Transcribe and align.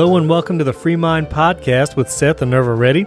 Hello 0.00 0.16
and 0.16 0.30
welcome 0.30 0.56
to 0.56 0.64
the 0.64 0.72
Free 0.72 0.96
Mind 0.96 1.26
Podcast 1.26 1.94
with 1.94 2.10
Seth 2.10 2.40
and 2.40 2.50
Nerva 2.50 2.74
Reddy. 2.74 3.04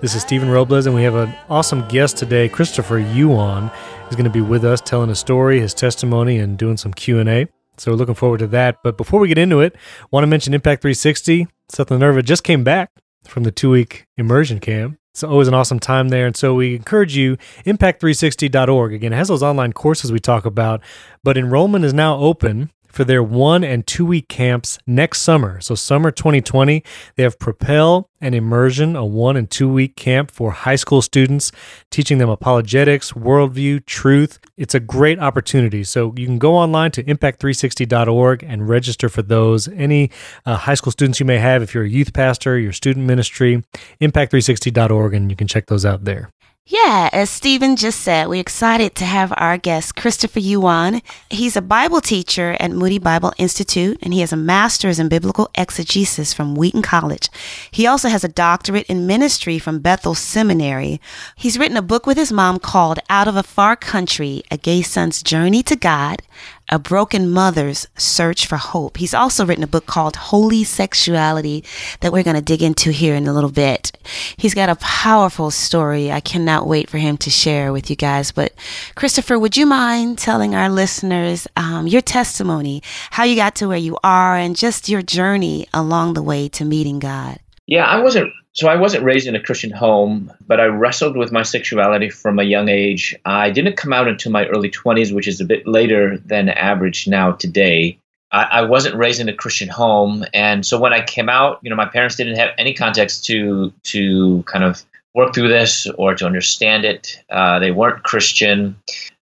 This 0.00 0.14
is 0.14 0.22
Stephen 0.22 0.48
Robles, 0.48 0.86
and 0.86 0.94
we 0.94 1.02
have 1.02 1.14
an 1.14 1.34
awesome 1.50 1.86
guest 1.88 2.16
today, 2.16 2.48
Christopher 2.48 2.98
Yuan. 2.98 3.70
He's 4.06 4.16
going 4.16 4.24
to 4.24 4.30
be 4.30 4.40
with 4.40 4.64
us, 4.64 4.80
telling 4.80 5.10
a 5.10 5.14
story, 5.14 5.60
his 5.60 5.74
testimony, 5.74 6.38
and 6.38 6.56
doing 6.56 6.78
some 6.78 6.94
Q 6.94 7.18
and 7.18 7.28
A. 7.28 7.46
So 7.76 7.90
we're 7.90 7.98
looking 7.98 8.14
forward 8.14 8.38
to 8.38 8.46
that. 8.46 8.78
But 8.82 8.96
before 8.96 9.20
we 9.20 9.28
get 9.28 9.36
into 9.36 9.60
it, 9.60 9.76
I 9.76 10.06
want 10.10 10.22
to 10.22 10.28
mention 10.28 10.54
Impact 10.54 10.80
360. 10.80 11.46
Seth 11.68 11.90
and 11.90 12.00
Nerva 12.00 12.22
just 12.22 12.42
came 12.42 12.64
back 12.64 12.90
from 13.26 13.42
the 13.42 13.52
two-week 13.52 14.06
immersion 14.16 14.60
camp. 14.60 14.96
It's 15.12 15.22
always 15.22 15.46
an 15.46 15.52
awesome 15.52 15.78
time 15.78 16.08
there. 16.08 16.26
And 16.26 16.34
so 16.34 16.54
we 16.54 16.74
encourage 16.74 17.14
you, 17.14 17.36
impact360.org. 17.66 18.94
Again, 18.94 19.12
it 19.12 19.16
has 19.16 19.28
those 19.28 19.42
online 19.42 19.74
courses 19.74 20.10
we 20.10 20.20
talk 20.20 20.46
about, 20.46 20.80
but 21.22 21.36
enrollment 21.36 21.84
is 21.84 21.92
now 21.92 22.16
open 22.16 22.70
for 22.90 23.04
their 23.04 23.22
one 23.22 23.64
and 23.64 23.86
two 23.86 24.04
week 24.04 24.28
camps 24.28 24.78
next 24.86 25.22
summer. 25.22 25.60
So, 25.60 25.74
summer 25.74 26.10
2020, 26.10 26.82
they 27.16 27.22
have 27.22 27.38
Propel 27.38 28.10
and 28.20 28.34
Immersion, 28.34 28.96
a 28.96 29.04
one 29.04 29.36
and 29.36 29.50
two 29.50 29.68
week 29.68 29.96
camp 29.96 30.30
for 30.30 30.50
high 30.50 30.76
school 30.76 31.00
students, 31.00 31.52
teaching 31.90 32.18
them 32.18 32.28
apologetics, 32.28 33.12
worldview, 33.12 33.86
truth. 33.86 34.38
It's 34.56 34.74
a 34.74 34.80
great 34.80 35.18
opportunity. 35.18 35.84
So, 35.84 36.12
you 36.16 36.26
can 36.26 36.38
go 36.38 36.56
online 36.56 36.90
to 36.92 37.04
impact360.org 37.04 38.42
and 38.42 38.68
register 38.68 39.08
for 39.08 39.22
those. 39.22 39.68
Any 39.68 40.10
uh, 40.44 40.56
high 40.56 40.74
school 40.74 40.92
students 40.92 41.20
you 41.20 41.26
may 41.26 41.38
have, 41.38 41.62
if 41.62 41.74
you're 41.74 41.84
a 41.84 41.88
youth 41.88 42.12
pastor, 42.12 42.58
your 42.58 42.72
student 42.72 43.06
ministry, 43.06 43.62
impact360.org, 44.00 45.14
and 45.14 45.30
you 45.30 45.36
can 45.36 45.46
check 45.46 45.66
those 45.66 45.86
out 45.86 46.04
there. 46.04 46.30
Yeah, 46.72 47.10
as 47.12 47.30
Stephen 47.30 47.74
just 47.74 48.00
said, 48.00 48.28
we're 48.28 48.40
excited 48.40 48.94
to 48.94 49.04
have 49.04 49.34
our 49.36 49.58
guest, 49.58 49.96
Christopher 49.96 50.38
Yuan. 50.38 51.02
He's 51.28 51.56
a 51.56 51.60
Bible 51.60 52.00
teacher 52.00 52.56
at 52.60 52.70
Moody 52.70 53.00
Bible 53.00 53.32
Institute, 53.38 53.98
and 54.02 54.14
he 54.14 54.20
has 54.20 54.32
a 54.32 54.36
master's 54.36 55.00
in 55.00 55.08
biblical 55.08 55.50
exegesis 55.56 56.32
from 56.32 56.54
Wheaton 56.54 56.82
College. 56.82 57.28
He 57.72 57.88
also 57.88 58.08
has 58.08 58.22
a 58.22 58.28
doctorate 58.28 58.86
in 58.86 59.04
ministry 59.04 59.58
from 59.58 59.80
Bethel 59.80 60.14
Seminary. 60.14 61.00
He's 61.34 61.58
written 61.58 61.76
a 61.76 61.82
book 61.82 62.06
with 62.06 62.16
his 62.16 62.30
mom 62.30 62.60
called 62.60 63.00
Out 63.10 63.26
of 63.26 63.34
a 63.34 63.42
Far 63.42 63.74
Country 63.74 64.44
A 64.52 64.56
Gay 64.56 64.82
Son's 64.82 65.24
Journey 65.24 65.64
to 65.64 65.74
God, 65.74 66.22
a 66.70 66.78
Broken 66.78 67.28
Mother's 67.28 67.86
Search 67.96 68.46
for 68.46 68.56
Hope. 68.56 68.96
He's 68.96 69.12
also 69.12 69.44
written 69.44 69.64
a 69.64 69.66
book 69.66 69.86
called 69.86 70.16
Holy 70.16 70.62
Sexuality 70.64 71.64
that 72.00 72.12
we're 72.12 72.22
going 72.22 72.36
to 72.36 72.42
dig 72.42 72.62
into 72.62 72.92
here 72.92 73.14
in 73.14 73.26
a 73.26 73.32
little 73.32 73.50
bit. 73.50 73.92
He's 74.36 74.54
got 74.54 74.68
a 74.68 74.76
powerful 74.76 75.50
story. 75.50 76.12
I 76.12 76.20
cannot 76.20 76.68
wait 76.68 76.88
for 76.88 76.98
him 76.98 77.16
to 77.18 77.30
share 77.30 77.72
with 77.72 77.90
you 77.90 77.96
guys. 77.96 78.30
But 78.30 78.54
Christopher, 78.94 79.38
would 79.38 79.56
you 79.56 79.66
mind 79.66 80.18
telling 80.18 80.54
our 80.54 80.70
listeners 80.70 81.48
um, 81.56 81.88
your 81.88 82.02
testimony, 82.02 82.82
how 83.10 83.24
you 83.24 83.34
got 83.34 83.56
to 83.56 83.68
where 83.68 83.76
you 83.76 83.98
are, 84.04 84.36
and 84.36 84.56
just 84.56 84.88
your 84.88 85.02
journey 85.02 85.66
along 85.74 86.14
the 86.14 86.22
way 86.22 86.48
to 86.50 86.64
meeting 86.64 87.00
God? 87.00 87.40
Yeah, 87.66 87.84
I 87.84 88.00
wasn't 88.00 88.32
so 88.60 88.68
I 88.68 88.76
wasn't 88.76 89.04
raised 89.04 89.26
in 89.26 89.34
a 89.34 89.42
Christian 89.42 89.70
home, 89.70 90.30
but 90.46 90.60
I 90.60 90.66
wrestled 90.66 91.16
with 91.16 91.32
my 91.32 91.42
sexuality 91.42 92.10
from 92.10 92.38
a 92.38 92.42
young 92.42 92.68
age. 92.68 93.16
I 93.24 93.48
didn't 93.48 93.78
come 93.78 93.94
out 93.94 94.06
until 94.06 94.32
my 94.32 94.46
early 94.48 94.70
20s, 94.70 95.14
which 95.14 95.26
is 95.26 95.40
a 95.40 95.46
bit 95.46 95.66
later 95.66 96.18
than 96.18 96.50
average 96.50 97.08
now 97.08 97.32
today. 97.32 97.96
I, 98.32 98.42
I, 98.42 98.62
wasn't 98.62 98.96
raised 98.96 99.18
in 99.18 99.30
a 99.30 99.34
Christian 99.34 99.70
home, 99.70 100.26
and 100.34 100.66
so 100.66 100.78
when 100.78 100.92
I 100.92 101.02
came 101.02 101.30
out, 101.30 101.58
you 101.62 101.70
know, 101.70 101.74
my 101.74 101.86
parents 101.86 102.16
didn't 102.16 102.36
have 102.36 102.50
any 102.58 102.74
context 102.74 103.24
to 103.24 103.72
to 103.84 104.42
kind 104.42 104.62
of 104.62 104.84
work 105.14 105.34
through 105.34 105.48
this 105.48 105.86
or 105.96 106.14
to 106.14 106.26
understand 106.26 106.84
it. 106.84 107.18
Uh, 107.30 107.60
they 107.60 107.70
weren't 107.70 108.02
Christian, 108.02 108.76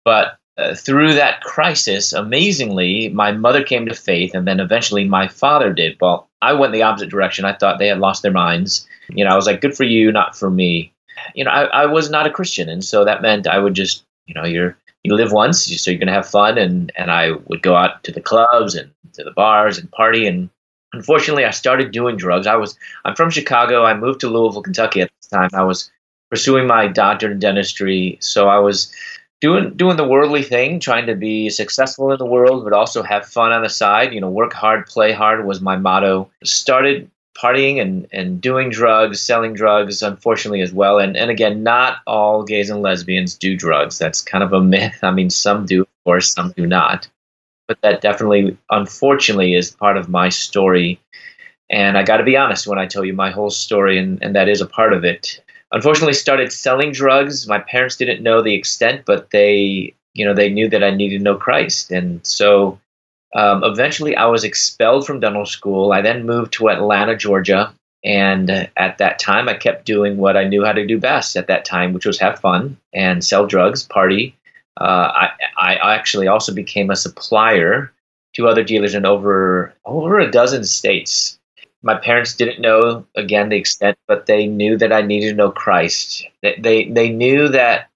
but 0.06 0.37
uh, 0.58 0.74
through 0.74 1.14
that 1.14 1.40
crisis, 1.42 2.12
amazingly, 2.12 3.08
my 3.10 3.30
mother 3.30 3.62
came 3.62 3.86
to 3.86 3.94
faith, 3.94 4.34
and 4.34 4.46
then 4.46 4.58
eventually 4.58 5.04
my 5.04 5.28
father 5.28 5.72
did. 5.72 5.96
Well, 6.00 6.28
I 6.42 6.52
went 6.52 6.72
the 6.72 6.82
opposite 6.82 7.10
direction. 7.10 7.44
I 7.44 7.52
thought 7.52 7.78
they 7.78 7.86
had 7.86 8.00
lost 8.00 8.22
their 8.22 8.32
minds. 8.32 8.86
You 9.08 9.24
know, 9.24 9.30
I 9.30 9.36
was 9.36 9.46
like, 9.46 9.60
good 9.60 9.76
for 9.76 9.84
you, 9.84 10.10
not 10.10 10.36
for 10.36 10.50
me. 10.50 10.92
You 11.34 11.44
know, 11.44 11.50
I, 11.50 11.64
I 11.64 11.86
was 11.86 12.10
not 12.10 12.26
a 12.26 12.30
Christian, 12.30 12.68
and 12.68 12.84
so 12.84 13.04
that 13.04 13.22
meant 13.22 13.46
I 13.46 13.58
would 13.58 13.74
just, 13.74 14.04
you 14.26 14.34
know, 14.34 14.44
you're 14.44 14.76
you 15.04 15.14
live 15.14 15.30
once, 15.30 15.64
so 15.64 15.90
you're 15.90 16.00
gonna 16.00 16.12
have 16.12 16.28
fun, 16.28 16.58
and 16.58 16.90
and 16.96 17.10
I 17.10 17.32
would 17.46 17.62
go 17.62 17.76
out 17.76 18.02
to 18.04 18.12
the 18.12 18.20
clubs 18.20 18.74
and 18.74 18.90
to 19.12 19.22
the 19.22 19.30
bars 19.30 19.78
and 19.78 19.90
party, 19.92 20.26
and 20.26 20.50
unfortunately, 20.92 21.44
I 21.44 21.50
started 21.50 21.92
doing 21.92 22.16
drugs. 22.16 22.48
I 22.48 22.56
was 22.56 22.76
I'm 23.04 23.14
from 23.14 23.30
Chicago. 23.30 23.84
I 23.84 23.94
moved 23.94 24.20
to 24.20 24.28
Louisville, 24.28 24.62
Kentucky 24.62 25.02
at 25.02 25.10
the 25.22 25.36
time. 25.36 25.50
I 25.54 25.62
was 25.62 25.90
pursuing 26.30 26.66
my 26.66 26.88
doctorate 26.88 27.32
in 27.32 27.38
dentistry, 27.38 28.18
so 28.20 28.48
I 28.48 28.58
was 28.58 28.92
doing 29.40 29.74
doing 29.74 29.96
the 29.96 30.06
worldly 30.06 30.42
thing, 30.42 30.80
trying 30.80 31.06
to 31.06 31.14
be 31.14 31.50
successful 31.50 32.12
in 32.12 32.18
the 32.18 32.26
world, 32.26 32.64
but 32.64 32.72
also 32.72 33.02
have 33.02 33.26
fun 33.26 33.52
on 33.52 33.62
the 33.62 33.68
side. 33.68 34.12
You 34.12 34.20
know, 34.20 34.30
work 34.30 34.52
hard, 34.52 34.86
play 34.86 35.12
hard 35.12 35.46
was 35.46 35.60
my 35.60 35.76
motto. 35.76 36.30
Started 36.44 37.10
partying 37.36 37.80
and, 37.80 38.08
and 38.12 38.40
doing 38.40 38.68
drugs, 38.68 39.20
selling 39.20 39.54
drugs, 39.54 40.02
unfortunately 40.02 40.60
as 40.60 40.72
well. 40.72 40.98
And 40.98 41.16
and 41.16 41.30
again, 41.30 41.62
not 41.62 41.98
all 42.06 42.42
gays 42.42 42.70
and 42.70 42.82
lesbians 42.82 43.36
do 43.36 43.56
drugs. 43.56 43.98
That's 43.98 44.20
kind 44.20 44.42
of 44.42 44.52
a 44.52 44.60
myth. 44.60 44.98
I 45.02 45.10
mean, 45.10 45.30
some 45.30 45.66
do, 45.66 45.82
of 45.82 45.88
course, 46.04 46.32
some 46.32 46.52
do 46.56 46.66
not. 46.66 47.08
But 47.68 47.80
that 47.82 48.00
definitely, 48.00 48.56
unfortunately, 48.70 49.54
is 49.54 49.70
part 49.70 49.98
of 49.98 50.08
my 50.08 50.30
story. 50.30 50.98
And 51.70 51.98
I 51.98 52.02
got 52.02 52.16
to 52.16 52.24
be 52.24 52.36
honest 52.36 52.66
when 52.66 52.78
I 52.78 52.86
tell 52.86 53.04
you 53.04 53.12
my 53.12 53.30
whole 53.30 53.50
story, 53.50 53.98
and, 53.98 54.22
and 54.22 54.34
that 54.34 54.48
is 54.48 54.62
a 54.62 54.66
part 54.66 54.94
of 54.94 55.04
it 55.04 55.42
unfortunately 55.72 56.14
started 56.14 56.52
selling 56.52 56.92
drugs. 56.92 57.46
My 57.46 57.58
parents 57.58 57.96
didn't 57.96 58.22
know 58.22 58.42
the 58.42 58.54
extent, 58.54 59.02
but 59.06 59.30
they, 59.30 59.94
you 60.14 60.24
know, 60.24 60.34
they 60.34 60.50
knew 60.50 60.68
that 60.68 60.84
I 60.84 60.90
needed 60.90 61.18
to 61.18 61.24
know 61.24 61.36
Christ. 61.36 61.90
And 61.90 62.24
so 62.26 62.80
um, 63.34 63.62
eventually 63.64 64.16
I 64.16 64.26
was 64.26 64.44
expelled 64.44 65.06
from 65.06 65.20
dental 65.20 65.46
school. 65.46 65.92
I 65.92 66.00
then 66.00 66.26
moved 66.26 66.52
to 66.54 66.70
Atlanta, 66.70 67.16
Georgia. 67.16 67.72
And 68.04 68.70
at 68.76 68.98
that 68.98 69.18
time, 69.18 69.48
I 69.48 69.54
kept 69.54 69.84
doing 69.84 70.18
what 70.18 70.36
I 70.36 70.44
knew 70.44 70.64
how 70.64 70.72
to 70.72 70.86
do 70.86 71.00
best 71.00 71.36
at 71.36 71.48
that 71.48 71.64
time, 71.64 71.92
which 71.92 72.06
was 72.06 72.18
have 72.20 72.38
fun 72.38 72.76
and 72.94 73.24
sell 73.24 73.46
drugs, 73.46 73.82
party. 73.82 74.36
Uh, 74.80 74.84
I, 75.12 75.30
I 75.58 75.94
actually 75.94 76.28
also 76.28 76.54
became 76.54 76.90
a 76.90 76.96
supplier 76.96 77.92
to 78.34 78.46
other 78.46 78.62
dealers 78.62 78.94
in 78.94 79.04
over 79.04 79.74
over 79.84 80.20
a 80.20 80.30
dozen 80.30 80.64
states 80.64 81.38
my 81.82 81.94
parents 81.94 82.34
didn't 82.34 82.60
know 82.60 83.06
again 83.14 83.48
the 83.48 83.56
extent, 83.56 83.96
but 84.06 84.26
they 84.26 84.46
knew 84.46 84.76
that 84.78 84.92
I 84.92 85.02
needed 85.02 85.30
to 85.30 85.36
know 85.36 85.50
Christ. 85.50 86.26
They 86.42 86.56
they, 86.58 86.84
they 86.90 87.10
knew 87.10 87.48
that 87.48 87.88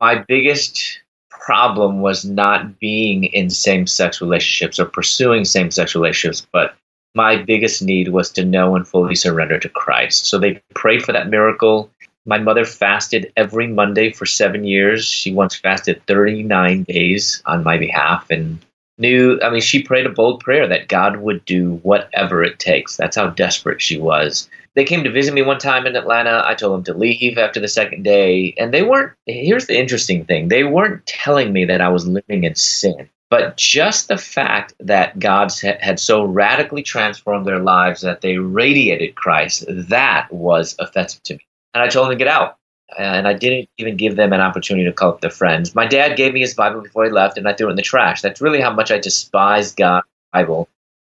my 0.00 0.16
biggest 0.16 1.00
problem 1.30 2.00
was 2.00 2.24
not 2.24 2.78
being 2.78 3.24
in 3.24 3.50
same 3.50 3.86
sex 3.86 4.20
relationships 4.20 4.78
or 4.78 4.84
pursuing 4.84 5.44
same 5.44 5.70
sex 5.70 5.94
relationships, 5.94 6.46
but 6.52 6.74
my 7.14 7.36
biggest 7.36 7.82
need 7.82 8.08
was 8.08 8.30
to 8.30 8.44
know 8.44 8.76
and 8.76 8.86
fully 8.86 9.14
surrender 9.14 9.58
to 9.58 9.68
Christ. 9.68 10.26
So 10.26 10.38
they 10.38 10.62
prayed 10.74 11.02
for 11.02 11.12
that 11.12 11.28
miracle. 11.28 11.90
My 12.26 12.38
mother 12.38 12.64
fasted 12.64 13.32
every 13.36 13.66
Monday 13.66 14.12
for 14.12 14.26
seven 14.26 14.64
years. 14.64 15.04
She 15.04 15.32
once 15.32 15.56
fasted 15.56 16.02
39 16.06 16.84
days 16.84 17.42
on 17.46 17.64
my 17.64 17.78
behalf. 17.78 18.30
And 18.30 18.64
knew, 19.00 19.40
I 19.42 19.50
mean, 19.50 19.60
she 19.60 19.82
prayed 19.82 20.06
a 20.06 20.10
bold 20.10 20.40
prayer 20.40 20.68
that 20.68 20.88
God 20.88 21.16
would 21.16 21.44
do 21.44 21.80
whatever 21.82 22.42
it 22.44 22.58
takes. 22.58 22.96
That's 22.96 23.16
how 23.16 23.30
desperate 23.30 23.82
she 23.82 23.98
was. 23.98 24.48
They 24.74 24.84
came 24.84 25.02
to 25.02 25.10
visit 25.10 25.34
me 25.34 25.42
one 25.42 25.58
time 25.58 25.86
in 25.86 25.96
Atlanta. 25.96 26.42
I 26.44 26.54
told 26.54 26.74
them 26.74 26.84
to 26.84 26.98
leave 26.98 27.38
after 27.38 27.58
the 27.58 27.68
second 27.68 28.04
day. 28.04 28.54
And 28.56 28.72
they 28.72 28.82
weren't, 28.82 29.12
here's 29.26 29.66
the 29.66 29.78
interesting 29.78 30.24
thing 30.24 30.48
they 30.48 30.64
weren't 30.64 31.04
telling 31.06 31.52
me 31.52 31.64
that 31.64 31.80
I 31.80 31.88
was 31.88 32.06
living 32.06 32.44
in 32.44 32.54
sin. 32.54 33.08
But 33.30 33.56
just 33.56 34.08
the 34.08 34.18
fact 34.18 34.74
that 34.80 35.18
God 35.18 35.52
had 35.60 36.00
so 36.00 36.24
radically 36.24 36.82
transformed 36.82 37.46
their 37.46 37.60
lives 37.60 38.00
that 38.00 38.22
they 38.22 38.38
radiated 38.38 39.14
Christ, 39.14 39.64
that 39.68 40.32
was 40.32 40.74
offensive 40.80 41.22
to 41.24 41.34
me. 41.34 41.46
And 41.72 41.82
I 41.82 41.88
told 41.88 42.06
them 42.06 42.18
to 42.18 42.24
get 42.24 42.26
out 42.26 42.58
and 42.98 43.28
I 43.28 43.32
didn't 43.32 43.68
even 43.78 43.96
give 43.96 44.16
them 44.16 44.32
an 44.32 44.40
opportunity 44.40 44.84
to 44.84 44.92
call 44.92 45.10
up 45.10 45.20
their 45.20 45.30
friends. 45.30 45.74
My 45.74 45.86
dad 45.86 46.16
gave 46.16 46.32
me 46.32 46.40
his 46.40 46.54
Bible 46.54 46.80
before 46.80 47.04
he 47.04 47.10
left, 47.10 47.38
and 47.38 47.48
I 47.48 47.52
threw 47.52 47.68
it 47.68 47.70
in 47.70 47.76
the 47.76 47.82
trash. 47.82 48.22
That's 48.22 48.40
really 48.40 48.60
how 48.60 48.72
much 48.72 48.90
I 48.90 48.98
despised 48.98 49.76
God's 49.76 50.06
Bible. 50.32 50.68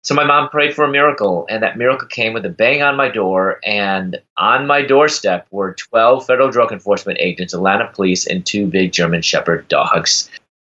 So 0.03 0.15
my 0.15 0.25
mom 0.25 0.49
prayed 0.49 0.75
for 0.75 0.85
a 0.85 0.91
miracle, 0.91 1.47
and 1.51 1.63
that 1.63 1.77
miracle 1.77 2.09
came 2.09 2.33
with 2.33 2.47
a 2.47 2.51
bang 2.51 2.83
on 2.83 2.97
my 2.97 3.09
door. 3.09 3.61
And 3.65 4.21
on 4.39 4.67
my 4.67 4.83
doorstep 4.83 5.47
were 5.51 5.75
12 5.75 6.27
federal 6.27 6.51
drug 6.51 6.73
enforcement 6.73 7.19
agents, 7.21 7.53
Atlanta 7.53 7.91
police, 7.93 8.27
and 8.27 8.45
two 8.45 8.67
big 8.67 8.93
German 8.93 9.21
Shepherd 9.21 9.69
dogs. 9.69 10.31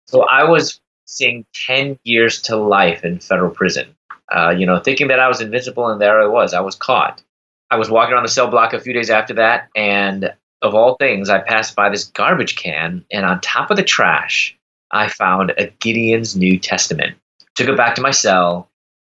So 0.07 0.21
I 0.21 0.45
was 0.45 0.79
seeing 1.05 1.45
10 1.67 1.99
years 2.03 2.41
to 2.43 2.55
life 2.55 3.03
in 3.03 3.19
federal 3.19 3.51
prison. 3.51 3.93
Uh, 4.33 4.49
you 4.49 4.65
know, 4.65 4.79
thinking 4.79 5.07
that 5.07 5.19
I 5.19 5.27
was 5.27 5.41
invincible, 5.41 5.87
and 5.87 5.99
there 5.99 6.21
I 6.21 6.27
was. 6.27 6.53
I 6.53 6.61
was 6.61 6.75
caught. 6.75 7.21
I 7.69 7.75
was 7.75 7.89
walking 7.89 8.13
around 8.13 8.23
the 8.23 8.29
cell 8.29 8.47
block 8.47 8.73
a 8.73 8.79
few 8.79 8.93
days 8.93 9.09
after 9.09 9.33
that, 9.35 9.69
and 9.75 10.33
of 10.61 10.75
all 10.75 10.95
things, 10.95 11.29
I 11.29 11.39
passed 11.39 11.75
by 11.75 11.89
this 11.89 12.05
garbage 12.05 12.55
can, 12.55 13.05
and 13.11 13.25
on 13.25 13.41
top 13.41 13.69
of 13.69 13.77
the 13.77 13.83
trash, 13.83 14.57
I 14.91 15.07
found 15.07 15.51
a 15.57 15.67
Gideon's 15.79 16.35
New 16.35 16.57
Testament. 16.57 17.15
Took 17.55 17.69
it 17.69 17.77
back 17.77 17.95
to 17.95 18.01
my 18.01 18.11
cell, 18.11 18.69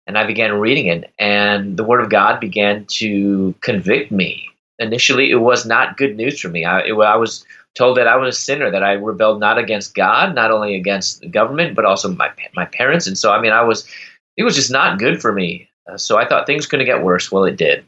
and 0.08 0.18
I 0.18 0.26
began 0.26 0.60
reading 0.60 0.88
it, 0.88 1.12
and 1.20 1.78
the 1.78 1.84
Word 1.84 2.02
of 2.02 2.10
God 2.10 2.40
began 2.40 2.86
to 2.86 3.54
convict 3.62 4.12
me. 4.12 4.48
Initially, 4.80 5.32
it 5.32 5.36
was 5.36 5.66
not 5.66 5.98
good 5.98 6.16
news 6.16 6.40
for 6.40 6.50
me. 6.50 6.66
I, 6.66 6.82
it, 6.82 6.94
I 6.94 7.16
was 7.16 7.46
told 7.76 7.98
that 7.98 8.08
I 8.08 8.16
was 8.16 8.36
a 8.36 8.40
sinner, 8.40 8.72
that 8.72 8.84
I 8.84 8.94
rebelled 8.94 9.40
not 9.40 9.58
against 9.58 9.96
God, 9.96 10.36
not 10.36 10.52
only 10.52 10.76
against 10.76 11.22
the 11.22 11.28
government, 11.28 11.76
but 11.76 11.86
also 11.86 12.10
my 12.10 12.32
my 12.56 12.66
parents. 12.66 13.08
And 13.08 13.18
so, 13.18 13.32
I 13.32 13.42
mean, 13.42 13.52
I 13.52 13.62
was 13.62 13.88
it 14.38 14.44
was 14.44 14.56
just 14.56 14.72
not 14.72 15.00
good 15.00 15.22
for 15.22 15.32
me. 15.32 15.70
Uh, 15.90 15.98
so 15.98 16.18
I 16.18 16.28
thought 16.28 16.46
things 16.46 16.66
couldn't 16.66 16.86
get 16.86 17.04
worse. 17.04 17.32
Well, 17.32 17.46
it 17.46 17.58
did. 17.58 17.86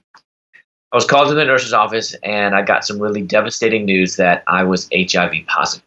I 0.91 0.95
was 0.95 1.05
called 1.05 1.27
to 1.29 1.35
the 1.35 1.43
nurse's 1.43 1.73
office 1.73 2.15
and 2.23 2.55
I 2.55 2.61
got 2.61 2.85
some 2.85 2.99
really 2.99 3.21
devastating 3.21 3.85
news 3.85 4.15
that 4.15 4.43
I 4.47 4.63
was 4.63 4.87
HIV 4.93 5.45
positive. 5.47 5.85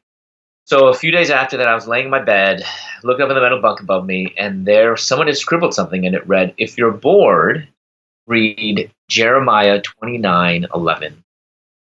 So 0.66 0.88
a 0.88 0.94
few 0.94 1.10
days 1.10 1.30
after 1.30 1.56
that, 1.56 1.66
I 1.66 1.74
was 1.74 1.88
laying 1.88 2.04
in 2.04 2.10
my 2.10 2.22
bed, 2.22 2.62
looked 3.02 3.20
up 3.20 3.28
in 3.28 3.34
the 3.34 3.40
metal 3.40 3.60
bunk 3.60 3.80
above 3.80 4.06
me, 4.06 4.32
and 4.38 4.66
there 4.66 4.96
someone 4.96 5.26
had 5.26 5.36
scribbled 5.36 5.74
something, 5.74 6.06
and 6.06 6.14
it 6.14 6.24
read, 6.28 6.54
"If 6.58 6.78
you're 6.78 6.92
bored, 6.92 7.66
read 8.28 8.88
Jeremiah 9.08 9.80
29:11. 9.80 11.24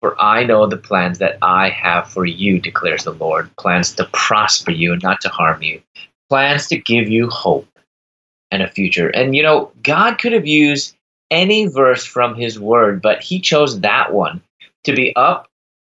For 0.01 0.19
I 0.19 0.44
know 0.44 0.66
the 0.66 0.77
plans 0.77 1.19
that 1.19 1.38
I 1.42 1.69
have 1.69 2.10
for 2.10 2.25
you, 2.25 2.60
declares 2.60 3.04
the 3.04 3.12
Lord, 3.12 3.56
plans 3.57 3.94
to 3.95 4.06
prosper 4.06 4.71
you 4.71 4.94
and 4.94 5.04
not 5.04 5.21
to 5.21 5.30
harm 5.30 5.62
you, 5.62 5.83
plans 6.30 6.68
to 6.69 6.77
give 6.77 7.10
you 7.10 7.30
hope 7.30 7.68
and 8.50 8.63
a 8.63 8.68
future." 8.68 9.10
And 9.10 9.36
you 9.36 9.44
know, 9.44 9.71
God 9.83 10.18
could 10.18 10.33
have 10.33 10.48
used 10.48 10.95
any 11.31 11.68
verse 11.68 12.06
from 12.06 12.36
His 12.36 12.60
Word, 12.60 13.02
but 13.02 13.22
He 13.22 13.40
chose 13.40 13.81
that 13.81 14.14
one 14.14 14.42
to 14.84 14.94
be 14.94 15.16
up 15.16 15.50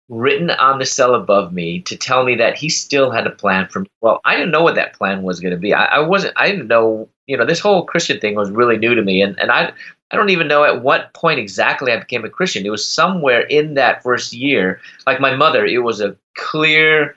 written 0.09 0.51
on 0.51 0.79
the 0.79 0.87
cell 0.87 1.15
above 1.15 1.53
me 1.53 1.81
to 1.83 1.97
tell 1.97 2.25
me 2.25 2.35
that 2.37 2.57
he 2.57 2.69
still 2.69 3.11
had 3.11 3.27
a 3.27 3.31
plan 3.31 3.69
for 3.69 3.81
me. 3.81 3.87
Well, 4.01 4.21
I 4.25 4.37
didn't 4.37 4.51
know 4.51 4.63
what 4.63 4.75
that 4.77 4.95
plan 4.95 5.23
was 5.23 5.41
going 5.41 5.53
to 5.53 5.59
be. 5.59 5.75
I, 5.75 5.85
I, 5.85 5.99
wasn't. 5.99 6.33
I 6.37 6.51
didn't 6.51 6.69
know. 6.69 7.09
You 7.27 7.37
know, 7.37 7.45
this 7.45 7.61
whole 7.61 7.85
Christian 7.85 8.19
thing 8.19 8.35
was 8.35 8.51
really 8.51 8.79
new 8.79 8.95
to 8.95 9.03
me, 9.03 9.21
and 9.21 9.39
and 9.39 9.51
I 9.51 9.73
I 10.11 10.17
don't 10.17 10.31
even 10.31 10.49
know 10.49 10.65
at 10.65 10.83
what 10.83 11.13
point 11.13 11.39
exactly 11.39 11.93
I 11.93 11.99
became 11.99 12.25
a 12.25 12.31
Christian. 12.31 12.65
It 12.65 12.71
was 12.71 12.87
somewhere 12.87 13.41
in 13.43 13.75
that 13.75 14.03
first 14.03 14.33
year. 14.33 14.81
Like 15.07 15.21
my 15.21 15.37
mother, 15.37 15.67
it 15.67 15.83
was 15.83 16.01
a 16.01 16.17
clear 16.37 17.17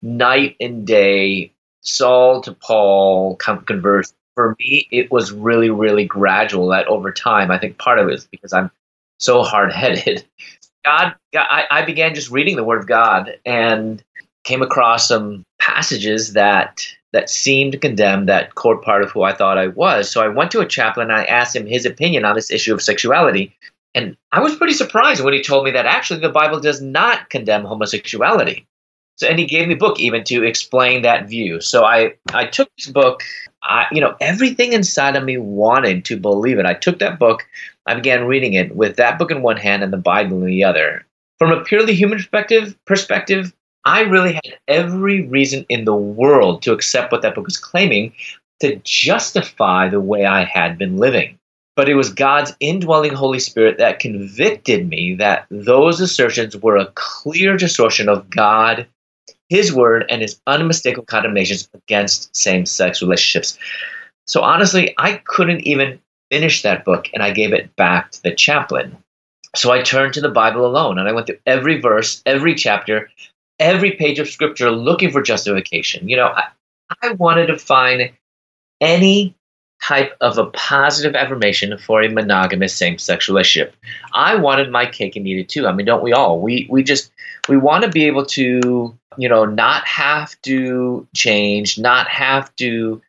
night 0.00 0.56
and 0.60 0.86
day, 0.86 1.52
Saul 1.82 2.40
to 2.42 2.52
Paul 2.54 3.36
converse. 3.36 4.14
For 4.40 4.56
me, 4.58 4.88
it 4.90 5.12
was 5.12 5.32
really, 5.32 5.68
really 5.68 6.06
gradual. 6.06 6.68
That 6.68 6.86
over 6.86 7.12
time, 7.12 7.50
I 7.50 7.58
think 7.58 7.76
part 7.76 7.98
of 7.98 8.08
it 8.08 8.14
is 8.14 8.26
because 8.26 8.54
I'm 8.54 8.70
so 9.18 9.42
hard 9.42 9.70
headed 9.70 10.24
God, 10.84 11.14
I, 11.34 11.64
I 11.70 11.84
began 11.84 12.14
just 12.14 12.30
reading 12.30 12.56
the 12.56 12.64
Word 12.64 12.80
of 12.80 12.86
God 12.86 13.38
and 13.44 14.02
came 14.44 14.62
across 14.62 15.08
some 15.08 15.44
passages 15.58 16.32
that 16.32 16.86
that 17.12 17.28
seemed 17.28 17.72
to 17.72 17.78
condemn 17.78 18.26
that 18.26 18.54
core 18.54 18.80
part 18.80 19.02
of 19.02 19.10
who 19.10 19.22
I 19.22 19.34
thought 19.34 19.58
I 19.58 19.66
was. 19.66 20.10
So 20.10 20.22
I 20.22 20.28
went 20.28 20.52
to 20.52 20.60
a 20.60 20.66
chaplain 20.66 21.10
and 21.10 21.18
I 21.18 21.24
asked 21.24 21.54
him 21.54 21.66
his 21.66 21.84
opinion 21.84 22.24
on 22.24 22.34
this 22.34 22.50
issue 22.50 22.72
of 22.72 22.80
sexuality. 22.80 23.54
And 23.94 24.16
I 24.32 24.40
was 24.40 24.54
pretty 24.54 24.72
surprised 24.72 25.22
when 25.22 25.34
he 25.34 25.42
told 25.42 25.64
me 25.64 25.72
that 25.72 25.86
actually 25.86 26.20
the 26.20 26.28
Bible 26.30 26.60
does 26.60 26.80
not 26.80 27.28
condemn 27.28 27.64
homosexuality. 27.64 28.64
So, 29.20 29.28
and 29.28 29.38
he 29.38 29.44
gave 29.44 29.68
me 29.68 29.74
a 29.74 29.76
book 29.76 30.00
even 30.00 30.24
to 30.24 30.44
explain 30.44 31.02
that 31.02 31.28
view. 31.28 31.60
So 31.60 31.84
I, 31.84 32.14
I 32.32 32.46
took 32.46 32.74
this 32.76 32.86
book, 32.86 33.22
I, 33.62 33.84
you 33.92 34.00
know, 34.00 34.16
everything 34.18 34.72
inside 34.72 35.14
of 35.14 35.24
me 35.24 35.36
wanted 35.36 36.06
to 36.06 36.16
believe 36.16 36.58
it. 36.58 36.64
I 36.64 36.72
took 36.72 37.00
that 37.00 37.18
book, 37.18 37.46
I 37.84 37.94
began 37.94 38.24
reading 38.24 38.54
it 38.54 38.74
with 38.74 38.96
that 38.96 39.18
book 39.18 39.30
in 39.30 39.42
one 39.42 39.58
hand 39.58 39.82
and 39.82 39.92
the 39.92 39.98
Bible 39.98 40.38
in 40.38 40.46
the 40.46 40.64
other. 40.64 41.04
From 41.38 41.52
a 41.52 41.62
purely 41.62 41.94
human 41.94 42.16
perspective, 42.16 42.74
perspective, 42.86 43.52
I 43.84 44.00
really 44.02 44.32
had 44.32 44.58
every 44.68 45.26
reason 45.26 45.66
in 45.68 45.84
the 45.84 45.94
world 45.94 46.62
to 46.62 46.72
accept 46.72 47.12
what 47.12 47.20
that 47.20 47.34
book 47.34 47.44
was 47.44 47.58
claiming 47.58 48.14
to 48.60 48.80
justify 48.84 49.90
the 49.90 50.00
way 50.00 50.24
I 50.24 50.44
had 50.44 50.78
been 50.78 50.96
living. 50.96 51.38
But 51.76 51.90
it 51.90 51.94
was 51.94 52.10
God's 52.10 52.56
indwelling 52.58 53.12
Holy 53.12 53.38
Spirit 53.38 53.76
that 53.76 54.00
convicted 54.00 54.88
me 54.88 55.14
that 55.16 55.44
those 55.50 56.00
assertions 56.00 56.56
were 56.56 56.78
a 56.78 56.90
clear 56.94 57.58
distortion 57.58 58.08
of 58.08 58.30
God, 58.30 58.86
His 59.50 59.74
Word, 59.74 60.06
and 60.08 60.22
His 60.22 60.40
unmistakable 60.46 61.04
condemnations 61.04 61.68
against 61.74 62.34
same 62.34 62.64
sex 62.64 63.02
relationships. 63.02 63.58
So 64.26 64.40
honestly, 64.40 64.94
I 64.96 65.20
couldn't 65.24 65.66
even 65.66 66.00
finish 66.30 66.62
that 66.62 66.84
book 66.84 67.08
and 67.12 67.22
I 67.22 67.32
gave 67.32 67.52
it 67.52 67.74
back 67.76 68.12
to 68.12 68.22
the 68.22 68.34
chaplain. 68.34 68.96
So 69.56 69.72
I 69.72 69.82
turned 69.82 70.14
to 70.14 70.20
the 70.20 70.28
Bible 70.28 70.64
alone 70.64 70.98
and 70.98 71.08
I 71.08 71.12
went 71.12 71.26
through 71.26 71.40
every 71.44 71.80
verse, 71.80 72.22
every 72.24 72.54
chapter, 72.54 73.10
every 73.58 73.92
page 73.92 74.20
of 74.20 74.28
scripture 74.28 74.70
looking 74.70 75.10
for 75.10 75.20
justification. 75.20 76.08
You 76.08 76.16
know, 76.16 76.28
I, 76.28 76.44
I 77.02 77.12
wanted 77.12 77.46
to 77.46 77.58
find 77.58 78.12
any 78.80 79.34
type 79.82 80.16
of 80.20 80.38
a 80.38 80.46
positive 80.46 81.14
affirmation 81.14 81.76
for 81.78 82.02
a 82.02 82.08
monogamous 82.08 82.74
same-sex 82.74 83.28
relationship. 83.28 83.74
I 84.12 84.36
wanted 84.36 84.70
my 84.70 84.86
cake 84.86 85.16
and 85.16 85.26
eat 85.26 85.38
it 85.38 85.48
too. 85.48 85.66
I 85.66 85.72
mean, 85.72 85.86
don't 85.86 86.02
we 86.02 86.12
all? 86.12 86.40
We 86.40 86.66
we 86.70 86.82
just 86.82 87.10
we 87.48 87.56
want 87.56 87.84
to 87.84 87.90
be 87.90 88.04
able 88.06 88.26
to, 88.26 88.96
you 89.16 89.28
know, 89.28 89.44
not 89.44 89.86
have 89.86 90.40
to 90.42 91.06
change, 91.14 91.78
not 91.78 92.08
have 92.08 92.54
to 92.56 93.00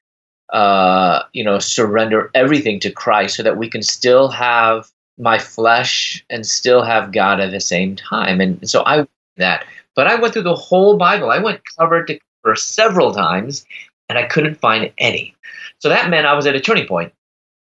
uh, 0.52 1.24
you 1.32 1.44
know, 1.44 1.60
surrender 1.60 2.30
everything 2.36 2.80
to 2.82 2.92
Christ 2.92 3.38
so 3.38 3.44
that 3.44 3.58
we 3.58 3.70
can 3.70 3.82
still 3.82 4.28
have 4.28 4.90
my 5.18 5.38
flesh 5.38 6.26
and 6.30 6.46
still 6.46 6.84
have 6.84 7.14
God 7.14 7.40
at 7.40 7.52
the 7.52 7.60
same 7.60 7.96
time. 7.96 8.42
And 8.42 8.70
so 8.70 8.84
I 8.86 9.08
that. 9.38 9.66
But 9.96 10.08
I 10.08 10.16
went 10.16 10.34
through 10.34 10.44
the 10.44 10.56
whole 10.56 10.98
Bible. 10.98 11.32
I 11.32 11.40
went 11.40 11.62
cover 11.78 12.04
to 12.04 12.20
cover 12.44 12.56
several 12.56 13.14
times 13.14 13.66
and 14.12 14.20
I 14.20 14.28
couldn't 14.28 14.60
find 14.60 14.92
any. 14.98 15.34
So 15.80 15.88
that 15.88 16.10
meant 16.10 16.28
I 16.28 16.34
was 16.34 16.46
at 16.46 16.56
a 16.56 16.60
turning 16.60 16.86
point. 16.86 17.14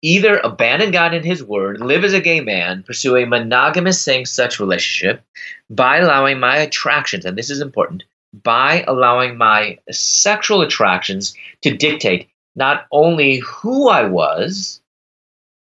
Either 0.01 0.39
abandon 0.39 0.89
God 0.89 1.13
and 1.13 1.23
His 1.23 1.43
Word, 1.43 1.79
live 1.79 2.03
as 2.03 2.13
a 2.13 2.19
gay 2.19 2.41
man, 2.41 2.81
pursue 2.81 3.15
a 3.15 3.25
monogamous 3.25 4.01
same 4.01 4.25
sex 4.25 4.59
relationship 4.59 5.21
by 5.69 5.97
allowing 5.97 6.39
my 6.39 6.57
attractions, 6.57 7.23
and 7.23 7.37
this 7.37 7.51
is 7.51 7.61
important, 7.61 8.03
by 8.43 8.83
allowing 8.87 9.37
my 9.37 9.77
sexual 9.91 10.61
attractions 10.61 11.35
to 11.61 11.77
dictate 11.77 12.27
not 12.55 12.87
only 12.91 13.37
who 13.39 13.89
I 13.89 14.07
was, 14.07 14.81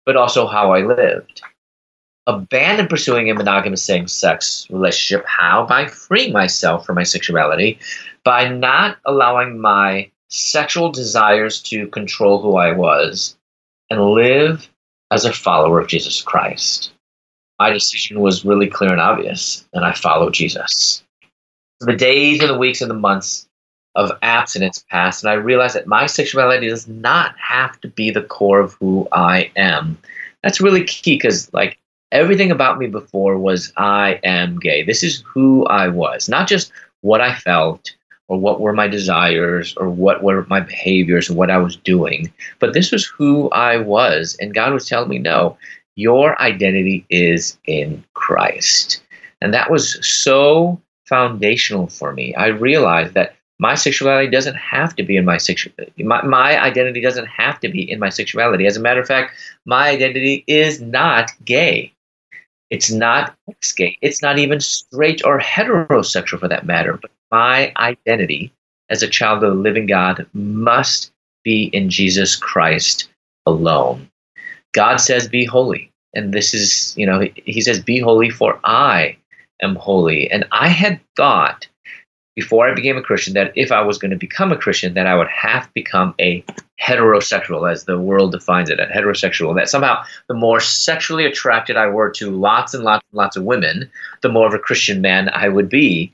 but 0.06 0.16
also 0.16 0.46
how 0.46 0.72
I 0.72 0.82
lived. 0.82 1.42
Abandon 2.28 2.88
pursuing 2.88 3.30
a 3.32 3.34
monogamous 3.34 3.82
same 3.82 4.08
sex 4.08 4.68
relationship. 4.70 5.26
How? 5.28 5.66
By 5.66 5.88
freeing 5.88 6.32
myself 6.32 6.86
from 6.86 6.96
my 6.96 7.04
sexuality, 7.04 7.80
by 8.24 8.50
not 8.50 8.98
allowing 9.06 9.60
my 9.60 10.12
sexual 10.30 10.92
desires 10.92 11.62
to 11.63 11.88
control 11.88 12.42
who 12.42 12.57
I 12.57 12.72
was, 12.72 13.36
and 13.89 14.01
live 14.01 14.69
as 15.12 15.25
a 15.25 15.33
follower 15.33 15.80
of 15.80 15.88
Jesus 15.88 16.22
Christ. 16.22 16.92
My 17.60 17.69
decision 17.69 18.19
was 18.19 18.44
really 18.44 18.68
clear 18.68 18.92
and 18.92 19.00
obvious, 19.00 19.66
and 19.74 19.86
I 19.86 19.94
followed 19.94 20.33
Jesus. 20.33 21.04
The 21.80 21.95
days 21.95 22.42
and 22.42 22.50
the 22.50 22.57
weeks 22.57 22.81
and 22.81 22.89
the 22.89 22.95
months 22.95 23.48
of 23.95 24.12
abstinence 24.22 24.83
passed, 24.89 25.24
and 25.24 25.31
I 25.31 25.36
realized 25.36 25.75
that 25.75 25.88
my 25.88 26.05
sexuality 26.05 26.67
does 26.67 26.88
not 26.88 27.36
have 27.38 27.79
to 27.82 27.88
be 27.88 28.12
the 28.12 28.24
core 28.24 28.60
of 28.60 28.74
who 28.74 29.08
I 29.12 29.51
am. 29.55 29.98
That's 30.44 30.60
really 30.60 30.84
key 30.84 31.15
because, 31.15 31.53
like, 31.53 31.77
everything 32.12 32.51
about 32.51 32.77
me 32.77 32.88
before 32.88 33.38
was 33.38 33.72
I 33.77 34.20
am 34.24 34.60
gay. 34.60 34.84
This 34.84 35.03
is 35.03 35.24
who 35.25 35.65
I 35.67 35.88
was, 35.88 36.27
not 36.27 36.48
just 36.48 36.72
what 37.01 37.22
I 37.22 37.36
felt 37.36 37.96
or 38.27 38.39
what 38.39 38.60
were 38.60 38.74
my 38.74 38.88
desires 38.88 39.75
or 39.77 39.89
what 39.89 40.24
were 40.24 40.46
my 40.50 40.60
behaviors 40.60 41.29
or 41.29 41.36
what 41.36 41.51
I 41.51 41.58
was 41.58 41.75
doing, 41.75 42.32
but 42.60 42.74
this 42.74 42.91
was 42.91 43.05
who 43.05 43.50
I 43.51 43.77
was. 43.77 44.36
And 44.39 44.53
God 44.53 44.74
was 44.74 44.88
telling 44.88 45.10
me, 45.10 45.20
no, 45.20 45.58
your 45.96 46.39
identity 46.41 47.05
is 47.10 47.58
in 47.65 48.03
Christ. 48.13 49.03
And 49.41 49.53
that 49.53 49.70
was 49.70 50.05
so 50.05 50.82
foundational 51.05 51.88
for 51.88 52.13
me. 52.13 52.34
I 52.36 52.48
realized 52.48 53.13
that 53.13 53.36
my 53.60 53.75
sexuality 53.75 54.29
doesn't 54.29 54.55
have 54.55 54.96
to 54.96 55.03
be 55.03 55.15
in 55.15 55.24
my 55.24 55.38
sexuality. 55.38 56.03
My, 56.03 56.22
my 56.24 56.62
identity 56.62 57.00
doesn't 57.00 57.27
have 57.27 57.60
to 57.62 57.70
be 57.70 57.89
in 57.89 58.00
my 58.00 58.10
sexuality. 58.10 58.65
As 58.65 58.75
a 58.75 58.82
matter 58.82 59.00
of 59.00 59.08
fact, 59.08 59.34
my 59.65 59.89
identity 59.89 60.44
is 60.48 60.82
not 60.82 61.32
gay. 61.46 61.94
It's 62.70 62.91
not 62.91 63.36
gay. 63.77 63.98
It's 64.01 64.22
not 64.22 64.39
even 64.39 64.60
straight 64.60 65.24
or 65.24 65.39
heterosexual 65.39 66.39
for 66.39 66.48
that 66.50 66.65
matter. 66.65 67.00
But 67.01 67.12
my 67.32 67.74
identity 67.77 68.51
as 68.89 69.01
a 69.01 69.08
child 69.08 69.44
of 69.44 69.50
the 69.50 69.55
living 69.55 69.86
God 69.86 70.25
must 70.34 71.12
be 71.44 71.65
in 71.74 71.89
Jesus 71.89 72.36
Christ 72.36 73.10
alone. 73.46 74.10
God 74.74 74.98
says, 74.98 75.27
Be 75.27 75.46
holy. 75.46 75.91
And 76.13 76.34
this 76.34 76.53
is, 76.53 76.94
you 76.98 77.05
know, 77.05 77.27
he 77.46 77.62
says, 77.62 77.82
Be 77.82 78.00
holy, 78.00 78.29
for 78.29 78.60
I 78.63 79.17
am 79.62 79.75
holy. 79.75 80.29
And 80.29 80.46
I 80.51 80.67
had 80.67 81.00
thought 81.15 81.67
before 82.36 82.67
I 82.70 82.74
became 82.74 82.98
a 82.98 83.01
Christian 83.01 83.34
that 83.34 83.53
if 83.55 83.72
I 83.72 83.82
was 83.82 83.98
going 83.98 84.12
to 84.12 84.17
become 84.17 84.51
a 84.51 84.58
Christian, 84.58 84.94
that 84.94 85.08
I 85.08 85.15
would 85.15 85.29
have 85.29 85.74
become 85.74 86.13
a 86.20 86.44
heterosexual, 86.82 87.72
as 87.72 87.86
the 87.86 87.98
world 87.98 88.34
defines 88.34 88.70
it, 88.70 88.79
a 88.79 88.86
heterosexual. 88.88 89.55
That 89.55 89.70
somehow 89.70 90.03
the 90.27 90.34
more 90.34 90.60
sexually 90.60 91.25
attracted 91.25 91.77
I 91.77 91.88
were 91.88 92.12
to 92.12 92.32
lots 92.32 92.74
and 92.74 92.84
lots 92.84 93.05
and 93.12 93.17
lots 93.17 93.38
of 93.38 93.44
women, 93.44 93.89
the 94.22 94.29
more 94.29 94.48
of 94.48 94.53
a 94.53 94.60
Christian 94.60 95.01
man 95.01 95.29
I 95.29 95.48
would 95.48 95.70
be. 95.70 96.12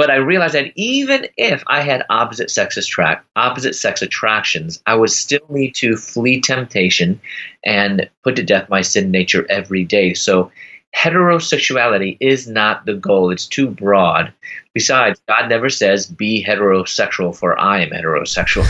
But 0.00 0.10
I 0.10 0.16
realized 0.16 0.54
that 0.54 0.72
even 0.76 1.26
if 1.36 1.62
I 1.66 1.82
had 1.82 2.06
opposite 2.08 2.50
sex 2.50 2.78
attract 2.78 3.26
opposite 3.36 3.74
sex 3.74 4.00
attractions, 4.00 4.82
I 4.86 4.94
would 4.94 5.10
still 5.10 5.44
need 5.50 5.74
to 5.74 5.94
flee 5.98 6.40
temptation 6.40 7.20
and 7.66 8.08
put 8.24 8.34
to 8.36 8.42
death 8.42 8.70
my 8.70 8.80
sin 8.80 9.10
nature 9.10 9.44
every 9.50 9.84
day. 9.84 10.14
So 10.14 10.50
heterosexuality 10.96 12.16
is 12.18 12.48
not 12.48 12.86
the 12.86 12.94
goal. 12.94 13.30
It's 13.30 13.46
too 13.46 13.68
broad. 13.68 14.32
Besides, 14.72 15.20
God 15.28 15.50
never 15.50 15.68
says 15.68 16.06
be 16.06 16.42
heterosexual 16.42 17.36
for 17.36 17.60
I 17.60 17.80
am 17.82 17.90
heterosexual. 17.90 18.64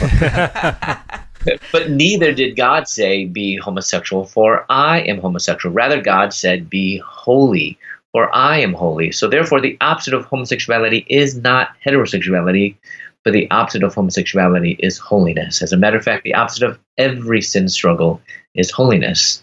but 1.72 1.90
neither 1.90 2.32
did 2.32 2.56
God 2.56 2.88
say, 2.88 3.24
Be 3.24 3.56
homosexual, 3.56 4.24
for 4.24 4.66
I 4.68 5.00
am 5.02 5.20
homosexual. 5.20 5.74
Rather, 5.74 6.00
God 6.00 6.34
said, 6.34 6.68
Be 6.68 6.98
holy, 6.98 7.78
for 8.12 8.34
I 8.34 8.58
am 8.58 8.74
holy. 8.74 9.12
So, 9.12 9.28
therefore, 9.28 9.60
the 9.60 9.76
opposite 9.80 10.14
of 10.14 10.24
homosexuality 10.24 11.06
is 11.08 11.36
not 11.36 11.70
heterosexuality, 11.84 12.76
but 13.24 13.32
the 13.32 13.50
opposite 13.50 13.82
of 13.82 13.94
homosexuality 13.94 14.76
is 14.78 14.98
holiness. 14.98 15.62
As 15.62 15.72
a 15.72 15.76
matter 15.76 15.96
of 15.96 16.04
fact, 16.04 16.24
the 16.24 16.34
opposite 16.34 16.68
of 16.68 16.78
every 16.98 17.42
sin 17.42 17.68
struggle 17.68 18.20
is 18.54 18.70
holiness. 18.70 19.42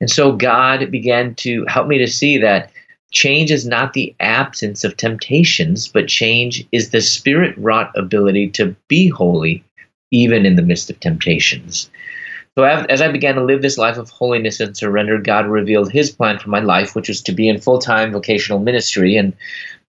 And 0.00 0.10
so, 0.10 0.32
God 0.32 0.90
began 0.90 1.34
to 1.36 1.64
help 1.66 1.88
me 1.88 1.98
to 1.98 2.06
see 2.06 2.38
that 2.38 2.70
change 3.12 3.50
is 3.50 3.66
not 3.66 3.92
the 3.92 4.14
absence 4.20 4.84
of 4.84 4.96
temptations, 4.96 5.88
but 5.88 6.08
change 6.08 6.66
is 6.72 6.90
the 6.90 7.00
spirit 7.00 7.56
wrought 7.56 7.90
ability 7.96 8.50
to 8.50 8.76
be 8.88 9.08
holy 9.08 9.64
even 10.10 10.46
in 10.46 10.56
the 10.56 10.62
midst 10.62 10.90
of 10.90 11.00
temptations. 11.00 11.90
So, 12.56 12.64
as 12.64 13.02
I 13.02 13.08
began 13.12 13.34
to 13.34 13.44
live 13.44 13.60
this 13.60 13.76
life 13.76 13.98
of 13.98 14.08
holiness 14.08 14.60
and 14.60 14.74
surrender, 14.74 15.18
God 15.18 15.46
revealed 15.46 15.92
His 15.92 16.10
plan 16.10 16.38
for 16.38 16.48
my 16.48 16.60
life, 16.60 16.94
which 16.94 17.08
was 17.08 17.20
to 17.22 17.32
be 17.32 17.48
in 17.48 17.60
full 17.60 17.78
time 17.78 18.12
vocational 18.12 18.60
ministry. 18.60 19.16
And 19.16 19.34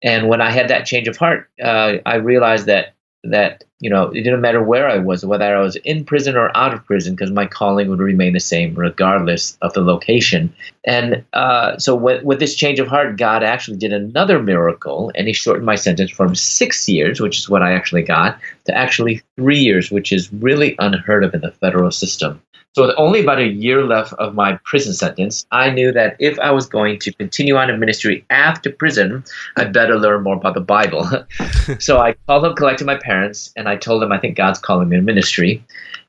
and 0.02 0.28
when 0.28 0.40
I 0.42 0.50
had 0.50 0.68
that 0.68 0.86
change 0.86 1.08
of 1.08 1.16
heart, 1.16 1.48
uh, 1.62 1.94
I 2.04 2.16
realized 2.16 2.66
that 2.66 2.94
that 3.24 3.64
you 3.80 3.90
know 3.90 4.04
it 4.10 4.22
didn't 4.22 4.40
matter 4.40 4.62
where 4.62 4.88
I 4.88 4.99
was, 4.99 5.25
whether 5.25 5.56
I 5.56 5.60
was 5.60 5.76
in 5.76 6.04
prison 6.04 6.37
or 6.37 6.56
out 6.56 6.72
of 6.72 6.84
prison, 6.84 7.14
because 7.14 7.30
my 7.30 7.46
calling 7.46 7.88
would 7.88 7.99
remain 7.99 8.32
the 8.32 8.40
same 8.40 8.75
regardless 8.75 9.56
of 9.62 9.72
the 9.72 9.80
location. 9.80 10.54
And 10.84 11.25
uh, 11.32 11.78
so 11.78 11.94
with, 11.94 12.22
with 12.25 12.38
this 12.38 12.54
change 12.54 12.78
of 12.78 12.88
heart, 12.88 13.16
God 13.16 13.42
actually 13.42 13.78
did 13.78 13.92
another 13.92 14.40
miracle, 14.42 15.10
and 15.14 15.26
He 15.26 15.32
shortened 15.32 15.66
my 15.66 15.76
sentence 15.76 16.10
from 16.10 16.34
six 16.34 16.88
years, 16.88 17.20
which 17.20 17.38
is 17.38 17.50
what 17.50 17.62
I 17.62 17.72
actually 17.72 18.02
got, 18.02 18.38
to 18.66 18.76
actually 18.76 19.22
three 19.37 19.58
years, 19.58 19.90
which 19.90 20.12
is 20.12 20.32
really 20.32 20.76
unheard 20.78 21.25
of 21.25 21.34
in 21.34 21.40
the 21.40 21.50
federal 21.50 21.90
system. 21.90 22.40
So, 22.76 22.86
with 22.86 22.94
only 22.96 23.20
about 23.20 23.40
a 23.40 23.48
year 23.48 23.84
left 23.84 24.12
of 24.14 24.34
my 24.34 24.56
prison 24.64 24.94
sentence, 24.94 25.44
I 25.50 25.70
knew 25.70 25.90
that 25.90 26.14
if 26.20 26.38
I 26.38 26.52
was 26.52 26.66
going 26.66 27.00
to 27.00 27.12
continue 27.14 27.56
on 27.56 27.68
in 27.68 27.80
ministry 27.80 28.24
after 28.30 28.70
prison, 28.70 29.24
I 29.56 29.64
better 29.64 29.98
learn 29.98 30.22
more 30.22 30.36
about 30.36 30.54
the 30.54 30.60
Bible. 30.60 31.08
so, 31.80 31.98
I 31.98 32.14
called 32.28 32.44
up, 32.44 32.56
collected 32.56 32.86
my 32.86 32.94
parents, 32.94 33.52
and 33.56 33.68
I 33.68 33.74
told 33.74 34.02
them 34.02 34.12
I 34.12 34.18
think 34.18 34.36
God's 34.36 34.60
calling 34.60 34.88
me 34.88 34.96
to 34.96 35.02
ministry. 35.02 35.64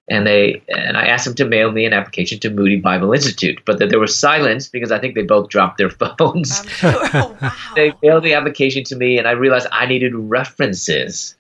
And 0.07 0.27
they 0.27 0.61
and 0.69 0.97
I 0.97 1.05
asked 1.05 1.25
them 1.25 1.35
to 1.35 1.45
mail 1.45 1.71
me 1.71 1.85
an 1.85 1.93
application 1.93 2.39
to 2.41 2.49
Moody 2.51 2.75
Bible 2.75 3.11
Institute, 3.13 3.59
but 3.65 3.79
that 3.79 3.89
there 3.89 3.99
was 3.99 4.15
silence 4.15 4.67
because 4.67 4.91
I 4.91 4.99
think 4.99 5.15
they 5.15 5.23
both 5.23 5.49
dropped 5.49 5.79
their 5.79 5.89
phones. 6.17 6.63
Sure. 6.67 6.93
Oh, 7.13 7.37
wow. 7.41 7.53
they 7.75 7.93
mailed 8.03 8.23
the 8.23 8.33
application 8.33 8.83
to 8.85 8.95
me, 8.95 9.17
and 9.17 9.27
I 9.27 9.31
realized 9.31 9.67
I 9.71 9.87
needed 9.87 10.13
references 10.13 11.35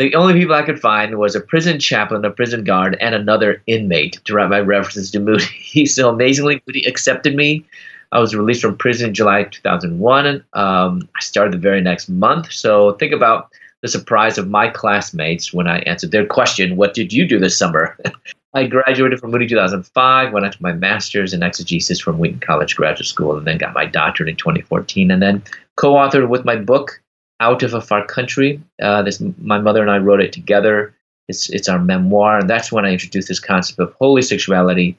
the 0.00 0.14
only 0.14 0.32
people 0.32 0.54
I 0.54 0.62
could 0.62 0.80
find 0.80 1.18
was 1.18 1.36
a 1.36 1.42
prison 1.42 1.78
chaplain, 1.78 2.24
a 2.24 2.30
prison 2.30 2.64
guard, 2.64 2.96
and 3.02 3.14
another 3.14 3.62
inmate 3.66 4.18
to 4.24 4.32
write 4.32 4.48
my 4.48 4.60
references 4.60 5.10
to 5.10 5.20
Moody. 5.20 5.84
so 5.86 6.08
amazingly, 6.08 6.62
Moody 6.66 6.84
accepted 6.86 7.36
me. 7.36 7.66
I 8.10 8.18
was 8.18 8.34
released 8.34 8.62
from 8.62 8.78
prison 8.78 9.08
in 9.08 9.14
July 9.14 9.44
2001. 9.44 10.42
Um, 10.54 11.06
I 11.14 11.20
started 11.20 11.52
the 11.52 11.58
very 11.58 11.82
next 11.82 12.08
month. 12.08 12.50
So 12.50 12.94
think 12.94 13.12
about 13.12 13.52
the 13.82 13.88
surprise 13.88 14.38
of 14.38 14.48
my 14.48 14.68
classmates 14.68 15.52
when 15.52 15.68
I 15.68 15.80
answered 15.80 16.12
their 16.12 16.24
question, 16.24 16.76
What 16.76 16.94
did 16.94 17.12
you 17.12 17.28
do 17.28 17.38
this 17.38 17.58
summer? 17.58 17.98
I 18.54 18.66
graduated 18.66 19.20
from 19.20 19.32
Moody 19.32 19.46
2005, 19.46 20.32
went 20.32 20.46
on 20.46 20.50
to 20.50 20.62
my 20.62 20.72
master's 20.72 21.34
in 21.34 21.42
exegesis 21.42 22.00
from 22.00 22.18
Wheaton 22.18 22.40
College 22.40 22.74
Graduate 22.74 23.06
School, 23.06 23.36
and 23.36 23.46
then 23.46 23.58
got 23.58 23.74
my 23.74 23.84
doctorate 23.84 24.30
in 24.30 24.36
2014, 24.36 25.10
and 25.10 25.22
then 25.22 25.42
co 25.76 25.92
authored 25.92 26.30
with 26.30 26.46
my 26.46 26.56
book 26.56 27.02
out 27.40 27.62
of 27.62 27.74
a 27.74 27.80
far 27.80 28.04
country. 28.06 28.62
Uh, 28.80 29.02
this 29.02 29.20
my 29.38 29.58
mother 29.58 29.80
and 29.82 29.90
I 29.90 29.98
wrote 29.98 30.20
it 30.20 30.32
together. 30.32 30.94
It's 31.28 31.50
it's 31.50 31.68
our 31.68 31.78
memoir, 31.78 32.38
and 32.38 32.48
that's 32.48 32.70
when 32.70 32.84
I 32.84 32.92
introduced 32.92 33.28
this 33.28 33.40
concept 33.40 33.78
of 33.78 33.94
holy 33.94 34.22
sexuality, 34.22 34.96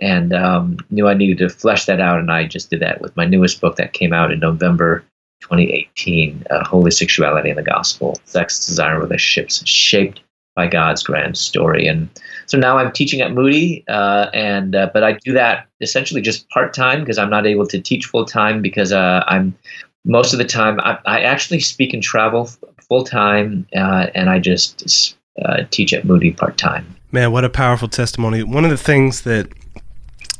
and 0.00 0.32
um, 0.32 0.78
knew 0.90 1.08
I 1.08 1.14
needed 1.14 1.38
to 1.38 1.48
flesh 1.48 1.86
that 1.86 2.00
out, 2.00 2.20
and 2.20 2.30
I 2.30 2.46
just 2.46 2.70
did 2.70 2.80
that 2.80 3.00
with 3.00 3.16
my 3.16 3.24
newest 3.24 3.60
book 3.60 3.76
that 3.76 3.92
came 3.92 4.12
out 4.12 4.30
in 4.30 4.40
November 4.40 5.04
2018, 5.40 6.44
uh, 6.50 6.64
Holy 6.64 6.90
Sexuality 6.90 7.48
and 7.48 7.58
the 7.58 7.62
Gospel: 7.62 8.20
Sex, 8.24 8.66
Desire, 8.66 8.94
and 8.94 9.02
Relationships 9.02 9.66
Shaped 9.66 10.20
by 10.58 10.66
God's 10.66 11.04
Grand 11.04 11.38
Story. 11.38 11.86
And 11.86 12.08
so 12.46 12.58
now 12.58 12.78
I'm 12.78 12.90
teaching 12.90 13.20
at 13.20 13.32
Moody, 13.32 13.84
uh, 13.86 14.28
and 14.34 14.74
uh, 14.74 14.90
but 14.92 15.04
I 15.04 15.12
do 15.12 15.32
that 15.34 15.68
essentially 15.80 16.20
just 16.20 16.48
part 16.50 16.74
time 16.74 17.00
because 17.00 17.16
I'm 17.16 17.30
not 17.30 17.46
able 17.46 17.66
to 17.68 17.80
teach 17.80 18.06
full 18.06 18.24
time 18.24 18.60
because 18.60 18.92
uh, 18.92 19.22
I'm 19.28 19.56
most 20.04 20.32
of 20.32 20.38
the 20.38 20.44
time, 20.44 20.80
I, 20.80 20.98
I 21.04 21.20
actually 21.20 21.60
speak 21.60 21.92
and 21.92 22.02
travel 22.02 22.50
full 22.88 23.04
time, 23.04 23.66
uh, 23.76 24.06
and 24.14 24.30
I 24.30 24.38
just 24.38 25.16
uh, 25.44 25.64
teach 25.70 25.92
at 25.92 26.04
Moody 26.04 26.32
part 26.32 26.56
time. 26.56 26.96
Man, 27.12 27.32
what 27.32 27.44
a 27.44 27.50
powerful 27.50 27.88
testimony! 27.88 28.42
One 28.42 28.64
of 28.64 28.70
the 28.70 28.78
things 28.78 29.22
that 29.22 29.48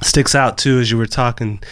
sticks 0.02 0.34
out 0.34 0.58
too, 0.58 0.78
as 0.78 0.90
you 0.90 0.98
were 0.98 1.06
talking 1.06 1.62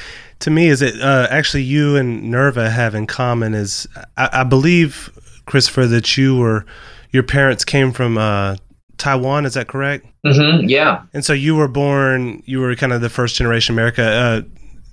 to 0.41 0.51
me, 0.51 0.69
is 0.69 0.81
that 0.81 1.01
uh, 1.01 1.27
actually 1.31 1.63
you 1.63 1.97
and 1.97 2.31
Nerva 2.31 2.71
have 2.71 2.95
in 2.95 3.07
common 3.07 3.55
is 3.55 3.87
I, 4.17 4.29
I, 4.33 4.45
believe, 4.45 5.11
Christopher, 5.47 5.87
that 5.87 6.17
you 6.17 6.37
were 6.37 6.65
your 7.11 7.23
parents 7.23 7.65
came 7.65 7.93
from 7.93 8.19
uh, 8.19 8.57
Taiwan. 8.99 9.47
Is 9.47 9.55
that 9.55 9.69
correct? 9.69 10.07
Mm-hmm, 10.25 10.69
yeah. 10.69 11.03
And 11.13 11.25
so 11.25 11.33
you 11.33 11.57
were 11.57 11.69
born. 11.69 12.43
You 12.47 12.61
were 12.61 12.75
kind 12.75 12.93
of 12.93 13.01
the 13.01 13.11
first 13.11 13.37
generation 13.37 13.75
America. 13.75 14.03
Uh, 14.03 14.43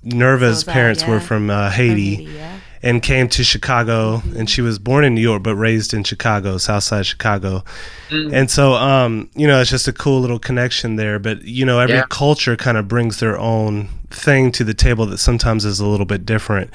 Nerva's 0.02 0.64
parents 0.64 1.02
yeah. 1.02 1.10
were 1.10 1.20
from 1.20 1.48
uh, 1.48 1.70
Haiti. 1.70 2.16
From 2.16 2.24
Haiti 2.26 2.38
yeah 2.38 2.54
and 2.84 3.02
came 3.02 3.28
to 3.30 3.42
Chicago. 3.42 4.22
And 4.36 4.48
she 4.48 4.60
was 4.60 4.78
born 4.78 5.04
in 5.04 5.14
New 5.14 5.22
York, 5.22 5.42
but 5.42 5.56
raised 5.56 5.94
in 5.94 6.04
Chicago, 6.04 6.58
South 6.58 6.82
Side 6.82 7.06
Chicago. 7.06 7.64
Mm. 8.10 8.32
And 8.32 8.50
so, 8.50 8.74
um, 8.74 9.30
you 9.34 9.46
know, 9.46 9.60
it's 9.60 9.70
just 9.70 9.88
a 9.88 9.92
cool 9.92 10.20
little 10.20 10.38
connection 10.38 10.96
there. 10.96 11.18
But 11.18 11.42
you 11.42 11.64
know, 11.64 11.80
every 11.80 11.96
yeah. 11.96 12.04
culture 12.10 12.56
kind 12.56 12.76
of 12.76 12.86
brings 12.86 13.20
their 13.20 13.38
own 13.38 13.88
thing 14.10 14.52
to 14.52 14.64
the 14.64 14.74
table 14.74 15.06
that 15.06 15.18
sometimes 15.18 15.64
is 15.64 15.80
a 15.80 15.86
little 15.86 16.06
bit 16.06 16.26
different 16.26 16.70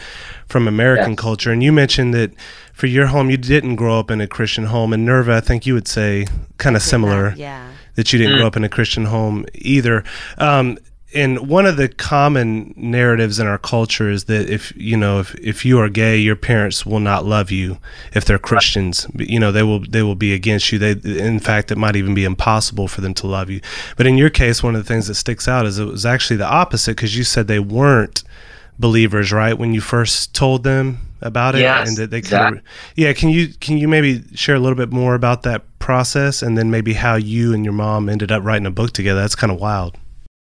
from 0.47 0.67
American 0.67 1.11
yes. 1.11 1.19
culture. 1.19 1.51
And 1.51 1.61
you 1.61 1.71
mentioned 1.71 2.13
that 2.15 2.31
for 2.73 2.87
your 2.87 3.05
home, 3.05 3.29
you 3.29 3.37
didn't 3.37 3.75
grow 3.75 3.99
up 3.99 4.09
in 4.09 4.19
a 4.19 4.27
Christian 4.27 4.65
home. 4.65 4.93
And 4.93 5.05
Nerva, 5.05 5.35
I 5.35 5.41
think 5.41 5.67
you 5.67 5.75
would 5.75 5.87
say 5.87 6.25
kind 6.57 6.75
of 6.75 6.81
similar. 6.81 7.33
Yeah 7.37 7.67
that 7.95 8.13
you 8.13 8.19
didn't 8.19 8.35
mm. 8.35 8.37
grow 8.37 8.47
up 8.47 8.55
in 8.55 8.63
a 8.63 8.69
Christian 8.69 9.03
home 9.03 9.45
either. 9.55 10.05
Um, 10.37 10.77
and 11.13 11.49
one 11.49 11.65
of 11.65 11.77
the 11.77 11.89
common 11.89 12.73
narratives 12.77 13.39
in 13.39 13.47
our 13.47 13.57
culture 13.57 14.09
is 14.09 14.25
that 14.25 14.49
if 14.49 14.75
you 14.75 14.95
know 14.95 15.19
if, 15.19 15.33
if 15.35 15.65
you 15.65 15.79
are 15.79 15.89
gay 15.89 16.17
your 16.17 16.35
parents 16.35 16.85
will 16.85 16.99
not 16.99 17.25
love 17.25 17.49
you 17.49 17.79
if 18.13 18.25
they're 18.25 18.39
christians. 18.39 19.07
You 19.15 19.39
know 19.39 19.51
they 19.51 19.63
will 19.63 19.79
they 19.79 20.03
will 20.03 20.15
be 20.15 20.33
against 20.33 20.71
you. 20.71 20.77
They 20.77 20.91
in 21.19 21.39
fact 21.39 21.71
it 21.71 21.77
might 21.77 21.95
even 21.95 22.13
be 22.13 22.25
impossible 22.25 22.87
for 22.87 23.01
them 23.01 23.13
to 23.15 23.27
love 23.27 23.49
you. 23.49 23.61
But 23.97 24.05
in 24.05 24.17
your 24.17 24.29
case 24.29 24.61
one 24.61 24.75
of 24.75 24.83
the 24.83 24.87
things 24.87 25.07
that 25.07 25.15
sticks 25.15 25.47
out 25.47 25.65
is 25.65 25.79
it 25.79 25.85
was 25.85 26.05
actually 26.05 26.37
the 26.37 26.47
opposite 26.47 26.95
because 26.95 27.17
you 27.17 27.23
said 27.23 27.47
they 27.47 27.59
weren't 27.59 28.23
believers 28.77 29.31
right 29.31 29.57
when 29.57 29.73
you 29.73 29.81
first 29.81 30.33
told 30.33 30.63
them 30.63 30.99
about 31.21 31.55
it? 31.55 31.61
Yes, 31.61 31.89
and 31.89 31.97
that 31.97 32.11
they 32.11 32.21
kind 32.21 32.57
of 32.57 32.63
yeah 32.95 33.13
can 33.13 33.29
you 33.29 33.47
can 33.47 33.77
you 33.77 33.87
maybe 33.87 34.23
share 34.35 34.55
a 34.55 34.59
little 34.59 34.77
bit 34.77 34.91
more 34.91 35.15
about 35.15 35.41
that 35.43 35.63
process 35.79 36.43
and 36.43 36.55
then 36.55 36.69
maybe 36.69 36.93
how 36.93 37.15
you 37.15 37.51
and 37.53 37.65
your 37.65 37.73
mom 37.73 38.09
ended 38.09 38.31
up 38.31 38.43
writing 38.43 38.67
a 38.67 38.71
book 38.71 38.91
together? 38.91 39.21
That's 39.21 39.35
kind 39.35 39.51
of 39.51 39.59
wild 39.59 39.97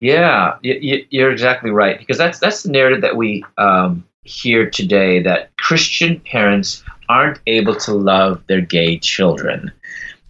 yeah, 0.01 0.59
you're 0.63 1.33
exactly 1.33 1.71
right 1.71 1.99
because 1.99 2.19
that's 2.19 2.39
that's 2.39 2.63
the 2.63 2.71
narrative 2.71 3.01
that 3.01 3.17
we 3.17 3.45
um, 3.57 4.05
hear 4.23 4.71
today 4.71 5.21
that 5.23 5.57
Christian 5.57 6.21
parents 6.21 6.85
aren't 7.09 7.41
able 7.47 7.75
to 7.75 7.95
love 7.95 8.43
their 8.47 8.61
gay 8.61 8.99
children. 8.99 9.73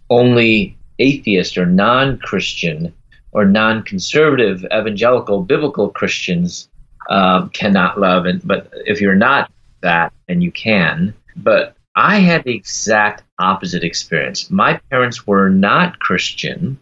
Only 0.09 0.75
atheist 0.97 1.57
or 1.57 1.67
non-Christian 1.67 2.93
or 3.31 3.45
non-conservative 3.45 4.65
evangelical 4.65 5.43
biblical 5.43 5.89
Christians 5.89 6.67
um, 7.11 7.49
cannot 7.49 7.99
love, 7.99 8.25
and 8.25 8.45
but 8.47 8.71
if 8.87 8.99
you're 8.99 9.15
not 9.15 9.51
that, 9.81 10.11
then 10.27 10.41
you 10.41 10.51
can. 10.51 11.13
But 11.35 11.75
I 11.95 12.17
had 12.17 12.43
the 12.43 12.55
exact 12.55 13.23
opposite 13.37 13.83
experience. 13.83 14.49
My 14.49 14.79
parents 14.89 15.27
were 15.27 15.49
not 15.49 15.99
Christian; 15.99 16.79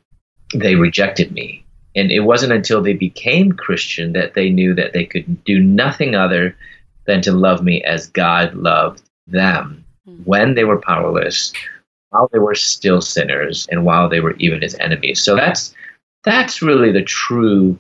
they 0.54 0.76
rejected 0.76 1.34
me 1.34 1.66
and 1.98 2.12
it 2.12 2.22
wasn't 2.22 2.54
until 2.54 2.82
they 2.82 2.94
became 2.94 3.52
Christian 3.52 4.14
that 4.14 4.36
they 4.36 4.50
knew 4.50 4.74
that 4.76 4.94
they 4.94 5.04
could 5.04 5.44
do 5.44 5.60
nothing 5.60 6.16
other 6.16 6.56
than 7.06 7.22
to 7.24 7.32
love 7.32 7.64
me 7.64 7.84
as 7.84 8.08
God 8.08 8.54
loved 8.54 9.02
them 9.26 9.84
mm-hmm. 10.08 10.22
when 10.24 10.54
they 10.54 10.64
were 10.64 10.80
powerless, 10.80 11.52
while 12.12 12.30
they 12.32 12.40
were 12.40 12.56
still 12.56 13.02
sinners, 13.02 13.68
and 13.72 13.84
while 13.84 14.08
they 14.08 14.20
were 14.20 14.36
even 14.38 14.62
his 14.62 14.76
enemies. 14.76 15.22
So 15.22 15.36
that's 15.36 15.74
that's 16.24 16.62
really 16.62 16.92
the 16.92 17.04
true 17.04 17.78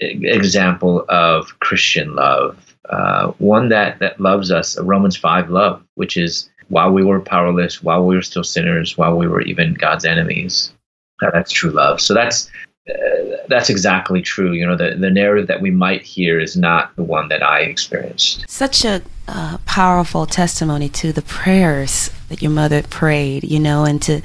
example 0.00 1.04
of 1.08 1.58
Christian 1.60 2.16
love, 2.16 2.74
uh, 2.88 3.28
one 3.38 3.68
that 3.68 4.00
that 4.00 4.20
loves 4.20 4.50
us, 4.50 4.76
a 4.76 4.82
Romans 4.82 5.16
five 5.16 5.50
love, 5.50 5.82
which 5.94 6.16
is 6.16 6.50
while 6.68 6.90
we 6.90 7.04
were 7.04 7.20
powerless, 7.20 7.82
while 7.82 8.04
we 8.04 8.16
were 8.16 8.22
still 8.22 8.44
sinners, 8.44 8.98
while 8.98 9.16
we 9.16 9.28
were 9.28 9.42
even 9.42 9.74
God's 9.74 10.04
enemies. 10.04 10.72
That's 11.20 11.52
true 11.52 11.70
love. 11.70 12.00
So 12.00 12.14
that's 12.14 12.50
uh, 12.90 13.21
that's 13.52 13.70
exactly 13.70 14.22
true. 14.22 14.52
You 14.52 14.66
know, 14.66 14.76
the, 14.76 14.94
the 14.94 15.10
narrative 15.10 15.46
that 15.48 15.60
we 15.60 15.70
might 15.70 16.02
hear 16.02 16.40
is 16.40 16.56
not 16.56 16.94
the 16.96 17.02
one 17.02 17.28
that 17.28 17.42
I 17.42 17.60
experienced. 17.60 18.44
Such 18.48 18.84
a 18.84 19.02
uh, 19.28 19.58
powerful 19.66 20.26
testimony 20.26 20.88
to 20.88 21.12
the 21.12 21.22
prayers 21.22 22.10
that 22.28 22.42
your 22.42 22.50
mother 22.50 22.82
prayed, 22.82 23.44
you 23.44 23.60
know, 23.60 23.84
and 23.84 24.00
to 24.02 24.22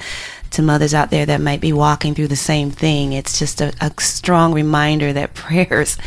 to 0.51 0.62
mothers 0.62 0.93
out 0.93 1.12
there 1.12 1.25
that 1.25 1.41
might 1.41 1.60
be 1.60 1.74
walking 1.74 2.15
through 2.15 2.29
the 2.29 2.36
same 2.36 2.72
thing. 2.72 3.12
It's 3.12 3.38
just 3.38 3.60
a, 3.60 3.74
a 3.81 3.91
strong 4.00 4.53
reminder 4.53 5.12
that 5.13 5.34
prayers, 5.34 5.98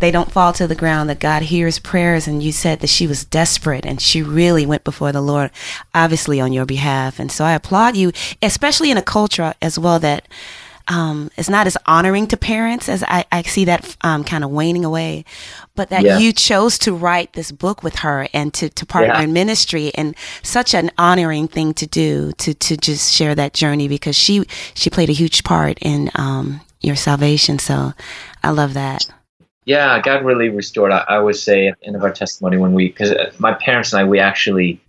they 0.00 0.10
don't 0.10 0.32
fall 0.32 0.52
to 0.54 0.66
the 0.66 0.74
ground, 0.74 1.10
that 1.10 1.20
God 1.20 1.42
hears 1.42 1.78
prayers. 1.78 2.26
And 2.26 2.42
you 2.42 2.52
said 2.52 2.80
that 2.80 2.88
she 2.88 3.06
was 3.06 3.24
desperate 3.24 3.84
and 3.84 4.00
she 4.00 4.22
really 4.22 4.66
went 4.66 4.84
before 4.84 5.12
the 5.12 5.20
Lord, 5.20 5.50
obviously 5.94 6.40
on 6.40 6.52
your 6.52 6.66
behalf. 6.66 7.18
And 7.18 7.30
so 7.30 7.44
I 7.44 7.52
applaud 7.52 7.96
you, 7.96 8.12
especially 8.40 8.90
in 8.90 8.96
a 8.96 9.02
culture 9.02 9.54
as 9.60 9.78
well 9.78 9.98
that 10.00 10.26
um, 10.88 11.30
is 11.36 11.48
not 11.48 11.66
as 11.66 11.76
honoring 11.86 12.26
to 12.28 12.36
parents 12.36 12.88
as 12.88 13.02
I, 13.04 13.24
I 13.32 13.42
see 13.42 13.64
that 13.66 13.96
um, 14.02 14.24
kind 14.24 14.44
of 14.44 14.50
waning 14.50 14.84
away, 14.84 15.24
but 15.74 15.90
that 15.90 16.02
yeah. 16.02 16.18
you 16.18 16.32
chose 16.32 16.78
to 16.80 16.94
write 16.94 17.32
this 17.32 17.52
book 17.52 17.82
with 17.82 17.96
her 17.96 18.28
and 18.32 18.52
to, 18.54 18.68
to 18.68 18.86
partner 18.86 19.14
yeah. 19.14 19.22
in 19.22 19.32
ministry 19.32 19.92
and 19.94 20.14
such 20.42 20.74
an 20.74 20.90
honoring 20.98 21.48
thing 21.48 21.74
to 21.74 21.86
do 21.86 22.32
to, 22.38 22.54
to 22.54 22.76
just 22.76 23.12
share 23.12 23.34
that 23.34 23.54
journey 23.54 23.88
because 23.88 24.16
she, 24.16 24.44
she 24.74 24.90
played 24.90 25.10
a 25.10 25.14
huge 25.14 25.44
part 25.44 25.78
in 25.80 26.10
um, 26.14 26.60
your 26.80 26.96
salvation. 26.96 27.58
So 27.58 27.92
I 28.42 28.50
love 28.50 28.74
that. 28.74 29.06
Yeah, 29.64 30.00
God 30.00 30.24
really 30.24 30.48
restored. 30.48 30.90
I, 30.90 31.04
I 31.08 31.18
would 31.20 31.36
say 31.36 31.72
in 31.82 31.94
of 31.94 32.02
our 32.02 32.12
testimony 32.12 32.56
when 32.56 32.72
we, 32.72 32.88
because 32.88 33.12
uh, 33.12 33.32
my 33.38 33.54
parents 33.54 33.92
and 33.92 34.00
I, 34.00 34.04
we 34.04 34.18
actually 34.18 34.80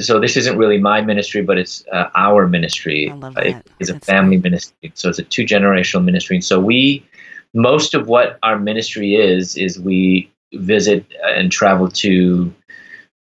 so 0.00 0.18
this 0.20 0.36
isn't 0.36 0.56
really 0.56 0.78
my 0.78 1.00
ministry, 1.00 1.42
but 1.42 1.58
it's 1.58 1.84
uh, 1.92 2.08
our 2.14 2.46
ministry. 2.46 3.10
I 3.10 3.14
love 3.14 3.34
that. 3.34 3.46
It 3.46 3.66
is 3.78 3.90
a 3.90 4.00
family 4.00 4.38
ministry, 4.38 4.92
so 4.94 5.08
it's 5.08 5.18
a 5.18 5.24
two 5.24 5.44
generational 5.44 6.04
ministry. 6.04 6.36
And 6.36 6.44
so 6.44 6.60
we, 6.60 7.04
most 7.54 7.94
of 7.94 8.08
what 8.08 8.38
our 8.42 8.58
ministry 8.58 9.14
is, 9.14 9.56
is 9.56 9.78
we 9.78 10.30
visit 10.54 11.06
and 11.24 11.50
travel 11.50 11.88
to 11.88 12.52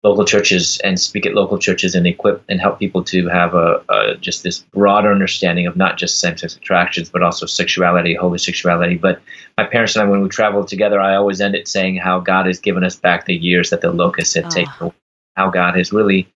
local 0.03 0.25
churches 0.25 0.79
and 0.83 0.99
speak 0.99 1.27
at 1.27 1.35
local 1.35 1.59
churches 1.59 1.93
and 1.93 2.07
equip 2.07 2.43
and 2.49 2.59
help 2.59 2.79
people 2.79 3.03
to 3.03 3.27
have 3.27 3.53
a, 3.53 3.83
a 3.89 4.15
just 4.15 4.41
this 4.41 4.59
broader 4.73 5.11
understanding 5.11 5.67
of 5.67 5.75
not 5.75 5.97
just 5.97 6.19
same-sex 6.19 6.55
attractions 6.55 7.07
but 7.07 7.21
also 7.21 7.45
sexuality 7.45 8.15
homosexuality 8.15 8.95
but 8.95 9.21
my 9.59 9.63
parents 9.63 9.95
and 9.95 10.03
i 10.03 10.09
when 10.09 10.23
we 10.23 10.27
travel 10.27 10.65
together 10.65 10.99
i 10.99 11.13
always 11.13 11.39
end 11.39 11.53
it 11.53 11.67
saying 11.67 11.95
how 11.95 12.19
god 12.19 12.47
has 12.47 12.57
given 12.57 12.83
us 12.83 12.95
back 12.95 13.25
the 13.25 13.35
years 13.35 13.69
that 13.69 13.81
the 13.81 13.91
locusts 13.91 14.33
had 14.33 14.45
oh. 14.45 14.49
taken 14.49 14.91
how 15.35 15.49
God 15.49 15.75
has 15.77 15.91
really 15.91 16.31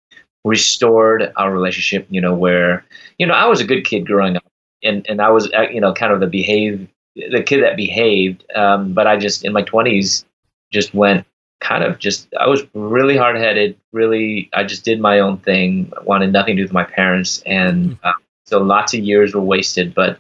restored 0.46 1.34
our 1.36 1.52
relationship. 1.52 2.08
You 2.10 2.22
know, 2.22 2.34
where 2.34 2.86
you 3.18 3.28
know 3.28 3.34
I 3.34 3.48
was 3.48 3.60
a 3.60 3.66
good 3.66 3.84
kid 3.84 4.06
growing 4.06 4.38
up, 4.38 4.46
and 4.82 5.06
and 5.10 5.22
I 5.22 5.30
was 5.30 5.52
uh, 5.52 5.64
you 5.64 5.82
know 5.82 5.94
kind 5.94 6.14
of 6.14 6.22
the 6.22 6.28
behave 6.28 6.88
the 7.16 7.44
kid 7.44 7.64
that 7.64 7.75
behaved, 7.75 8.46
um, 8.56 8.94
but 8.94 9.08
I 9.08 9.18
just 9.18 9.44
in 9.44 9.52
my 9.52 9.64
twenties 9.64 10.25
just 10.72 10.94
went 10.94 11.25
kind 11.62 11.84
of 11.84 12.00
just 12.00 12.28
I 12.40 12.48
was 12.48 12.64
really 12.74 13.18
hard 13.18 13.36
headed. 13.38 13.78
Really, 13.92 14.50
I 14.54 14.64
just 14.64 14.86
did 14.86 15.02
my 15.02 15.20
own 15.20 15.38
thing. 15.40 15.92
Wanted 16.04 16.32
nothing 16.32 16.56
to 16.56 16.62
do 16.62 16.66
with 16.66 16.74
my 16.74 16.84
parents, 16.84 17.42
and 17.46 17.98
uh, 18.04 18.14
so 18.46 18.62
lots 18.62 18.94
of 18.94 19.02
years 19.02 19.34
were 19.34 19.42
wasted. 19.42 19.94
But 19.94 20.20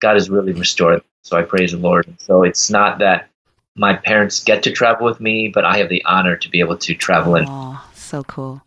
God 0.00 0.14
has 0.14 0.30
really 0.30 0.52
restored. 0.52 1.02
So 1.22 1.36
I 1.36 1.42
praise 1.42 1.70
the 1.70 1.78
Lord. 1.78 2.12
So 2.18 2.42
it's 2.42 2.68
not 2.68 2.98
that 2.98 3.28
my 3.76 3.94
parents 3.94 4.42
get 4.42 4.64
to 4.64 4.72
travel 4.72 5.06
with 5.06 5.20
me, 5.20 5.48
but 5.48 5.64
I 5.64 5.78
have 5.78 5.88
the 5.88 6.04
honor 6.04 6.36
to 6.36 6.48
be 6.50 6.58
able 6.60 6.76
to 6.78 6.94
travel 6.94 7.36
and 7.36 7.46
oh, 7.48 7.88
so 7.94 8.22
cool. 8.24 8.60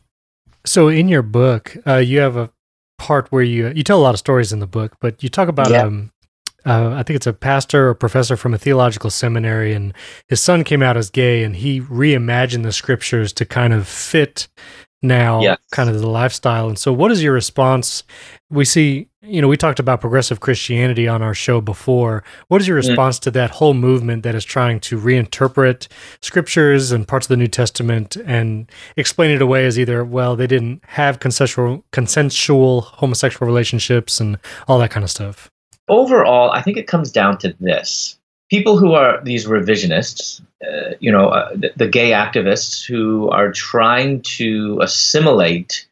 So 0.65 0.87
in 0.87 1.07
your 1.07 1.21
book, 1.21 1.75
uh, 1.87 1.97
you 1.97 2.19
have 2.19 2.37
a 2.37 2.51
part 2.97 3.31
where 3.31 3.43
you 3.43 3.71
you 3.75 3.83
tell 3.83 3.99
a 3.99 4.01
lot 4.01 4.15
of 4.15 4.19
stories 4.19 4.51
in 4.51 4.59
the 4.59 4.67
book, 4.67 4.97
but 4.99 5.21
you 5.23 5.29
talk 5.29 5.47
about 5.47 5.69
yeah. 5.69 5.83
um, 5.83 6.11
uh, 6.65 6.93
I 6.95 7.03
think 7.03 7.15
it's 7.15 7.27
a 7.27 7.33
pastor 7.33 7.89
or 7.89 7.93
professor 7.93 8.35
from 8.35 8.53
a 8.53 8.57
theological 8.57 9.09
seminary, 9.09 9.73
and 9.73 9.93
his 10.27 10.41
son 10.41 10.63
came 10.63 10.81
out 10.81 10.97
as 10.97 11.09
gay, 11.09 11.43
and 11.43 11.55
he 11.55 11.79
reimagined 11.81 12.63
the 12.63 12.71
scriptures 12.71 13.31
to 13.33 13.45
kind 13.45 13.73
of 13.73 13.87
fit 13.87 14.47
now 15.03 15.41
yes. 15.41 15.59
kind 15.71 15.89
of 15.89 15.99
the 15.99 16.07
lifestyle. 16.07 16.67
And 16.67 16.79
so, 16.79 16.91
what 16.91 17.11
is 17.11 17.21
your 17.21 17.33
response? 17.33 18.03
We 18.51 18.63
see, 18.63 19.09
you 19.21 19.41
know, 19.41 19.47
we 19.47 19.57
talked 19.57 19.79
about 19.79 20.01
progressive 20.01 20.39
Christianity 20.39 21.07
on 21.07 21.23
our 21.23 21.33
show 21.33 21.61
before. 21.61 22.23
What 22.47 22.61
is 22.61 22.67
your 22.67 22.79
mm. 22.79 22.87
response 22.87 23.17
to 23.19 23.31
that 23.31 23.49
whole 23.49 23.73
movement 23.73 24.23
that 24.23 24.35
is 24.35 24.45
trying 24.45 24.79
to 24.81 24.99
reinterpret 24.99 25.87
scriptures 26.21 26.91
and 26.91 27.07
parts 27.07 27.25
of 27.25 27.29
the 27.29 27.37
New 27.37 27.47
Testament 27.47 28.15
and 28.17 28.71
explain 28.97 29.31
it 29.31 29.41
away 29.41 29.65
as 29.65 29.79
either, 29.79 30.05
well, 30.05 30.35
they 30.35 30.47
didn't 30.47 30.83
have 30.85 31.19
consensual, 31.19 31.83
consensual 31.91 32.81
homosexual 32.81 33.47
relationships 33.47 34.19
and 34.19 34.37
all 34.67 34.77
that 34.77 34.91
kind 34.91 35.03
of 35.03 35.09
stuff? 35.09 35.49
Overall, 35.87 36.51
I 36.51 36.61
think 36.61 36.77
it 36.77 36.87
comes 36.87 37.11
down 37.11 37.39
to 37.39 37.55
this 37.59 38.17
people 38.49 38.77
who 38.77 38.93
are 38.93 39.23
these 39.23 39.45
revisionists, 39.45 40.41
uh, 40.63 40.95
you 40.99 41.11
know, 41.11 41.29
uh, 41.29 41.49
the, 41.55 41.71
the, 41.75 41.87
gay 41.87 42.11
activists 42.11 42.85
who 42.85 43.29
are 43.29 43.51
trying 43.51 44.21
to 44.21 44.79
assimilate 44.81 45.87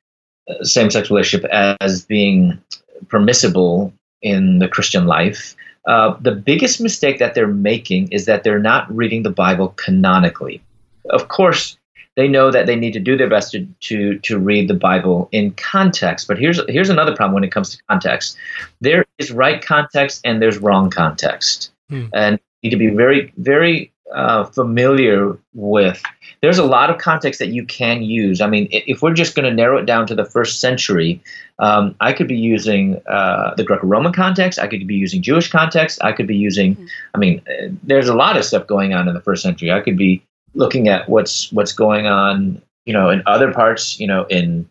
uh, 0.47 0.63
same-sex 0.63 1.09
relationship 1.09 1.49
as 1.51 2.05
being 2.05 2.61
permissible 3.09 3.93
in 4.21 4.59
the 4.59 4.67
Christian 4.67 5.05
life. 5.05 5.55
Uh, 5.85 6.15
the 6.21 6.31
biggest 6.31 6.79
mistake 6.79 7.19
that 7.19 7.35
they're 7.35 7.47
making 7.47 8.07
is 8.11 8.25
that 8.25 8.43
they're 8.43 8.59
not 8.59 8.93
reading 8.93 9.23
the 9.23 9.29
Bible 9.29 9.69
canonically. 9.69 10.61
Of 11.09 11.27
course, 11.27 11.77
they 12.15 12.27
know 12.27 12.51
that 12.51 12.67
they 12.67 12.75
need 12.75 12.93
to 12.93 12.99
do 12.99 13.17
their 13.17 13.29
best 13.29 13.51
to, 13.51 13.67
to, 13.81 14.19
to 14.19 14.39
read 14.39 14.67
the 14.67 14.75
Bible 14.75 15.27
in 15.31 15.51
context. 15.51 16.27
But 16.27 16.37
here's 16.37 16.61
here's 16.69 16.89
another 16.89 17.15
problem 17.15 17.33
when 17.33 17.43
it 17.43 17.51
comes 17.51 17.71
to 17.71 17.83
context. 17.89 18.37
There 18.81 19.05
is 19.17 19.31
right 19.31 19.63
context 19.63 20.21
and 20.23 20.41
there's 20.41 20.57
wrong 20.57 20.89
context 20.89 21.71
hmm. 21.89 22.05
and 22.13 22.39
need 22.63 22.69
to 22.69 22.77
be 22.77 22.89
very, 22.89 23.33
very 23.37 23.91
uh, 24.13 24.45
familiar 24.45 25.37
with. 25.53 26.01
There's 26.41 26.57
a 26.57 26.65
lot 26.65 26.89
of 26.89 26.97
context 26.97 27.39
that 27.39 27.49
you 27.49 27.65
can 27.65 28.03
use. 28.03 28.41
I 28.41 28.47
mean, 28.47 28.67
if 28.71 29.01
we're 29.01 29.13
just 29.13 29.35
going 29.35 29.49
to 29.49 29.53
narrow 29.53 29.77
it 29.77 29.85
down 29.85 30.07
to 30.07 30.15
the 30.15 30.25
first 30.25 30.59
century, 30.59 31.21
um, 31.59 31.95
I 31.99 32.13
could 32.13 32.27
be 32.27 32.37
using 32.37 33.01
uh, 33.07 33.55
the 33.55 33.63
Greco-Roman 33.63 34.13
context. 34.13 34.59
I 34.59 34.67
could 34.67 34.85
be 34.87 34.95
using 34.95 35.21
Jewish 35.21 35.49
context. 35.49 36.03
I 36.03 36.11
could 36.11 36.27
be 36.27 36.35
using. 36.35 36.75
Hmm. 36.75 36.85
I 37.15 37.17
mean, 37.17 37.41
uh, 37.47 37.69
there's 37.83 38.07
a 38.07 38.15
lot 38.15 38.37
of 38.37 38.45
stuff 38.45 38.67
going 38.67 38.93
on 38.93 39.07
in 39.07 39.13
the 39.13 39.21
first 39.21 39.41
century. 39.41 39.71
I 39.71 39.81
could 39.81 39.97
be 39.97 40.23
looking 40.53 40.87
at 40.87 41.09
what's 41.09 41.51
what's 41.51 41.73
going 41.73 42.05
on, 42.05 42.61
you 42.85 42.93
know, 42.93 43.09
in 43.09 43.23
other 43.25 43.51
parts, 43.51 43.99
you 43.99 44.07
know, 44.07 44.25
in 44.25 44.69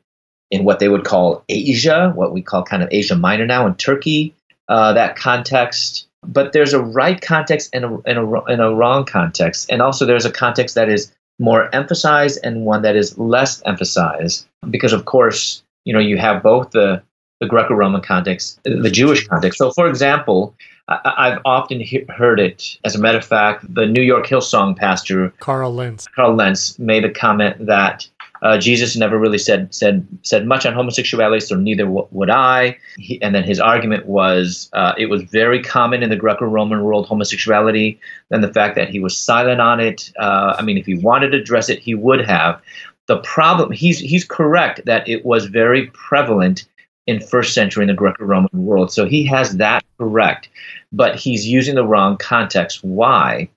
in 0.50 0.64
what 0.64 0.78
they 0.78 0.88
would 0.88 1.05
call 1.05 1.44
Asia, 1.48 2.12
what 2.14 2.33
we 2.33 2.42
call 2.42 2.62
kind 2.62 2.83
of 2.83 2.88
Asia 2.92 3.16
Minor 3.16 3.46
now, 3.46 3.66
in 3.66 3.74
Turkey. 3.74 4.35
Uh, 4.68 4.92
that 4.92 5.16
context 5.16 6.07
but 6.24 6.52
there's 6.52 6.72
a 6.72 6.82
right 6.82 7.20
context 7.20 7.70
and 7.72 7.85
a, 7.85 7.98
and, 8.06 8.18
a, 8.18 8.42
and 8.44 8.61
a 8.61 8.70
wrong 8.70 9.04
context. 9.04 9.70
And 9.70 9.82
also, 9.82 10.06
there's 10.06 10.24
a 10.24 10.30
context 10.30 10.74
that 10.74 10.88
is 10.88 11.12
more 11.38 11.74
emphasized 11.74 12.38
and 12.44 12.64
one 12.64 12.82
that 12.82 12.96
is 12.96 13.18
less 13.18 13.62
emphasized. 13.66 14.46
Because, 14.70 14.92
of 14.92 15.04
course, 15.04 15.62
you 15.85 15.92
know, 15.92 15.98
you 15.98 16.18
have 16.18 16.42
both 16.42 16.70
the, 16.70 17.02
the 17.40 17.46
Greco 17.46 17.74
Roman 17.74 18.00
context, 18.00 18.61
the 18.64 18.90
Jewish 18.90 19.26
context. 19.26 19.58
So, 19.58 19.72
for 19.72 19.88
example, 19.88 20.54
I, 20.88 21.30
have 21.30 21.42
often 21.44 21.80
he- 21.80 22.04
heard 22.08 22.40
it. 22.40 22.78
As 22.85 22.94
a 22.94 22.98
matter 22.98 23.18
of 23.18 23.24
fact, 23.24 23.72
the 23.72 23.87
New 23.87 24.02
York 24.02 24.26
Hillsong 24.26 24.76
pastor 24.76 25.30
Carl 25.40 25.74
Lentz 25.74 26.08
Carl 26.08 26.35
Lentz 26.35 26.78
made 26.78 27.04
a 27.04 27.11
comment 27.11 27.66
that 27.66 28.06
uh, 28.42 28.59
Jesus 28.59 28.96
never 28.96 29.18
really 29.18 29.38
said 29.38 29.72
said 29.72 30.07
said 30.22 30.46
much 30.46 30.66
on 30.66 30.74
homosexuality, 30.74 31.40
so 31.40 31.55
neither 31.55 31.85
w- 31.85 32.09
would 32.11 32.28
I. 32.28 32.76
He, 32.96 33.22
and 33.22 33.35
then 33.35 33.44
his 33.44 33.61
argument 33.61 34.07
was 34.07 34.68
uh, 34.72 34.94
it 34.98 35.07
was 35.07 35.22
very 35.22 35.62
common 35.62 36.02
in 36.02 36.11
the 36.11 36.16
Greco-Roman 36.16 36.83
world 36.83 37.07
homosexuality, 37.07 38.00
and 38.31 38.42
the 38.42 38.52
fact 38.52 38.74
that 38.74 38.88
he 38.88 38.98
was 38.98 39.16
silent 39.16 39.61
on 39.61 39.78
it. 39.78 40.12
Uh, 40.18 40.57
I 40.59 40.62
mean, 40.62 40.76
if 40.76 40.87
he 40.87 40.94
wanted 40.94 41.31
to 41.31 41.38
address 41.38 41.68
it, 41.68 41.78
he 41.78 41.94
would 41.94 42.26
have. 42.26 42.61
The 43.07 43.18
problem 43.18 43.70
he's 43.70 44.00
he's 44.00 44.24
correct 44.24 44.85
that 44.87 45.09
it 45.09 45.24
was 45.24 45.46
very 45.46 45.87
prevalent 45.88 46.68
in 47.07 47.20
first 47.20 47.55
century 47.55 47.85
in 47.85 47.88
the 47.88 47.94
Greco-Roman 47.94 48.50
world, 48.52 48.92
so 48.92 49.07
he 49.07 49.24
has 49.26 49.57
that 49.59 49.85
correct, 49.98 50.48
but 50.92 51.14
he's 51.14 51.46
using 51.46 51.76
the 51.76 51.87
wrong 51.87 52.16
context. 52.16 52.83
Why? 52.83 53.48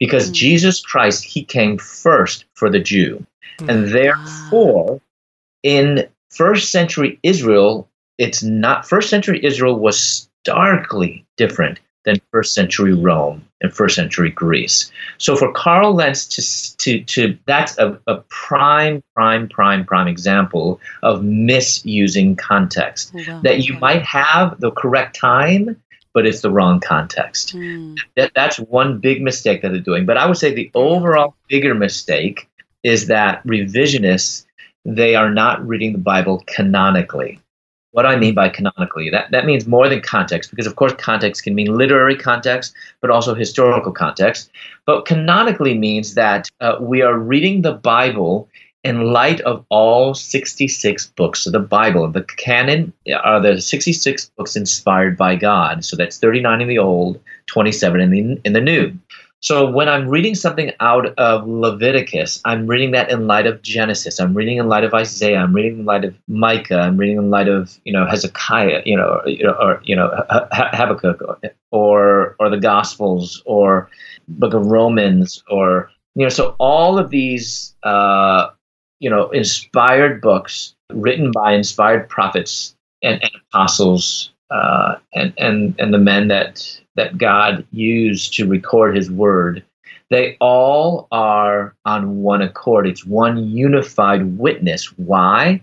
Because 0.00 0.24
mm-hmm. 0.24 0.34
Jesus 0.34 0.80
Christ, 0.80 1.22
he 1.24 1.44
came 1.44 1.78
first 1.78 2.46
for 2.54 2.68
the 2.68 2.80
Jew. 2.80 3.24
And 3.60 3.88
therefore, 3.88 5.00
in 5.62 6.08
first 6.30 6.70
century 6.70 7.18
Israel, 7.22 7.88
it's 8.18 8.42
not 8.42 8.88
first 8.88 9.10
century 9.10 9.44
Israel 9.44 9.78
was 9.78 10.28
starkly 10.42 11.24
different 11.36 11.80
than 12.04 12.20
first 12.30 12.54
century 12.54 12.92
Rome 12.92 13.44
and 13.60 13.72
first 13.72 13.96
century 13.96 14.30
Greece. 14.30 14.92
So 15.18 15.36
for 15.36 15.50
Carl 15.52 15.94
Lentz 15.94 16.26
to 16.26 16.76
to 16.76 17.04
to 17.04 17.38
that's 17.46 17.78
a, 17.78 17.98
a 18.06 18.16
prime 18.28 19.02
prime 19.14 19.48
prime 19.48 19.84
prime 19.84 20.06
example 20.06 20.80
of 21.02 21.24
misusing 21.24 22.36
context. 22.36 23.12
Oh, 23.14 23.22
wow. 23.26 23.40
That 23.42 23.64
you 23.64 23.78
might 23.78 24.02
have 24.02 24.60
the 24.60 24.70
correct 24.70 25.16
time, 25.16 25.82
but 26.12 26.26
it's 26.26 26.42
the 26.42 26.50
wrong 26.50 26.78
context. 26.80 27.56
Mm. 27.56 27.96
That, 28.16 28.32
that's 28.34 28.58
one 28.58 28.98
big 28.98 29.22
mistake 29.22 29.62
that 29.62 29.72
they're 29.72 29.80
doing. 29.80 30.04
But 30.04 30.18
I 30.18 30.26
would 30.26 30.36
say 30.36 30.54
the 30.54 30.70
overall 30.74 31.34
bigger 31.48 31.74
mistake 31.74 32.48
is 32.84 33.08
that 33.08 33.44
revisionists 33.44 34.44
they 34.84 35.14
are 35.14 35.30
not 35.30 35.66
reading 35.66 35.92
the 35.92 35.98
Bible 35.98 36.42
canonically. 36.46 37.40
What 37.92 38.06
I 38.06 38.16
mean 38.16 38.34
by 38.34 38.48
canonically, 38.48 39.08
that, 39.10 39.30
that 39.30 39.46
means 39.46 39.66
more 39.66 39.88
than 39.88 40.00
context, 40.00 40.50
because 40.50 40.66
of 40.66 40.76
course 40.76 40.92
context 40.98 41.44
can 41.44 41.54
mean 41.54 41.76
literary 41.76 42.16
context, 42.16 42.74
but 43.00 43.10
also 43.10 43.34
historical 43.34 43.92
context. 43.92 44.50
But 44.84 45.06
canonically 45.06 45.78
means 45.78 46.14
that 46.14 46.48
uh, 46.60 46.76
we 46.80 47.02
are 47.02 47.16
reading 47.16 47.62
the 47.62 47.72
Bible 47.72 48.48
in 48.82 49.12
light 49.12 49.40
of 49.42 49.64
all 49.70 50.12
66 50.12 51.06
books 51.16 51.46
of 51.46 51.52
the 51.52 51.60
Bible. 51.60 52.06
The 52.08 52.24
canon 52.24 52.92
are 53.22 53.40
the 53.40 53.60
66 53.60 54.30
books 54.36 54.56
inspired 54.56 55.16
by 55.16 55.36
God. 55.36 55.84
So 55.84 55.96
that's 55.96 56.18
39 56.18 56.60
in 56.60 56.68
the 56.68 56.78
Old, 56.78 57.20
27 57.46 58.00
in 58.00 58.10
the, 58.10 58.40
in 58.44 58.52
the 58.52 58.60
New. 58.60 58.92
So 59.44 59.70
when 59.70 59.90
I'm 59.90 60.08
reading 60.08 60.34
something 60.34 60.72
out 60.80 61.06
of 61.18 61.46
Leviticus, 61.46 62.40
I'm 62.46 62.66
reading 62.66 62.92
that 62.92 63.10
in 63.10 63.26
light 63.26 63.46
of 63.46 63.60
Genesis. 63.60 64.18
I'm 64.18 64.32
reading 64.32 64.56
in 64.56 64.68
light 64.70 64.84
of 64.84 64.94
Isaiah. 64.94 65.36
I'm 65.36 65.52
reading 65.52 65.80
in 65.80 65.84
light 65.84 66.06
of 66.06 66.18
Micah. 66.28 66.78
I'm 66.78 66.96
reading 66.96 67.18
in 67.18 67.28
light 67.28 67.48
of 67.48 67.78
you 67.84 67.92
know 67.92 68.06
Hezekiah, 68.06 68.84
you 68.86 68.96
know, 68.96 69.20
or 69.60 69.82
you 69.84 69.96
know 69.96 70.08
Habakkuk, 70.50 71.20
or 71.70 72.36
or 72.40 72.48
the 72.48 72.56
Gospels, 72.56 73.42
or 73.44 73.90
Book 74.28 74.54
of 74.54 74.64
Romans, 74.64 75.44
or 75.50 75.90
you 76.14 76.22
know. 76.22 76.30
So 76.30 76.56
all 76.58 76.98
of 76.98 77.10
these 77.10 77.74
uh, 77.82 78.48
you 78.98 79.10
know 79.10 79.28
inspired 79.28 80.22
books 80.22 80.74
written 80.90 81.30
by 81.32 81.52
inspired 81.52 82.08
prophets 82.08 82.74
and, 83.02 83.22
and 83.22 83.32
apostles 83.52 84.32
uh, 84.50 84.96
and 85.14 85.32
and 85.38 85.74
and 85.78 85.92
the 85.92 85.98
men 85.98 86.28
that 86.28 86.80
that 86.96 87.18
God 87.18 87.66
used 87.72 88.34
to 88.34 88.48
record 88.48 88.96
his 88.96 89.10
word, 89.10 89.64
they 90.10 90.36
all 90.40 91.08
are 91.10 91.74
on 91.84 92.22
one 92.22 92.42
accord. 92.42 92.86
It's 92.86 93.04
one 93.04 93.36
unified 93.36 94.38
witness. 94.38 94.86
Why? 94.98 95.60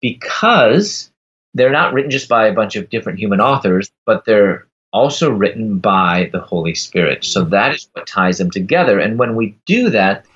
Because 0.00 1.10
they're 1.54 1.70
not 1.70 1.94
written 1.94 2.10
just 2.10 2.28
by 2.28 2.46
a 2.46 2.54
bunch 2.54 2.76
of 2.76 2.90
different 2.90 3.18
human 3.18 3.40
authors, 3.40 3.90
but 4.04 4.24
they're 4.24 4.66
also 4.92 5.30
written 5.30 5.78
by 5.78 6.30
the 6.32 6.40
Holy 6.40 6.74
Spirit. 6.74 7.24
So 7.24 7.44
that 7.44 7.74
is 7.74 7.88
what 7.92 8.06
ties 8.06 8.38
them 8.38 8.50
together. 8.50 8.98
And 8.98 9.18
when 9.18 9.36
we 9.36 9.56
do 9.66 9.90
that, 9.90 10.26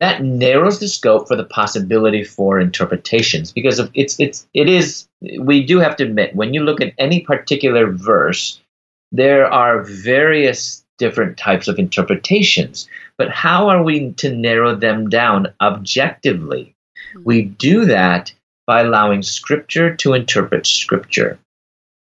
that 0.00 0.24
narrows 0.24 0.80
the 0.80 0.88
scope 0.88 1.28
for 1.28 1.36
the 1.36 1.44
possibility 1.44 2.24
for 2.24 2.58
interpretations 2.58 3.52
because 3.52 3.80
it's 3.94 4.18
it's 4.18 4.46
it 4.54 4.68
is 4.68 5.06
we 5.40 5.64
do 5.64 5.78
have 5.78 5.96
to 5.96 6.04
admit 6.04 6.34
when 6.34 6.54
you 6.54 6.62
look 6.62 6.80
at 6.80 6.94
any 6.98 7.20
particular 7.20 7.90
verse 7.92 8.60
there 9.12 9.46
are 9.46 9.82
various 9.82 10.84
different 11.00 11.36
types 11.36 11.66
of 11.66 11.78
interpretations, 11.78 12.88
but 13.16 13.30
how 13.30 13.68
are 13.68 13.82
we 13.82 14.12
to 14.12 14.32
narrow 14.32 14.76
them 14.76 15.08
down 15.08 15.52
objectively? 15.60 16.74
Hmm. 17.14 17.22
We 17.24 17.42
do 17.42 17.86
that 17.86 18.32
by 18.66 18.82
allowing 18.82 19.22
Scripture 19.22 19.96
to 19.96 20.12
interpret 20.12 20.66
Scripture. 20.66 21.38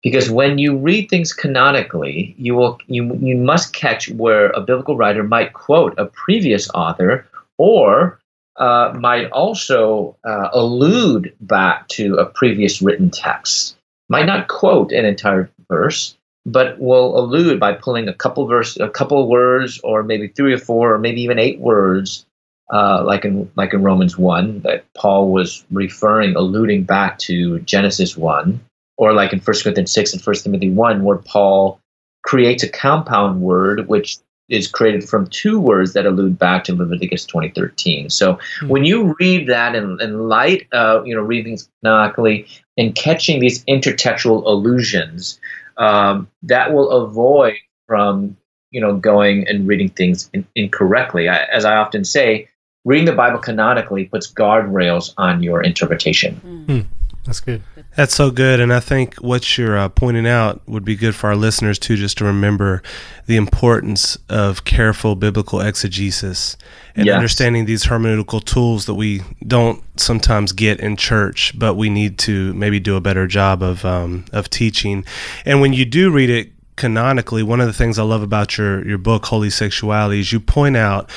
Because 0.04 0.30
when 0.30 0.58
you 0.58 0.78
read 0.78 1.10
things 1.10 1.34
canonically, 1.34 2.36
you 2.38 2.56
will 2.56 2.78
you 2.88 3.16
you 3.22 3.38
must 3.38 3.74
catch 3.74 4.10
where 4.10 4.50
a 4.50 4.60
biblical 4.62 4.98
writer 4.98 5.24
might 5.24 5.54
quote 5.54 5.94
a 5.98 6.06
previous 6.06 6.70
author 6.72 7.26
or 7.64 8.20
uh, 8.58 8.94
might 9.00 9.32
also 9.32 10.18
uh, 10.28 10.50
allude 10.52 11.34
back 11.40 11.88
to 11.88 12.16
a 12.16 12.26
previous 12.26 12.82
written 12.82 13.10
text. 13.10 13.78
Might 14.10 14.26
not 14.26 14.50
quote 14.50 14.92
an 14.92 15.06
entire 15.06 15.50
verse, 15.72 16.18
but 16.46 16.78
will 16.78 17.18
allude 17.18 17.62
by 17.62 17.72
pulling 17.72 18.10
a 18.10 18.14
couple 18.14 18.46
verse, 18.48 18.78
a 18.78 18.90
couple 18.90 19.30
words, 19.30 19.80
or 19.82 20.04
maybe 20.04 20.28
three 20.28 20.54
or 20.54 20.58
four, 20.58 20.94
or 20.94 21.00
maybe 21.00 21.22
even 21.22 21.40
eight 21.40 21.60
words, 21.60 22.26
uh, 22.74 23.02
like 23.06 23.24
in 23.24 23.50
like 23.56 23.74
in 23.74 23.82
Romans 23.82 24.18
one, 24.18 24.60
that 24.66 24.84
Paul 24.94 25.32
was 25.32 25.64
referring, 25.72 26.36
alluding 26.36 26.84
back 26.84 27.18
to 27.20 27.62
Genesis 27.62 28.18
one, 28.18 28.60
or 28.98 29.14
like 29.14 29.32
in 29.32 29.40
First 29.40 29.64
Corinthians 29.64 29.94
six 29.94 30.12
and 30.12 30.22
First 30.22 30.44
Timothy 30.44 30.70
one, 30.70 31.06
where 31.06 31.18
Paul 31.18 31.80
creates 32.24 32.64
a 32.64 32.70
compound 32.70 33.42
word 33.42 33.88
which 33.88 34.18
is 34.50 34.68
created 34.68 35.08
from 35.08 35.28
two 35.28 35.60
words 35.60 35.94
that 35.94 36.06
allude 36.06 36.38
back 36.38 36.66
to 36.66 36.76
Leviticus 36.76 37.26
2013. 37.26 38.10
So 38.10 38.34
mm-hmm. 38.34 38.68
when 38.68 38.84
you 38.86 39.16
read 39.20 39.48
that 39.48 39.76
in, 39.76 40.00
in 40.02 40.28
light 40.28 40.68
of, 40.72 41.08
you 41.08 41.16
know, 41.16 41.22
reading 41.22 41.58
canonically 41.82 42.48
and 42.78 42.94
catching 42.94 43.40
these 43.40 43.64
intertextual 43.66 44.46
allusions, 44.46 45.40
um, 45.78 46.30
that 46.44 46.74
will 46.74 46.92
avoid 46.92 47.56
from 47.88 48.38
you 48.72 48.82
know 48.82 48.96
going 48.96 49.48
and 49.48 49.68
reading 49.68 49.90
things 49.90 50.30
in, 50.34 50.46
incorrectly. 50.56 51.30
I, 51.30 51.44
as 51.46 51.66
I 51.66 51.76
often 51.76 52.04
say, 52.04 52.50
reading 52.86 53.06
the 53.06 53.14
Bible 53.14 53.40
canonically 53.40 54.06
puts 54.06 54.32
guardrails 54.32 55.14
on 55.18 55.44
your 55.44 55.64
interpretation. 55.64 56.36
Hmm. 56.36 57.03
That's 57.26 57.40
good. 57.40 57.64
That's 57.96 58.14
so 58.14 58.32
good. 58.32 58.60
And 58.60 58.74
I 58.74 58.82
think 58.82 59.16
what 59.16 59.58
you're 59.58 59.78
uh, 59.78 59.88
pointing 59.88 60.28
out 60.28 60.62
would 60.68 60.84
be 60.84 60.96
good 60.96 61.16
for 61.16 61.28
our 61.28 61.36
listeners 61.36 61.80
too, 61.80 61.96
just 61.96 62.18
to 62.18 62.26
remember 62.26 62.84
the 63.28 63.38
importance 63.38 64.18
of 64.28 64.66
careful 64.66 65.16
biblical 65.16 65.62
exegesis 65.62 66.58
and 66.96 67.06
yes. 67.06 67.16
understanding 67.16 67.66
these 67.66 67.86
hermeneutical 67.86 68.44
tools 68.44 68.88
that 68.88 68.96
we 68.96 69.22
don't 69.48 69.82
sometimes 69.98 70.52
get 70.52 70.82
in 70.82 70.98
church, 70.98 71.58
but 71.58 71.76
we 71.76 71.90
need 71.90 72.18
to 72.20 72.54
maybe 72.56 72.80
do 72.80 72.98
a 72.98 73.02
better 73.02 73.26
job 73.26 73.64
of, 73.64 73.86
um, 73.86 74.26
of 74.34 74.50
teaching. 74.50 75.06
And 75.46 75.62
when 75.62 75.72
you 75.72 75.86
do 75.86 76.12
read 76.12 76.30
it 76.30 76.52
canonically, 76.76 77.42
one 77.42 77.62
of 77.62 77.68
the 77.68 77.74
things 77.74 77.98
I 77.98 78.04
love 78.04 78.22
about 78.22 78.58
your, 78.58 78.86
your 78.86 78.98
book, 78.98 79.26
Holy 79.28 79.50
Sexuality, 79.50 80.20
is 80.20 80.34
you 80.34 80.42
point 80.42 80.76
out 80.76 81.10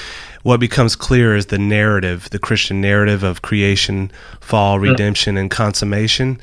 what 0.46 0.61
becomes 0.61 0.94
clear 0.94 1.35
is 1.35 1.46
the 1.46 1.59
narrative, 1.59 2.30
the 2.30 2.38
Christian 2.38 2.80
narrative 2.80 3.24
of 3.24 3.42
creation, 3.42 4.12
fall, 4.40 4.78
redemption, 4.78 5.37
and 5.37 5.50
consummation. 5.50 6.40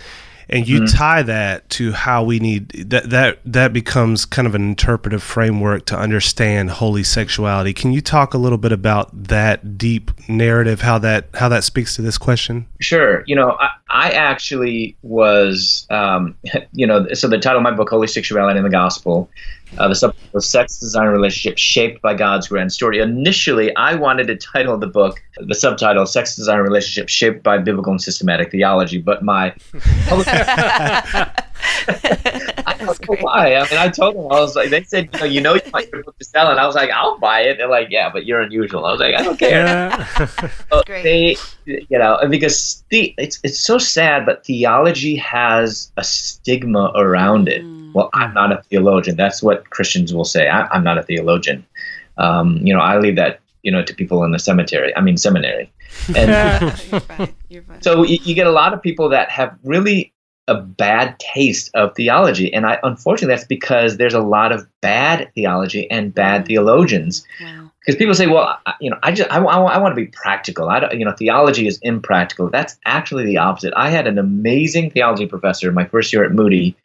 And 0.49 0.67
you 0.67 0.81
mm-hmm. 0.81 0.97
tie 0.97 1.21
that 1.21 1.69
to 1.69 1.93
how 1.93 2.21
we 2.21 2.37
need 2.37 2.67
that 2.89 3.11
that 3.11 3.39
that 3.45 3.71
becomes 3.71 4.25
kind 4.25 4.45
of 4.45 4.55
an 4.55 4.61
interpretive 4.61 5.23
framework 5.23 5.85
to 5.85 5.97
understand 5.97 6.71
holy 6.71 7.03
sexuality. 7.03 7.71
Can 7.73 7.93
you 7.93 8.01
talk 8.01 8.33
a 8.33 8.37
little 8.37 8.57
bit 8.57 8.73
about 8.73 9.09
that 9.29 9.77
deep 9.77 10.11
narrative, 10.27 10.81
how 10.81 10.99
that 10.99 11.29
how 11.35 11.47
that 11.47 11.63
speaks 11.63 11.95
to 11.95 12.01
this 12.01 12.17
question? 12.17 12.67
Sure. 12.81 13.23
You 13.25 13.37
know, 13.37 13.51
I, 13.51 13.69
I 13.93 14.09
actually 14.09 14.97
was, 15.03 15.85
um, 15.91 16.35
you 16.73 16.85
know, 16.87 17.07
so 17.13 17.27
the 17.27 17.37
title 17.37 17.59
of 17.59 17.63
my 17.63 17.71
book, 17.71 17.89
Holy 17.89 18.07
Sexuality 18.07 18.57
and 18.57 18.65
the 18.65 18.71
Gospel, 18.71 19.29
uh, 19.77 19.87
the 19.87 19.95
subtitle 19.95 20.41
Sex 20.41 20.79
Design 20.79 21.07
Relationship 21.07 21.59
Shaped 21.59 22.01
by 22.01 22.15
God's 22.15 22.47
Grand 22.47 22.73
Story. 22.73 22.99
Initially, 22.99 23.73
I 23.75 23.93
wanted 23.93 24.27
to 24.27 24.35
title 24.35 24.77
the 24.77 24.87
book, 24.87 25.21
the 25.37 25.53
subtitle, 25.55 26.07
Sex 26.07 26.35
Design 26.35 26.59
Relationship 26.59 27.07
Shaped 27.07 27.43
by 27.43 27.59
Biblical 27.59 27.91
and 27.91 28.01
Systematic 28.01 28.51
Theology, 28.51 28.97
but 28.97 29.23
my. 29.23 29.53
I 31.87 32.75
don't 32.77 33.07
know 33.07 33.15
why. 33.21 33.55
I 33.55 33.69
mean, 33.69 33.79
I 33.79 33.89
told 33.89 34.15
them, 34.15 34.23
I 34.31 34.39
was 34.39 34.55
like, 34.55 34.69
they 34.69 34.83
said, 34.83 35.09
you 35.13 35.19
know, 35.19 35.25
you 35.25 35.41
know, 35.41 35.53
you 35.55 35.61
want 35.73 35.89
your 35.91 36.03
book 36.03 36.17
to 36.17 36.25
sell, 36.25 36.49
and 36.49 36.59
I 36.59 36.65
was 36.65 36.75
like, 36.75 36.89
I'll 36.89 37.17
buy 37.17 37.41
it. 37.41 37.57
They're 37.57 37.67
like, 37.67 37.87
yeah, 37.89 38.09
but 38.11 38.25
you're 38.25 38.41
unusual. 38.41 38.85
I 38.85 38.91
was 38.91 38.99
like, 38.99 39.15
I 39.15 39.23
don't 39.23 39.37
care. 39.37 39.65
Yeah. 39.65 40.49
they, 40.87 41.35
you 41.65 41.85
know, 41.97 42.19
because 42.29 42.83
the, 42.89 43.13
it's 43.17 43.39
it's 43.43 43.59
so 43.59 43.77
sad, 43.77 44.25
but 44.25 44.45
theology 44.45 45.15
has 45.15 45.91
a 45.97 46.03
stigma 46.03 46.91
around 46.95 47.47
it. 47.47 47.63
Mm. 47.63 47.93
Well, 47.93 48.09
I'm 48.13 48.33
not 48.33 48.51
a 48.51 48.61
theologian. 48.63 49.15
That's 49.15 49.43
what 49.43 49.69
Christians 49.69 50.13
will 50.13 50.25
say. 50.25 50.47
I, 50.47 50.75
am 50.75 50.83
not 50.83 50.97
a 50.97 51.03
theologian. 51.03 51.65
Um, 52.17 52.57
you 52.65 52.73
know, 52.73 52.79
I 52.79 52.97
leave 52.99 53.15
that 53.17 53.39
you 53.63 53.71
know 53.71 53.83
to 53.83 53.93
people 53.93 54.23
in 54.23 54.31
the 54.31 54.39
cemetery. 54.39 54.95
I 54.95 55.01
mean, 55.01 55.17
seminary. 55.17 55.71
And 56.15 56.61
you're 56.91 56.99
fine. 57.01 57.35
You're 57.49 57.63
fine. 57.63 57.81
so 57.81 58.03
you, 58.03 58.17
you 58.23 58.35
get 58.35 58.47
a 58.47 58.51
lot 58.51 58.73
of 58.73 58.81
people 58.81 59.09
that 59.09 59.29
have 59.29 59.57
really 59.63 60.12
a 60.47 60.55
bad 60.55 61.17
taste 61.19 61.71
of 61.73 61.95
theology. 61.95 62.53
And 62.53 62.65
I 62.65 62.77
unfortunately 62.83 63.33
that's 63.33 63.47
because 63.47 63.97
there's 63.97 64.13
a 64.13 64.21
lot 64.21 64.51
of 64.51 64.67
bad 64.81 65.31
theology 65.35 65.89
and 65.89 66.13
bad 66.13 66.45
theologians. 66.45 67.25
Because 67.79 67.97
people 67.97 68.13
say, 68.13 68.27
well, 68.27 68.57
I, 68.65 68.73
you 68.81 68.89
know, 68.89 68.97
I 69.03 69.11
just 69.11 69.31
I, 69.31 69.37
I, 69.37 69.57
I 69.57 69.77
want 69.77 69.91
to 69.93 70.01
be 70.01 70.07
practical. 70.07 70.69
I 70.69 70.79
don't, 70.79 70.97
you 70.97 71.05
know, 71.05 71.13
theology 71.13 71.67
is 71.67 71.79
impractical. 71.81 72.49
That's 72.49 72.77
actually 72.85 73.25
the 73.25 73.37
opposite. 73.37 73.73
I 73.75 73.89
had 73.89 74.07
an 74.07 74.17
amazing 74.17 74.91
theology 74.91 75.27
professor 75.27 75.71
my 75.71 75.85
first 75.85 76.11
year 76.11 76.23
at 76.23 76.31
Moody, 76.31 76.75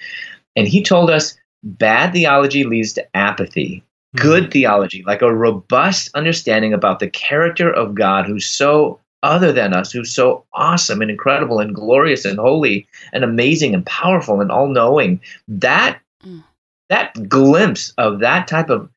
and 0.54 0.68
he 0.68 0.82
told 0.82 1.10
us 1.10 1.36
bad 1.64 2.12
theology 2.12 2.64
leads 2.64 2.92
to 2.94 3.16
apathy. 3.16 3.82
Hmm. 4.16 4.22
Good 4.22 4.50
theology, 4.52 5.04
like 5.06 5.22
a 5.22 5.34
robust 5.34 6.10
understanding 6.14 6.72
about 6.72 7.00
the 7.00 7.10
character 7.10 7.70
of 7.70 7.94
God 7.94 8.26
who's 8.26 8.46
so 8.46 9.00
other 9.22 9.52
than 9.52 9.74
us 9.74 9.90
who's 9.90 10.12
so 10.12 10.44
awesome 10.52 11.02
and 11.02 11.10
incredible 11.10 11.58
and 11.58 11.74
glorious 11.74 12.24
and 12.24 12.38
holy 12.38 12.86
and 13.12 13.24
amazing 13.24 13.74
and 13.74 13.84
powerful 13.84 14.40
and 14.40 14.50
all-knowing 14.50 15.20
that 15.48 15.98
mm. 16.24 16.42
that 16.88 17.28
glimpse 17.28 17.92
of 17.98 18.20
that 18.20 18.46
type 18.46 18.70
of 18.70 18.88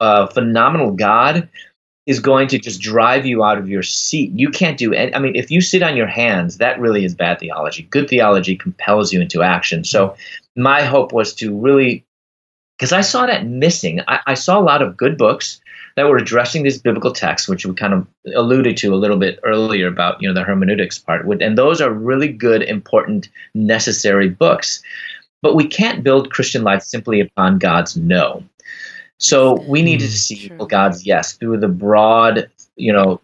uh, 0.00 0.26
phenomenal 0.26 0.92
god 0.92 1.48
is 2.06 2.20
going 2.20 2.46
to 2.48 2.58
just 2.58 2.80
drive 2.80 3.26
you 3.26 3.42
out 3.42 3.58
of 3.58 3.68
your 3.68 3.82
seat. 3.82 4.30
You 4.34 4.48
can't 4.50 4.78
do 4.78 4.92
any 4.92 5.14
i 5.14 5.18
mean 5.18 5.34
if 5.34 5.50
you 5.50 5.60
sit 5.60 5.82
on 5.82 5.96
your 5.96 6.06
hands 6.06 6.58
that 6.58 6.80
really 6.80 7.04
is 7.04 7.14
bad 7.14 7.38
theology. 7.38 7.82
Good 7.82 8.08
theology 8.08 8.56
compels 8.56 9.12
you 9.12 9.20
into 9.20 9.42
action. 9.42 9.84
So 9.84 10.16
my 10.54 10.82
hope 10.82 11.12
was 11.12 11.34
to 11.36 11.54
really 11.54 12.04
because 12.78 12.92
i 12.92 13.00
saw 13.00 13.26
that 13.26 13.46
missing. 13.46 14.00
I, 14.06 14.20
I 14.26 14.34
saw 14.34 14.58
a 14.58 14.62
lot 14.62 14.82
of 14.82 14.96
good 14.96 15.18
books 15.18 15.60
that 15.96 16.08
were 16.08 16.18
addressing 16.18 16.62
these 16.62 16.80
biblical 16.80 17.12
texts, 17.12 17.48
which 17.48 17.64
we 17.64 17.74
kind 17.74 17.94
of 17.94 18.06
alluded 18.34 18.76
to 18.78 18.94
a 18.94 18.96
little 18.96 19.16
bit 19.16 19.40
earlier 19.44 19.88
about 19.88 20.20
you 20.20 20.28
know 20.28 20.34
the 20.34 20.44
hermeneutics 20.44 20.98
part. 20.98 21.26
And 21.42 21.58
those 21.58 21.80
are 21.80 21.90
really 21.90 22.28
good, 22.28 22.62
important, 22.62 23.28
necessary 23.54 24.28
books. 24.28 24.82
But 25.42 25.54
we 25.54 25.66
can't 25.66 26.04
build 26.04 26.30
Christian 26.30 26.62
life 26.62 26.82
simply 26.82 27.20
upon 27.20 27.58
God's 27.58 27.96
no. 27.96 28.42
So 29.18 29.62
we 29.62 29.82
needed 29.82 30.10
to 30.10 30.16
mm, 30.16 30.18
see 30.18 30.52
God's 30.68 31.06
yes 31.06 31.32
through 31.32 31.58
the 31.60 31.68
broad, 31.68 32.50
you 32.76 32.92
know, 32.92 33.20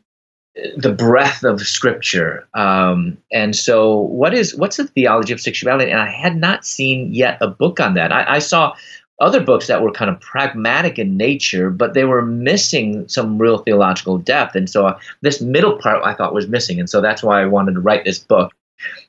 the 0.77 0.93
breadth 0.93 1.45
of 1.45 1.61
scripture 1.63 2.47
um, 2.55 3.17
and 3.33 3.57
so 3.57 4.01
what 4.01 4.35
is 4.35 4.55
what's 4.55 4.77
the 4.77 4.87
theology 4.87 5.33
of 5.33 5.41
sexuality 5.41 5.91
and 5.91 5.99
i 5.99 6.11
had 6.11 6.37
not 6.37 6.67
seen 6.67 7.13
yet 7.13 7.39
a 7.41 7.49
book 7.49 7.81
on 7.81 7.95
that 7.95 8.13
I, 8.13 8.35
I, 8.35 8.39
saw 8.39 8.75
other 9.23 9.41
books 9.41 9.69
that 9.69 9.83
were 9.83 9.93
kind 9.93 10.11
of 10.11 10.21
pragmatic 10.21 10.99
in 10.99 11.17
nature 11.17 11.71
but 11.71 11.95
they 11.95 12.05
were 12.05 12.23
missing 12.23 13.07
some 13.09 13.39
real 13.39 13.59
theological 13.59 14.19
depth 14.19 14.55
and 14.55 14.69
so 14.69 14.87
uh, 14.87 14.99
this 15.23 15.41
middle 15.41 15.79
part 15.79 16.03
i 16.05 16.13
thought 16.13 16.35
was 16.35 16.49
missing 16.49 16.79
and 16.79 16.91
so 16.91 17.01
that's 17.01 17.23
why 17.23 17.41
i 17.41 17.47
wanted 17.47 17.73
to 17.73 17.81
write 17.81 18.05
this 18.05 18.19
book 18.19 18.53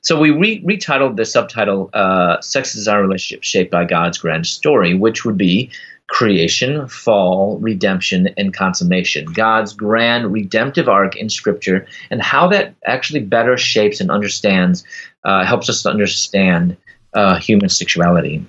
so 0.02 0.18
we 0.18 0.30
re- 0.30 0.62
retitled 0.62 1.16
the 1.16 1.24
subtitle 1.24 1.90
uh, 1.94 2.40
sex 2.40 2.76
is 2.76 2.86
our 2.86 3.02
relationship 3.02 3.42
shaped 3.42 3.70
by 3.70 3.84
god's 3.84 4.16
grand 4.16 4.46
story 4.46 4.94
which 4.94 5.24
would 5.24 5.36
be 5.36 5.70
creation, 6.06 6.86
fall, 6.88 7.58
redemption, 7.60 8.28
and 8.36 8.52
consummation. 8.54 9.24
God's 9.32 9.72
grand 9.72 10.32
redemptive 10.32 10.88
arc 10.88 11.16
in 11.16 11.30
Scripture, 11.30 11.86
and 12.10 12.22
how 12.22 12.46
that 12.48 12.74
actually 12.84 13.20
better 13.20 13.56
shapes 13.56 14.00
and 14.00 14.10
understands, 14.10 14.84
uh, 15.24 15.44
helps 15.44 15.68
us 15.68 15.82
to 15.82 15.88
understand 15.88 16.76
uh, 17.14 17.38
human 17.38 17.68
sexuality. 17.68 18.44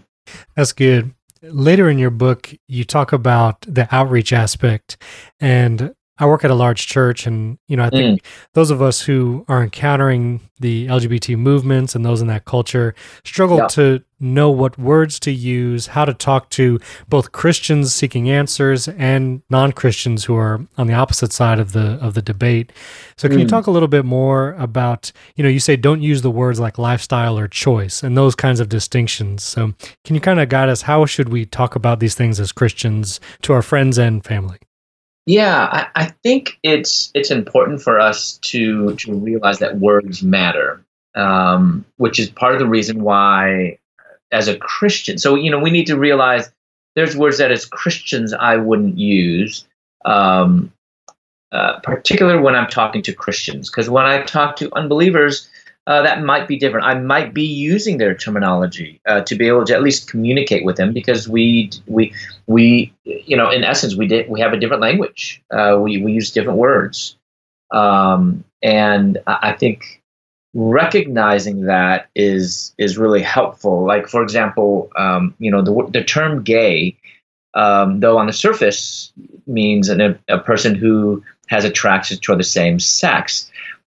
That's 0.56 0.74
good. 0.74 1.14
Later 1.52 1.90
in 1.90 2.00
your 2.00 2.12
book, 2.12 2.54
you 2.68 2.84
talk 2.84 3.14
about 3.14 3.62
the 3.62 3.88
outreach 3.94 4.34
aspect, 4.34 4.98
and 5.40 5.94
I 6.18 6.26
work 6.26 6.46
at 6.46 6.52
a 6.52 6.56
large 6.56 6.88
church, 6.88 7.28
and 7.28 7.58
you 7.68 7.76
know, 7.76 7.84
I 7.84 7.90
think 7.90 8.22
mm. 8.22 8.26
those 8.54 8.72
of 8.72 8.82
us 8.82 9.02
who 9.02 9.44
are 9.50 9.62
encountering 9.62 10.40
the 10.60 10.88
LGBT 10.88 11.38
movements 11.38 11.94
and 11.94 12.06
those 12.06 12.22
in 12.22 12.28
that 12.28 12.46
culture 12.46 12.96
struggle 13.26 13.58
yeah. 13.58 13.68
to 13.68 14.04
know 14.22 14.50
what 14.50 14.78
words 14.80 15.20
to 15.20 15.32
use, 15.32 15.88
how 15.88 16.06
to 16.06 16.14
talk 16.14 16.50
to 16.52 16.80
both 17.10 17.34
Christians 17.34 17.94
seeking 17.94 18.30
answers 18.30 18.88
and 18.88 19.42
non-Christians 19.50 20.24
who 20.24 20.38
are 20.38 20.66
on 20.78 20.88
the 20.88 20.94
opposite 20.94 21.34
side 21.34 21.60
of 21.60 21.74
the 21.74 22.00
of 22.02 22.14
the 22.14 22.22
debate. 22.22 22.72
So, 23.18 23.28
can 23.28 23.38
mm. 23.38 23.42
you 23.42 23.48
talk 23.48 23.68
a 23.68 23.72
little 23.72 23.90
bit 23.90 24.06
more 24.06 24.54
about, 24.54 25.12
you 25.36 25.44
know, 25.44 25.50
you 25.50 25.60
say 25.60 25.76
don't 25.76 26.02
use 26.02 26.22
the 26.22 26.32
words 26.32 26.62
like 26.62 26.78
lifestyle 26.78 27.38
or 27.38 27.50
choice 27.50 28.04
and 28.04 28.16
those 28.18 28.36
kinds 28.36 28.62
of 28.62 28.70
distinctions. 28.70 29.44
So, 29.44 29.74
can 30.06 30.16
you 30.16 30.22
kind 30.22 30.40
of 30.40 30.48
guide 30.48 30.70
us? 30.70 30.84
How 30.84 31.06
should 31.06 31.28
we 31.28 31.46
talk 31.46 31.76
about 31.76 32.00
these 32.00 32.16
things 32.16 32.40
as 32.40 32.54
Christians 32.54 33.20
to 33.42 33.52
our 33.52 33.62
friends 33.62 33.98
and 33.98 34.24
family? 34.24 34.60
Yeah, 35.26 35.68
I, 35.72 35.88
I, 35.96 36.06
think 36.24 36.60
it's 36.62 37.12
it's 37.16 37.32
important 37.32 37.82
for 37.82 38.00
us 38.00 38.38
to 38.44 38.96
to 38.96 39.14
realize 39.14 39.58
that 39.60 39.80
words 39.80 40.22
matter, 40.22 40.86
um, 41.16 41.84
which 41.98 42.20
is 42.20 42.30
part 42.30 42.54
of 42.54 42.60
the 42.60 42.68
reason 42.68 43.02
why, 43.02 43.80
as 44.32 44.48
a 44.48 44.56
Christian, 44.56 45.18
so 45.18 45.34
you 45.34 45.50
know 45.50 45.60
we 45.60 45.72
need 45.72 45.88
to 45.88 45.98
realize 45.98 46.52
there's 46.96 47.18
words 47.18 47.40
that 47.40 47.52
as 47.52 47.66
Christians 47.66 48.34
I 48.34 48.58
wouldn't 48.58 49.00
use, 49.00 49.66
um, 50.06 50.72
uh, 51.52 51.80
particularly 51.80 52.42
when 52.42 52.56
I'm 52.56 52.70
talking 52.70 53.02
to 53.04 53.14
Christians, 53.14 53.70
because 53.70 53.90
when 53.90 54.06
I 54.06 54.22
talk 54.22 54.58
to 54.58 54.76
unbelievers, 54.76 55.50
uh, 55.88 56.04
that 56.04 56.24
might 56.24 56.48
be 56.48 56.58
different. 56.58 56.86
I 56.86 56.96
might 56.96 57.34
be 57.34 57.46
using 57.46 57.98
their 57.98 58.14
terminology 58.14 59.02
uh, 59.08 59.22
to 59.22 59.36
be 59.36 59.48
able 59.48 59.66
to 59.66 59.74
at 59.74 59.82
least 59.82 60.10
communicate 60.10 60.66
with 60.66 60.78
them 60.78 60.94
because 60.94 61.28
we 61.28 61.72
we 61.88 62.14
we 62.48 62.94
you 63.04 63.36
know 63.36 63.50
in 63.50 63.64
essence 63.64 63.96
we 63.96 64.08
did 64.08 64.30
we 64.30 64.40
have 64.40 64.54
a 64.54 64.60
different 64.60 64.82
language. 64.82 65.42
Uh, 65.52 65.78
we 65.82 66.02
we 66.02 66.12
use 66.12 66.32
different 66.32 66.60
words, 66.60 67.16
um, 67.72 68.44
and 68.62 69.18
I 69.28 69.54
think 69.54 70.02
recognizing 70.54 71.62
that 71.64 72.08
is 72.16 72.74
is 72.78 72.98
really 72.98 73.22
helpful. 73.22 73.86
Like 73.86 74.08
for 74.08 74.24
example, 74.24 74.90
um, 74.96 75.36
you 75.40 75.52
know 75.52 75.62
the 75.62 75.90
the 75.92 76.04
term 76.04 76.44
gay, 76.44 76.98
um, 77.54 78.00
though 78.00 78.18
on 78.18 78.28
the 78.28 78.34
surface 78.34 79.12
means 79.48 79.90
an, 79.90 80.20
a 80.28 80.40
person 80.40 80.76
who 80.76 81.24
has 81.48 81.66
attraction 81.66 82.18
toward 82.18 82.40
the 82.40 82.44
same 82.44 82.80
sex, 82.80 83.50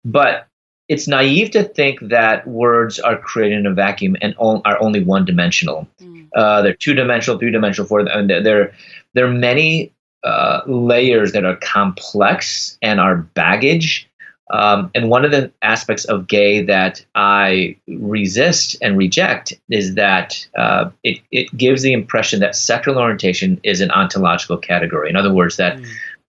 but 0.04 0.46
it's 0.88 1.06
naive 1.06 1.52
to 1.52 1.62
think 1.62 2.00
that 2.00 2.46
words 2.48 2.98
are 2.98 3.16
created 3.16 3.58
in 3.58 3.66
a 3.66 3.72
vacuum 3.72 4.16
and 4.20 4.34
are 4.38 4.80
only 4.82 5.02
one 5.02 5.24
dimensional. 5.24 5.86
Mm. 6.02 6.19
Uh, 6.34 6.62
they're 6.62 6.74
two 6.74 6.94
dimensional, 6.94 7.38
three 7.38 7.50
dimensional, 7.50 7.88
four. 7.88 8.00
And 8.00 8.30
there, 8.30 8.72
there 9.14 9.26
are 9.26 9.32
many 9.32 9.92
uh, 10.22 10.60
layers 10.66 11.32
that 11.32 11.44
are 11.44 11.56
complex 11.56 12.78
and 12.82 13.00
are 13.00 13.16
baggage. 13.16 14.06
Um, 14.52 14.90
and 14.96 15.08
one 15.08 15.24
of 15.24 15.30
the 15.30 15.52
aspects 15.62 16.04
of 16.06 16.26
gay 16.26 16.62
that 16.64 17.04
I 17.14 17.76
resist 17.86 18.76
and 18.82 18.98
reject 18.98 19.52
is 19.70 19.94
that 19.94 20.44
uh, 20.58 20.90
it, 21.04 21.20
it 21.30 21.56
gives 21.56 21.82
the 21.82 21.92
impression 21.92 22.40
that 22.40 22.56
sexual 22.56 22.98
orientation 22.98 23.60
is 23.62 23.80
an 23.80 23.92
ontological 23.92 24.58
category. 24.58 25.08
In 25.08 25.14
other 25.14 25.32
words, 25.32 25.56
that 25.56 25.76
mm. 25.76 25.86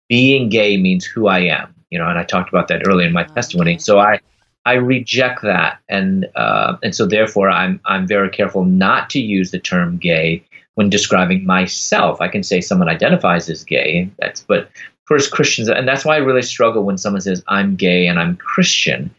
being 0.09 0.49
gay 0.49 0.75
means 0.75 1.05
who 1.05 1.27
I 1.27 1.39
am. 1.39 1.73
You 1.91 1.97
know, 1.97 2.07
and 2.07 2.19
I 2.19 2.23
talked 2.23 2.49
about 2.49 2.67
that 2.67 2.83
earlier 2.85 3.07
in 3.07 3.13
my 3.13 3.23
testimony. 3.23 3.79
So 3.79 3.99
I 3.99 4.19
I 4.69 4.73
reject 4.73 5.41
that, 5.41 5.79
and 5.89 6.27
uh, 6.35 6.77
and 6.83 6.93
so 6.93 7.07
therefore 7.07 7.49
I'm 7.49 7.79
I'm 7.85 8.05
very 8.05 8.29
careful 8.29 8.65
not 8.65 9.09
to 9.11 9.19
use 9.19 9.49
the 9.49 9.59
term 9.59 9.97
gay 9.97 10.43
when 10.75 10.91
describing 10.91 11.43
myself. 11.43 12.21
I 12.21 12.27
can 12.27 12.43
say 12.43 12.61
someone 12.61 12.87
identifies 12.87 13.49
as 13.49 13.63
gay. 13.63 14.11
That's 14.19 14.41
but 14.41 14.69
for 15.05 15.17
Christians, 15.31 15.69
and 15.69 15.87
that's 15.87 16.05
why 16.05 16.15
I 16.15 16.19
really 16.19 16.43
struggle 16.43 16.83
when 16.83 16.99
someone 16.99 17.21
says 17.21 17.43
I'm 17.47 17.75
gay 17.75 18.05
and 18.05 18.19
I'm 18.19 18.37
Christian. 18.37 19.09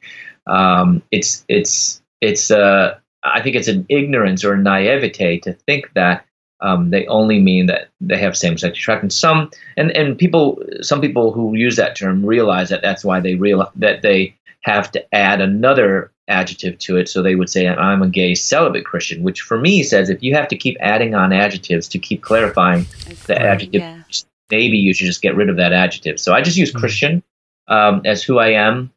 Um, 0.46 1.02
it's 1.10 1.44
it's 1.48 2.00
it's 2.20 2.52
uh, 2.52 2.96
I 3.24 3.42
think 3.42 3.56
it's 3.56 3.68
an 3.68 3.86
ignorance 3.88 4.44
or 4.44 4.54
a 4.54 4.58
naivete 4.58 5.40
to 5.40 5.52
think 5.52 5.92
that 5.94 6.24
um, 6.60 6.90
they 6.90 7.06
only 7.06 7.40
mean 7.40 7.66
that 7.66 7.88
they 8.00 8.18
have 8.18 8.36
same-sex 8.36 8.78
attraction. 8.78 9.10
Some 9.10 9.50
and 9.76 9.90
and 9.96 10.16
people, 10.16 10.62
some 10.80 11.00
people 11.00 11.32
who 11.32 11.56
use 11.56 11.76
that 11.76 11.96
term 11.96 12.24
realize 12.24 12.68
that 12.68 12.82
that's 12.82 13.04
why 13.04 13.18
they 13.18 13.34
realize 13.34 13.72
that 13.76 14.02
they 14.02 14.36
have 14.62 14.90
to 14.92 15.14
add 15.14 15.40
another 15.40 16.12
adjective 16.28 16.78
to 16.78 16.96
it. 16.96 17.08
So 17.08 17.22
they 17.22 17.34
would 17.34 17.50
say, 17.50 17.68
I'm 17.68 18.02
a 18.02 18.08
gay 18.08 18.34
celibate 18.34 18.84
Christian, 18.84 19.22
which 19.22 19.40
for 19.40 19.58
me 19.58 19.82
says 19.82 20.08
if 20.08 20.22
you 20.22 20.34
have 20.34 20.48
to 20.48 20.56
keep 20.56 20.76
adding 20.80 21.14
on 21.14 21.32
adjectives 21.32 21.88
to 21.88 21.98
keep 21.98 22.22
clarifying 22.22 22.86
the 23.26 23.40
adjective, 23.40 23.82
yeah. 23.82 24.02
maybe 24.50 24.78
you 24.78 24.94
should 24.94 25.06
just 25.06 25.22
get 25.22 25.34
rid 25.34 25.48
of 25.48 25.56
that 25.56 25.72
adjective. 25.72 26.20
So 26.20 26.32
I 26.32 26.42
just 26.42 26.56
use 26.56 26.70
mm-hmm. 26.70 26.80
Christian 26.80 27.22
um, 27.68 28.02
as 28.04 28.22
who 28.22 28.38
I 28.38 28.52
am. 28.52 28.92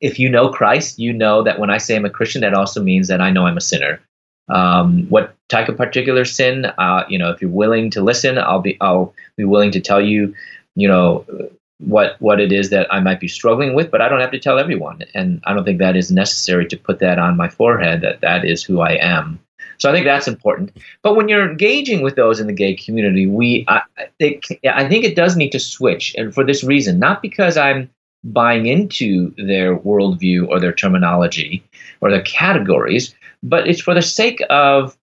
If 0.00 0.18
you 0.18 0.28
know 0.28 0.50
Christ, 0.50 0.98
you 0.98 1.12
know 1.12 1.42
that 1.42 1.58
when 1.58 1.70
I 1.70 1.78
say 1.78 1.96
I'm 1.96 2.04
a 2.04 2.10
Christian, 2.10 2.42
that 2.42 2.54
also 2.54 2.82
means 2.82 3.08
that 3.08 3.20
I 3.20 3.30
know 3.30 3.46
I'm 3.46 3.56
a 3.56 3.62
sinner. 3.62 4.00
Um, 4.48 5.06
what 5.08 5.34
type 5.48 5.68
of 5.68 5.76
particular 5.76 6.24
sin? 6.24 6.66
Uh, 6.66 7.04
you 7.08 7.18
know, 7.18 7.30
if 7.30 7.40
you're 7.40 7.50
willing 7.50 7.90
to 7.90 8.02
listen, 8.02 8.38
I'll 8.38 8.60
be 8.60 8.78
I'll 8.80 9.14
be 9.36 9.44
willing 9.44 9.70
to 9.72 9.80
tell 9.80 10.00
you, 10.00 10.34
you 10.74 10.88
know, 10.88 11.24
what 11.78 12.16
what 12.20 12.40
it 12.40 12.52
is 12.52 12.70
that 12.70 12.92
I 12.92 13.00
might 13.00 13.20
be 13.20 13.28
struggling 13.28 13.74
with, 13.74 13.90
but 13.90 14.00
I 14.00 14.08
don't 14.08 14.20
have 14.20 14.32
to 14.32 14.38
tell 14.38 14.58
everyone, 14.58 15.02
and 15.14 15.40
I 15.44 15.54
don't 15.54 15.64
think 15.64 15.78
that 15.78 15.96
is 15.96 16.10
necessary 16.10 16.66
to 16.66 16.76
put 16.76 16.98
that 16.98 17.18
on 17.18 17.36
my 17.36 17.48
forehead 17.48 18.00
that 18.00 18.20
that 18.20 18.44
is 18.44 18.62
who 18.62 18.80
I 18.80 18.92
am. 19.00 19.38
So 19.78 19.88
I 19.88 19.92
think 19.92 20.04
that's 20.04 20.26
important. 20.26 20.76
But 21.02 21.14
when 21.14 21.28
you're 21.28 21.48
engaging 21.48 22.02
with 22.02 22.16
those 22.16 22.40
in 22.40 22.48
the 22.48 22.52
gay 22.52 22.74
community, 22.74 23.28
we 23.28 23.64
I, 23.68 23.82
think 24.18 24.44
I 24.64 24.88
think 24.88 25.04
it 25.04 25.14
does 25.14 25.36
need 25.36 25.50
to 25.50 25.60
switch, 25.60 26.14
and 26.16 26.34
for 26.34 26.44
this 26.44 26.64
reason, 26.64 26.98
not 26.98 27.22
because 27.22 27.56
I'm 27.56 27.90
buying 28.24 28.66
into 28.66 29.32
their 29.36 29.76
worldview 29.78 30.48
or 30.48 30.58
their 30.58 30.72
terminology 30.72 31.62
or 32.00 32.10
their 32.10 32.22
categories, 32.22 33.14
but 33.42 33.68
it's 33.68 33.80
for 33.80 33.94
the 33.94 34.02
sake 34.02 34.40
of 34.50 34.98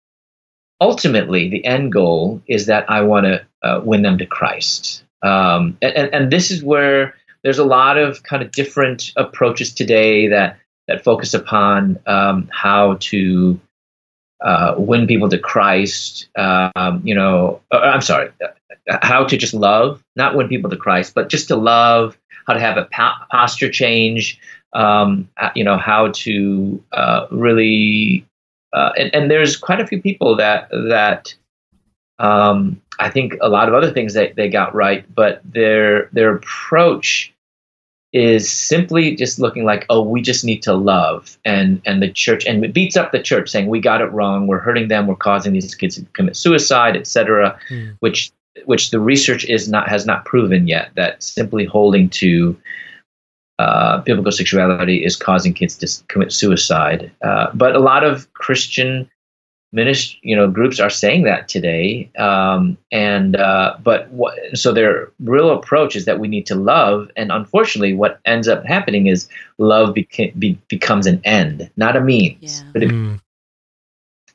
ultimately 0.81 1.49
the 1.49 1.63
end 1.63 1.93
goal 1.93 2.41
is 2.47 2.65
that 2.65 2.89
I 2.89 3.01
want 3.01 3.25
to 3.25 3.45
uh, 3.61 3.81
win 3.83 4.01
them 4.01 4.17
to 4.17 4.25
Christ. 4.25 5.04
Um, 5.21 5.77
and, 5.81 6.13
and 6.13 6.31
this 6.31 6.51
is 6.51 6.63
where 6.63 7.15
there's 7.43 7.59
a 7.59 7.65
lot 7.65 7.97
of 7.97 8.23
kind 8.23 8.41
of 8.41 8.51
different 8.51 9.11
approaches 9.15 9.73
today 9.73 10.27
that 10.27 10.57
that 10.87 11.03
focus 11.03 11.33
upon 11.33 11.99
um, 12.05 12.47
how 12.51 12.97
to 12.99 13.59
uh, 14.43 14.75
win 14.77 15.07
people 15.07 15.29
to 15.29 15.37
Christ. 15.37 16.27
Um, 16.35 17.01
you 17.03 17.15
know, 17.15 17.61
uh, 17.71 17.79
I'm 17.79 18.01
sorry, 18.01 18.29
how 18.87 19.25
to 19.25 19.37
just 19.37 19.53
love, 19.53 20.03
not 20.15 20.35
win 20.35 20.47
people 20.47 20.69
to 20.69 20.77
Christ, 20.77 21.13
but 21.15 21.29
just 21.29 21.47
to 21.49 21.55
love. 21.55 22.17
How 22.47 22.53
to 22.53 22.59
have 22.59 22.77
a 22.77 22.85
posture 23.31 23.71
change. 23.71 24.39
Um, 24.73 25.27
uh, 25.37 25.49
you 25.55 25.63
know, 25.63 25.77
how 25.77 26.11
to 26.11 26.83
uh, 26.91 27.27
really. 27.31 28.25
Uh, 28.73 28.91
and, 28.97 29.15
and 29.15 29.31
there's 29.31 29.55
quite 29.55 29.79
a 29.79 29.87
few 29.87 30.01
people 30.01 30.35
that 30.35 30.69
that 30.69 31.33
um, 32.19 32.81
I 32.99 33.09
think 33.09 33.33
a 33.41 33.49
lot 33.49 33.67
of 33.67 33.73
other 33.73 33.91
things 33.91 34.13
that 34.13 34.35
they 34.35 34.49
got 34.49 34.73
right, 34.73 35.05
but 35.13 35.41
their 35.43 36.09
their 36.13 36.35
approach 36.35 37.33
is 38.13 38.49
simply 38.49 39.13
just 39.13 39.39
looking 39.39 39.65
like, 39.65 39.85
oh, 39.89 40.01
we 40.01 40.21
just 40.21 40.45
need 40.45 40.63
to 40.63 40.73
love, 40.73 41.37
and 41.43 41.81
and 41.85 42.01
the 42.01 42.09
church, 42.09 42.45
and 42.45 42.63
it 42.63 42.73
beats 42.73 42.95
up 42.95 43.11
the 43.11 43.21
church, 43.21 43.49
saying 43.49 43.67
we 43.67 43.81
got 43.81 44.01
it 44.01 44.11
wrong, 44.11 44.47
we're 44.47 44.59
hurting 44.59 44.87
them, 44.87 45.07
we're 45.07 45.15
causing 45.15 45.53
these 45.53 45.75
kids 45.75 45.95
to 45.95 46.05
commit 46.13 46.35
suicide, 46.35 46.95
etc. 46.95 47.59
Mm. 47.69 47.97
Which 47.99 48.31
which 48.63 48.91
the 48.91 48.99
research 48.99 49.43
is 49.45 49.67
not 49.67 49.89
has 49.89 50.05
not 50.05 50.23
proven 50.23 50.67
yet 50.67 50.91
that 50.95 51.21
simply 51.21 51.65
holding 51.65 52.09
to 52.09 52.57
uh, 53.59 53.99
biblical 54.01 54.31
sexuality 54.31 55.03
is 55.03 55.15
causing 55.15 55.53
kids 55.53 55.77
to 55.77 56.03
commit 56.07 56.31
suicide. 56.31 57.11
Uh, 57.21 57.47
but 57.53 57.75
a 57.75 57.79
lot 57.79 58.03
of 58.03 58.31
Christian 58.33 59.09
ministry, 59.75 60.17
you 60.23 60.35
know, 60.35 60.49
groups 60.49 60.79
are 60.79 60.89
saying 60.89 61.23
that 61.23 61.47
today. 61.49 62.09
Um, 62.17 62.77
and 62.91 63.35
uh, 63.35 63.77
but 63.83 64.09
what, 64.09 64.35
so 64.57 64.71
their 64.71 65.11
real 65.19 65.51
approach 65.51 65.95
is 65.95 66.05
that 66.05 66.19
we 66.19 66.27
need 66.27 66.45
to 66.47 66.55
love, 66.55 67.11
and 67.15 67.31
unfortunately, 67.31 67.93
what 67.93 68.19
ends 68.25 68.47
up 68.47 68.65
happening 68.65 69.07
is 69.07 69.27
love 69.57 69.93
beca- 69.93 70.37
be, 70.39 70.57
becomes 70.69 71.05
an 71.05 71.21
end, 71.25 71.69
not 71.75 71.95
a 71.95 72.01
means. 72.01 72.61
Yeah. 72.61 72.69
But 72.73 72.83
it, 72.83 72.89
mm. 72.89 73.19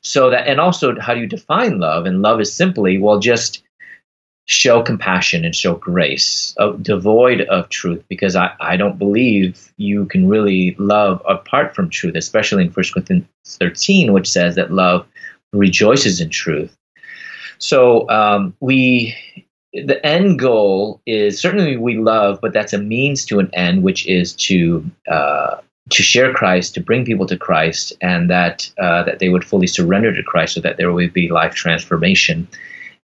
so 0.01 0.29
that, 0.29 0.47
and 0.47 0.61
also, 0.61 0.97
how 0.99 1.15
do 1.15 1.19
you 1.19 1.27
define 1.27 1.79
love? 1.79 2.05
And 2.05 2.21
love 2.21 2.39
is 2.39 2.53
simply 2.53 2.99
well, 2.99 3.19
just 3.19 3.63
show 4.45 4.81
compassion 4.83 5.45
and 5.45 5.55
show 5.55 5.75
grace, 5.75 6.53
uh, 6.59 6.73
devoid 6.73 7.41
of 7.41 7.69
truth, 7.69 8.03
because 8.09 8.35
I, 8.35 8.53
I 8.59 8.75
don't 8.77 8.99
believe 8.99 9.71
you 9.77 10.05
can 10.05 10.27
really 10.27 10.75
love 10.77 11.21
apart 11.27 11.73
from 11.73 11.89
truth, 11.89 12.15
especially 12.15 12.65
in 12.65 12.71
1 12.71 12.85
Corinthians 12.93 13.25
13, 13.45 14.13
which 14.13 14.29
says 14.29 14.55
that 14.55 14.71
love 14.71 15.07
rejoices 15.53 16.21
in 16.21 16.29
truth. 16.29 16.75
So 17.57 18.09
um, 18.09 18.55
we, 18.59 19.15
the 19.73 20.03
end 20.05 20.39
goal 20.39 21.01
is 21.05 21.39
certainly 21.39 21.77
we 21.77 21.97
love, 21.97 22.39
but 22.41 22.53
that's 22.53 22.73
a 22.73 22.77
means 22.77 23.25
to 23.25 23.39
an 23.39 23.49
end, 23.53 23.83
which 23.83 24.07
is 24.07 24.33
to 24.33 24.83
uh, 25.09 25.57
to 25.89 26.03
share 26.03 26.33
Christ, 26.33 26.73
to 26.75 26.81
bring 26.81 27.05
people 27.05 27.25
to 27.27 27.37
Christ, 27.37 27.93
and 28.01 28.29
that 28.29 28.71
uh, 28.79 29.03
that 29.03 29.19
they 29.19 29.29
would 29.29 29.43
fully 29.43 29.67
surrender 29.67 30.13
to 30.13 30.23
Christ, 30.23 30.55
so 30.55 30.61
that 30.61 30.77
there 30.77 30.91
would 30.91 31.13
be 31.13 31.29
life 31.29 31.53
transformation. 31.53 32.47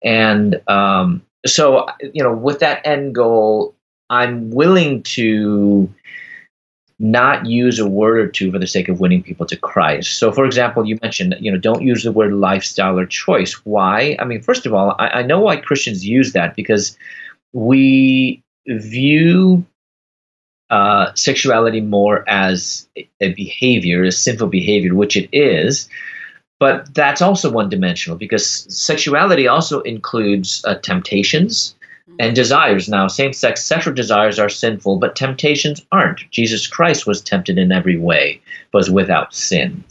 And 0.03 0.61
um, 0.67 1.21
so, 1.45 1.87
you 2.13 2.23
know, 2.23 2.33
with 2.33 2.59
that 2.59 2.85
end 2.85 3.15
goal, 3.15 3.73
I'm 4.09 4.51
willing 4.51 5.03
to 5.03 5.89
not 7.03 7.45
use 7.45 7.79
a 7.79 7.87
word 7.87 8.17
or 8.17 8.27
two 8.27 8.49
for 8.49 8.57
the 8.57 8.65
sake 8.65 8.87
of 8.87 9.01
winning 9.01 9.21
people 9.21 9.45
to 9.45 9.57
Christ. 9.57 10.17
So, 10.17 10.31
for 10.31 10.45
example, 10.45 10.85
you 10.85 10.97
mentioned, 11.01 11.35
you 11.37 11.51
know, 11.51 11.57
don't 11.57 11.81
use 11.81 12.03
the 12.03 12.13
word 12.13 12.31
lifestyle 12.33 12.97
or 12.97 13.05
choice. 13.05 13.53
Why? 13.65 14.15
I 14.19 14.23
mean, 14.23 14.41
first 14.41 14.65
of 14.65 14.73
all, 14.73 14.95
I, 14.97 15.07
I 15.19 15.21
know 15.23 15.41
why 15.41 15.57
Christians 15.57 16.05
use 16.05 16.31
that 16.31 16.55
because 16.55 16.97
we 17.51 18.41
view 18.67 19.65
uh, 20.69 21.13
sexuality 21.13 21.81
more 21.81 22.23
as 22.29 22.87
a 23.19 23.33
behavior, 23.33 24.03
a 24.03 24.11
sinful 24.11 24.47
behavior, 24.47 24.95
which 24.95 25.17
it 25.17 25.27
is. 25.33 25.89
But 26.57 26.93
that's 26.93 27.21
also 27.21 27.51
one 27.51 27.67
dimensional 27.67 28.17
because 28.17 28.65
sexuality 28.73 29.45
also 29.45 29.81
includes 29.81 30.63
uh, 30.63 30.75
temptations 30.75 31.75
and 32.19 32.35
desires. 32.35 32.87
Now, 32.89 33.07
same 33.07 33.33
sex 33.33 33.65
sexual 33.65 33.93
desires 33.93 34.39
are 34.39 34.49
sinful, 34.49 34.97
but 34.97 35.15
temptations 35.15 35.85
aren't. 35.91 36.29
Jesus 36.31 36.67
Christ 36.67 37.07
was 37.07 37.21
tempted 37.21 37.57
in 37.57 37.71
every 37.71 37.97
way, 37.97 38.41
was 38.73 38.89
without 38.89 39.33
sin. 39.33 39.83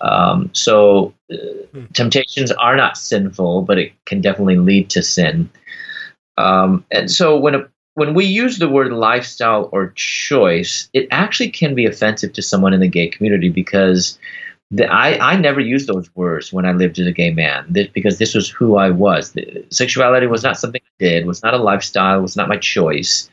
Um, 0.00 0.50
so, 0.52 1.12
uh, 1.32 1.36
hmm. 1.72 1.84
temptations 1.92 2.52
are 2.52 2.76
not 2.76 2.96
sinful, 2.96 3.62
but 3.62 3.78
it 3.78 3.92
can 4.04 4.20
definitely 4.20 4.56
lead 4.56 4.90
to 4.90 5.02
sin. 5.02 5.50
Um, 6.36 6.84
and 6.92 7.10
so, 7.10 7.36
when 7.36 7.56
a, 7.56 7.68
when 7.94 8.14
we 8.14 8.24
use 8.24 8.58
the 8.58 8.68
word 8.68 8.92
lifestyle 8.92 9.68
or 9.72 9.92
choice, 9.96 10.88
it 10.92 11.08
actually 11.10 11.50
can 11.50 11.74
be 11.74 11.84
offensive 11.84 12.32
to 12.34 12.42
someone 12.42 12.72
in 12.72 12.78
the 12.78 12.88
gay 12.88 13.08
community 13.08 13.48
because 13.48 14.18
the, 14.70 14.86
I, 14.86 15.32
I 15.32 15.36
never 15.36 15.60
used 15.60 15.88
those 15.88 16.14
words 16.14 16.52
when 16.52 16.66
I 16.66 16.72
lived 16.72 16.98
as 16.98 17.06
a 17.06 17.12
gay 17.12 17.30
man 17.30 17.72
th- 17.72 17.92
because 17.92 18.18
this 18.18 18.34
was 18.34 18.50
who 18.50 18.76
I 18.76 18.90
was. 18.90 19.32
The, 19.32 19.64
sexuality 19.70 20.26
was 20.26 20.42
not 20.42 20.58
something 20.58 20.80
I 20.84 21.04
did, 21.04 21.26
was 21.26 21.42
not 21.42 21.54
a 21.54 21.58
lifestyle, 21.58 22.20
was 22.20 22.36
not 22.36 22.48
my 22.48 22.58
choice, 22.58 23.30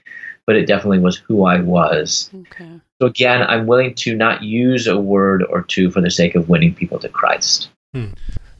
but 0.47 0.55
it 0.55 0.65
definitely 0.65 0.99
was 0.99 1.17
who 1.17 1.43
I 1.43 1.59
was. 1.59 2.29
Okay. 2.33 2.79
So 3.01 3.07
again, 3.07 3.41
I'm 3.41 3.67
willing 3.67 3.93
to 3.95 4.15
not 4.15 4.43
use 4.43 4.87
a 4.87 4.97
word 4.97 5.43
or 5.49 5.61
two 5.61 5.91
for 5.91 5.99
the 5.99 6.11
sake 6.11 6.35
of 6.35 6.47
winning 6.47 6.73
people 6.73 6.99
to 6.99 7.09
Christ. 7.09 7.69
Hmm. 7.93 8.11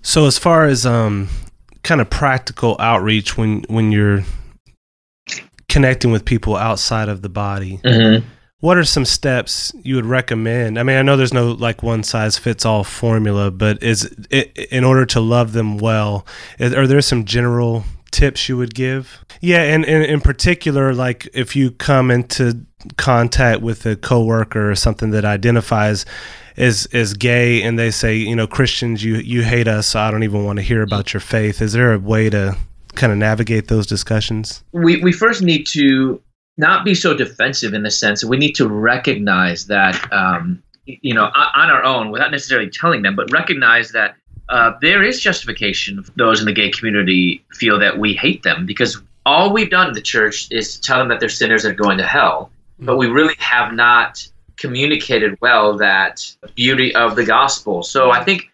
So 0.02 0.26
as 0.26 0.38
far 0.38 0.66
as 0.66 0.86
um, 0.86 1.30
kind 1.84 2.02
of 2.02 2.10
practical 2.10 2.76
outreach 2.80 3.38
when 3.38 3.64
when 3.70 3.92
you're 3.92 4.24
connecting 5.70 6.12
with 6.12 6.26
people 6.26 6.56
outside 6.58 7.08
of 7.08 7.22
the 7.22 7.30
body. 7.30 7.80
Mm-hmm 7.84 8.28
what 8.60 8.78
are 8.78 8.84
some 8.84 9.06
steps 9.06 9.74
you 9.84 9.96
would 9.96 10.06
recommend? 10.06 10.80
I 10.80 10.84
mean, 10.84 10.98
I 10.98 11.02
know 11.02 11.18
there's 11.18 11.34
no 11.34 11.52
like 11.52 11.84
one 11.84 12.04
size 12.04 12.38
fits 12.38 12.65
all 12.65 12.84
formula, 12.84 13.52
but 13.52 13.82
is 13.84 14.06
it, 14.30 14.58
in 14.72 14.84
order 14.84 15.06
to 15.08 15.20
love 15.20 15.54
them 15.54 15.78
well, 15.78 16.26
is, 16.58 16.74
are 16.74 16.88
there 16.88 17.02
some 17.02 17.26
general 17.26 17.84
tips 18.12 18.48
you 18.48 18.58
would 18.58 18.74
give? 18.74 19.24
Yeah, 19.41 19.62
and, 19.62 19.86
and 19.86 20.04
in 20.04 20.22
particular, 20.22 20.94
like 20.94 21.28
if 21.34 21.56
you 21.56 21.72
come 21.72 22.10
into 22.10 22.65
contact 22.98 23.62
with 23.62 23.86
a 23.86 23.96
coworker 23.96 24.72
or 24.72 24.76
something 24.76 25.12
that 25.12 25.26
identifies 25.26 26.06
as 26.58 26.88
as 26.94 27.13
gay 27.13 27.62
and 27.62 27.78
they 27.78 27.91
say, 27.91 28.15
you 28.15 28.36
know, 28.36 28.48
Christians, 28.48 29.04
you 29.04 29.15
you 29.18 29.44
hate 29.44 29.68
us, 29.68 29.88
so 29.88 30.00
I 30.00 30.12
don't 30.12 30.24
even 30.24 30.46
want 30.46 30.58
to 30.58 30.63
hear 30.63 30.82
about 30.82 31.13
your 31.13 31.22
faith. 31.22 31.62
Is 31.62 31.74
there 31.74 31.94
a 31.94 32.00
way 32.00 32.30
to 32.30 32.58
kind 32.96 33.12
of 33.12 33.18
navigate 33.18 33.68
those 33.68 33.86
discussions? 33.86 34.63
We 34.72 35.02
we 35.04 35.12
first 35.12 35.41
need 35.41 35.68
to 35.68 36.22
not 36.58 36.86
be 36.86 36.96
so 36.96 37.13
defensive 37.13 37.74
in 37.74 37.84
the 37.84 37.91
sense 37.91 38.22
that 38.22 38.28
we 38.28 38.38
need 38.38 38.54
to 38.54 38.68
recognize 38.68 39.68
that 39.68 40.12
um, 40.12 40.62
you 40.86 41.13
know 41.13 41.26
on 41.26 41.70
our 41.70 41.84
own 41.84 42.12
without 42.12 42.32
necessarily 42.32 42.70
telling 42.70 43.02
them 43.02 43.15
but 43.15 43.32
recognize 43.32 43.91
that 43.91 44.15
uh, 44.50 44.74
there 44.82 45.04
is 45.04 45.20
justification 45.20 46.04
for 46.04 46.12
those 46.18 46.39
in 46.39 46.46
the 46.46 46.54
gay 46.54 46.70
community 46.70 47.44
feel 47.54 47.80
that 47.80 47.98
we 47.98 48.13
hate 48.13 48.44
them 48.44 48.65
because 48.65 49.02
all 49.26 49.52
we've 49.52 49.72
done 49.72 49.88
in 49.88 49.94
the 49.94 50.02
church 50.02 50.48
is 50.52 50.76
to 50.76 50.82
tell 50.82 51.00
them 51.00 51.08
that 51.08 51.20
they're 51.20 51.30
sinners 51.30 51.63
that 51.63 51.72
are 51.72 51.74
going 51.74 51.98
to 51.98 52.06
hell. 52.06 52.52
But 52.78 52.98
we 52.98 53.08
really 53.08 53.34
have 53.39 53.74
not 53.74 54.28
communicated 54.58 55.38
well 55.41 55.78
that 55.78 56.32
beauty 56.54 56.94
of 56.94 57.15
the 57.15 57.26
gospel. 57.26 57.84
So 57.84 58.12
i 58.12 58.24
think 58.24 58.50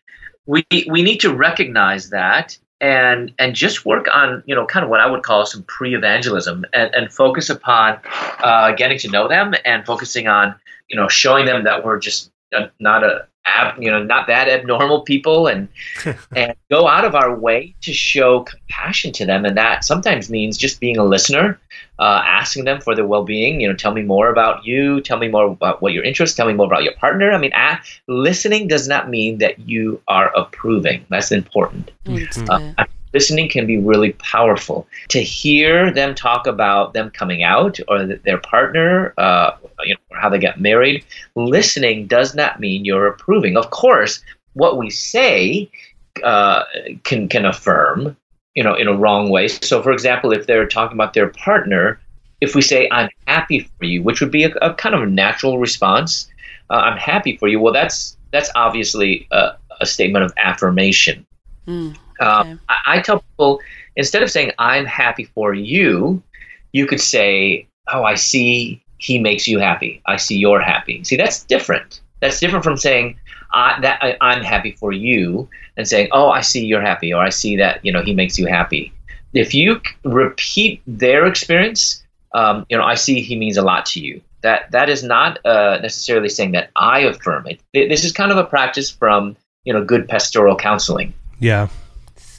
we 0.45 0.65
we 0.89 1.01
need 1.03 1.19
to 1.19 1.33
recognize 1.33 2.09
that 2.09 2.57
and 2.81 3.31
and 3.37 3.55
just 3.55 3.85
work 3.85 4.07
on 4.13 4.43
you 4.45 4.55
know 4.55 4.65
kind 4.65 4.83
of 4.83 4.89
what 4.89 4.99
I 4.99 5.05
would 5.05 5.23
call 5.23 5.45
some 5.45 5.63
pre-evangelism 5.63 6.65
and, 6.73 6.93
and 6.93 7.13
focus 7.13 7.49
upon 7.49 7.99
uh, 8.43 8.71
getting 8.73 8.97
to 8.99 9.09
know 9.09 9.27
them 9.27 9.53
and 9.63 9.85
focusing 9.85 10.27
on 10.27 10.55
you 10.89 10.97
know 10.97 11.07
showing 11.07 11.45
them 11.45 11.63
that 11.63 11.85
we're 11.85 11.99
just 11.99 12.31
not 12.79 13.03
a 13.03 13.27
ab, 13.45 13.81
you 13.81 13.89
know 13.89 14.03
not 14.03 14.27
that 14.27 14.47
abnormal 14.47 15.01
people 15.01 15.47
and 15.47 15.67
and 16.35 16.53
go 16.69 16.87
out 16.87 17.05
of 17.05 17.15
our 17.15 17.35
way 17.35 17.75
to 17.81 17.93
show 17.93 18.41
compassion 18.43 19.11
to 19.13 19.25
them. 19.25 19.45
And 19.45 19.57
that 19.57 19.83
sometimes 19.83 20.29
means 20.29 20.57
just 20.57 20.79
being 20.79 20.97
a 20.97 21.03
listener 21.03 21.59
uh, 21.99 22.23
asking 22.25 22.65
them 22.65 22.81
for 22.81 22.95
their 22.95 23.05
well-being. 23.05 23.61
You 23.61 23.67
know 23.69 23.75
tell 23.75 23.93
me 23.93 24.01
more 24.01 24.29
about 24.29 24.65
you. 24.65 25.01
Tell 25.01 25.17
me 25.17 25.27
more 25.27 25.45
about 25.45 25.81
what 25.81 25.93
your 25.93 26.03
interests 26.03 26.35
tell 26.35 26.47
me 26.47 26.53
more 26.53 26.67
about 26.67 26.83
your 26.83 26.93
partner. 26.93 27.31
I 27.31 27.37
mean 27.37 27.53
at, 27.53 27.85
listening 28.07 28.67
does 28.67 28.87
not 28.87 29.09
mean 29.09 29.39
that 29.39 29.59
you 29.59 30.01
are 30.07 30.31
approving. 30.35 31.05
That's 31.09 31.31
important. 31.31 31.91
Mm-hmm. 32.05 32.77
uh, 32.77 32.85
listening 33.13 33.49
can 33.49 33.67
be 33.67 33.77
really 33.77 34.13
powerful. 34.13 34.87
To 35.09 35.21
hear 35.21 35.91
them 35.91 36.15
talk 36.15 36.47
about 36.47 36.93
them 36.93 37.09
coming 37.09 37.43
out 37.43 37.79
or 37.87 38.05
their 38.05 38.37
partner 38.37 39.13
uh, 39.17 39.51
you 39.83 39.95
know 39.95 40.01
or 40.09 40.19
how 40.19 40.29
they 40.29 40.39
got 40.39 40.59
married 40.59 41.03
listening 41.35 42.07
does 42.07 42.35
not 42.35 42.59
mean 42.59 42.85
you're 42.85 43.07
approving. 43.07 43.57
Of 43.57 43.69
course 43.69 44.21
what 44.53 44.77
we 44.77 44.89
say 44.89 45.69
uh, 46.23 46.63
can 47.03 47.27
can 47.27 47.45
affirm 47.45 48.17
you 48.55 48.63
know 48.63 48.75
in 48.75 48.87
a 48.87 48.93
wrong 48.93 49.29
way. 49.29 49.47
So 49.47 49.81
for 49.81 49.91
example 49.91 50.31
if 50.31 50.47
they're 50.47 50.67
talking 50.67 50.95
about 50.97 51.13
their 51.13 51.29
partner 51.29 51.99
if 52.41 52.55
we 52.55 52.61
say 52.63 52.89
i'm 52.91 53.07
happy 53.27 53.59
for 53.77 53.85
you 53.85 54.01
which 54.01 54.19
would 54.19 54.31
be 54.31 54.43
a, 54.43 54.49
a 54.63 54.73
kind 54.73 54.95
of 54.95 55.03
a 55.03 55.05
natural 55.05 55.59
response 55.59 56.27
uh, 56.71 56.73
i'm 56.73 56.97
happy 56.97 57.37
for 57.37 57.47
you 57.47 57.59
well 57.59 57.71
that's 57.71 58.17
that's 58.31 58.49
obviously 58.55 59.27
a, 59.31 59.51
a 59.79 59.85
statement 59.85 60.25
of 60.25 60.33
affirmation. 60.37 61.25
Mm, 61.67 61.95
okay. 62.21 62.57
I, 62.69 62.77
I 62.85 63.01
tell 63.01 63.19
people 63.19 63.59
instead 63.95 64.23
of 64.23 64.31
saying 64.31 64.51
i'm 64.59 64.85
happy 64.85 65.25
for 65.25 65.53
you 65.53 66.21
you 66.71 66.85
could 66.85 67.01
say 67.01 67.67
oh 67.93 68.03
i 68.03 68.15
see 68.15 68.81
he 68.97 69.19
makes 69.19 69.47
you 69.47 69.59
happy 69.59 70.01
i 70.05 70.17
see 70.17 70.37
you're 70.37 70.61
happy 70.61 71.03
see 71.03 71.15
that's 71.15 71.43
different 71.43 72.01
that's 72.19 72.39
different 72.39 72.63
from 72.63 72.77
saying 72.77 73.17
I, 73.53 73.79
that 73.81 73.99
I, 74.01 74.17
I'm 74.21 74.43
happy 74.43 74.71
for 74.71 74.91
you 74.91 75.49
and 75.77 75.87
saying, 75.87 76.09
"Oh, 76.11 76.29
I 76.29 76.41
see 76.41 76.65
you're 76.65 76.81
happy," 76.81 77.13
or 77.13 77.21
"I 77.21 77.29
see 77.29 77.57
that 77.57 77.83
you 77.83 77.91
know 77.91 78.01
he 78.01 78.13
makes 78.13 78.37
you 78.39 78.45
happy." 78.45 78.93
If 79.33 79.53
you 79.53 79.81
repeat 80.03 80.81
their 80.87 81.25
experience, 81.25 82.03
um, 82.33 82.65
you 82.69 82.77
know, 82.77 82.83
I 82.83 82.95
see 82.95 83.21
he 83.21 83.35
means 83.35 83.57
a 83.57 83.61
lot 83.61 83.85
to 83.87 83.99
you. 83.99 84.21
That 84.41 84.71
that 84.71 84.89
is 84.89 85.03
not 85.03 85.43
uh, 85.45 85.79
necessarily 85.81 86.29
saying 86.29 86.53
that 86.53 86.69
I 86.75 86.99
affirm 86.99 87.47
it. 87.47 87.59
This 87.73 88.05
is 88.05 88.11
kind 88.11 88.31
of 88.31 88.37
a 88.37 88.45
practice 88.45 88.89
from 88.89 89.35
you 89.65 89.73
know 89.73 89.83
good 89.83 90.07
pastoral 90.07 90.55
counseling. 90.55 91.13
Yeah, 91.39 91.67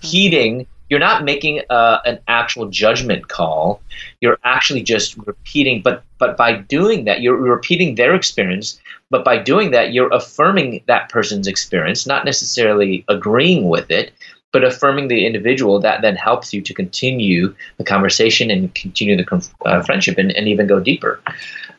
heeding 0.02 0.66
you're 0.92 1.00
not 1.00 1.24
making 1.24 1.62
uh, 1.70 2.00
an 2.04 2.18
actual 2.28 2.68
judgment 2.68 3.28
call. 3.28 3.80
You're 4.20 4.38
actually 4.44 4.82
just 4.82 5.16
repeating 5.16 5.80
but 5.80 6.04
but 6.18 6.36
by 6.36 6.52
doing 6.52 7.06
that 7.06 7.22
you're 7.22 7.34
repeating 7.34 7.94
their 7.94 8.14
experience 8.14 8.78
but 9.08 9.24
by 9.24 9.38
doing 9.38 9.70
that 9.70 9.94
you're 9.94 10.12
affirming 10.12 10.84
that 10.86 11.08
person's 11.08 11.46
experience 11.46 12.06
not 12.06 12.26
necessarily 12.26 13.06
agreeing 13.08 13.70
with 13.70 13.90
it 13.90 14.12
but 14.52 14.64
affirming 14.64 15.08
the 15.08 15.24
individual 15.24 15.80
that 15.80 16.02
then 16.02 16.14
helps 16.14 16.52
you 16.52 16.60
to 16.60 16.74
continue 16.74 17.54
the 17.78 17.84
conversation 17.84 18.50
and 18.50 18.74
continue 18.74 19.16
the 19.16 19.50
uh, 19.64 19.82
friendship 19.82 20.18
and, 20.18 20.30
and 20.32 20.46
even 20.46 20.66
go 20.66 20.78
deeper. 20.78 21.22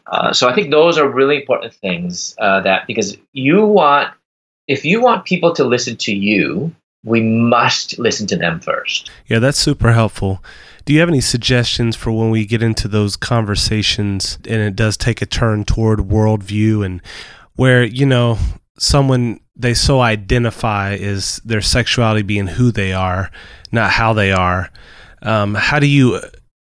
Uh, 0.07 0.33
so 0.33 0.49
i 0.49 0.55
think 0.55 0.71
those 0.71 0.97
are 0.97 1.07
really 1.07 1.37
important 1.41 1.71
things 1.71 2.35
uh, 2.39 2.59
that 2.61 2.87
because 2.87 3.15
you 3.33 3.63
want 3.63 4.11
if 4.67 4.83
you 4.83 5.01
want 5.01 5.23
people 5.23 5.53
to 5.53 5.63
listen 5.63 5.95
to 5.97 6.15
you 6.15 6.73
we 7.03 7.21
must 7.21 7.99
listen 7.99 8.27
to 8.27 8.35
them 8.35 8.59
first. 8.59 9.11
Yeah, 9.27 9.39
that's 9.39 9.57
super 9.57 9.91
helpful. 9.91 10.43
Do 10.85 10.93
you 10.93 10.99
have 10.99 11.09
any 11.09 11.21
suggestions 11.21 11.95
for 11.95 12.11
when 12.11 12.29
we 12.29 12.45
get 12.45 12.63
into 12.63 12.87
those 12.87 13.15
conversations 13.15 14.37
and 14.47 14.61
it 14.61 14.75
does 14.75 14.97
take 14.97 15.21
a 15.21 15.25
turn 15.25 15.63
toward 15.63 15.99
worldview 15.99 16.85
and 16.85 17.01
where, 17.55 17.83
you 17.83 18.05
know, 18.05 18.37
someone 18.77 19.39
they 19.55 19.73
so 19.73 20.01
identify 20.01 20.95
as 20.95 21.37
their 21.45 21.61
sexuality 21.61 22.23
being 22.23 22.47
who 22.47 22.71
they 22.71 22.91
are, 22.93 23.29
not 23.71 23.91
how 23.91 24.13
they 24.13 24.31
are? 24.31 24.69
Um, 25.21 25.55
how 25.55 25.79
do 25.79 25.87
you 25.87 26.19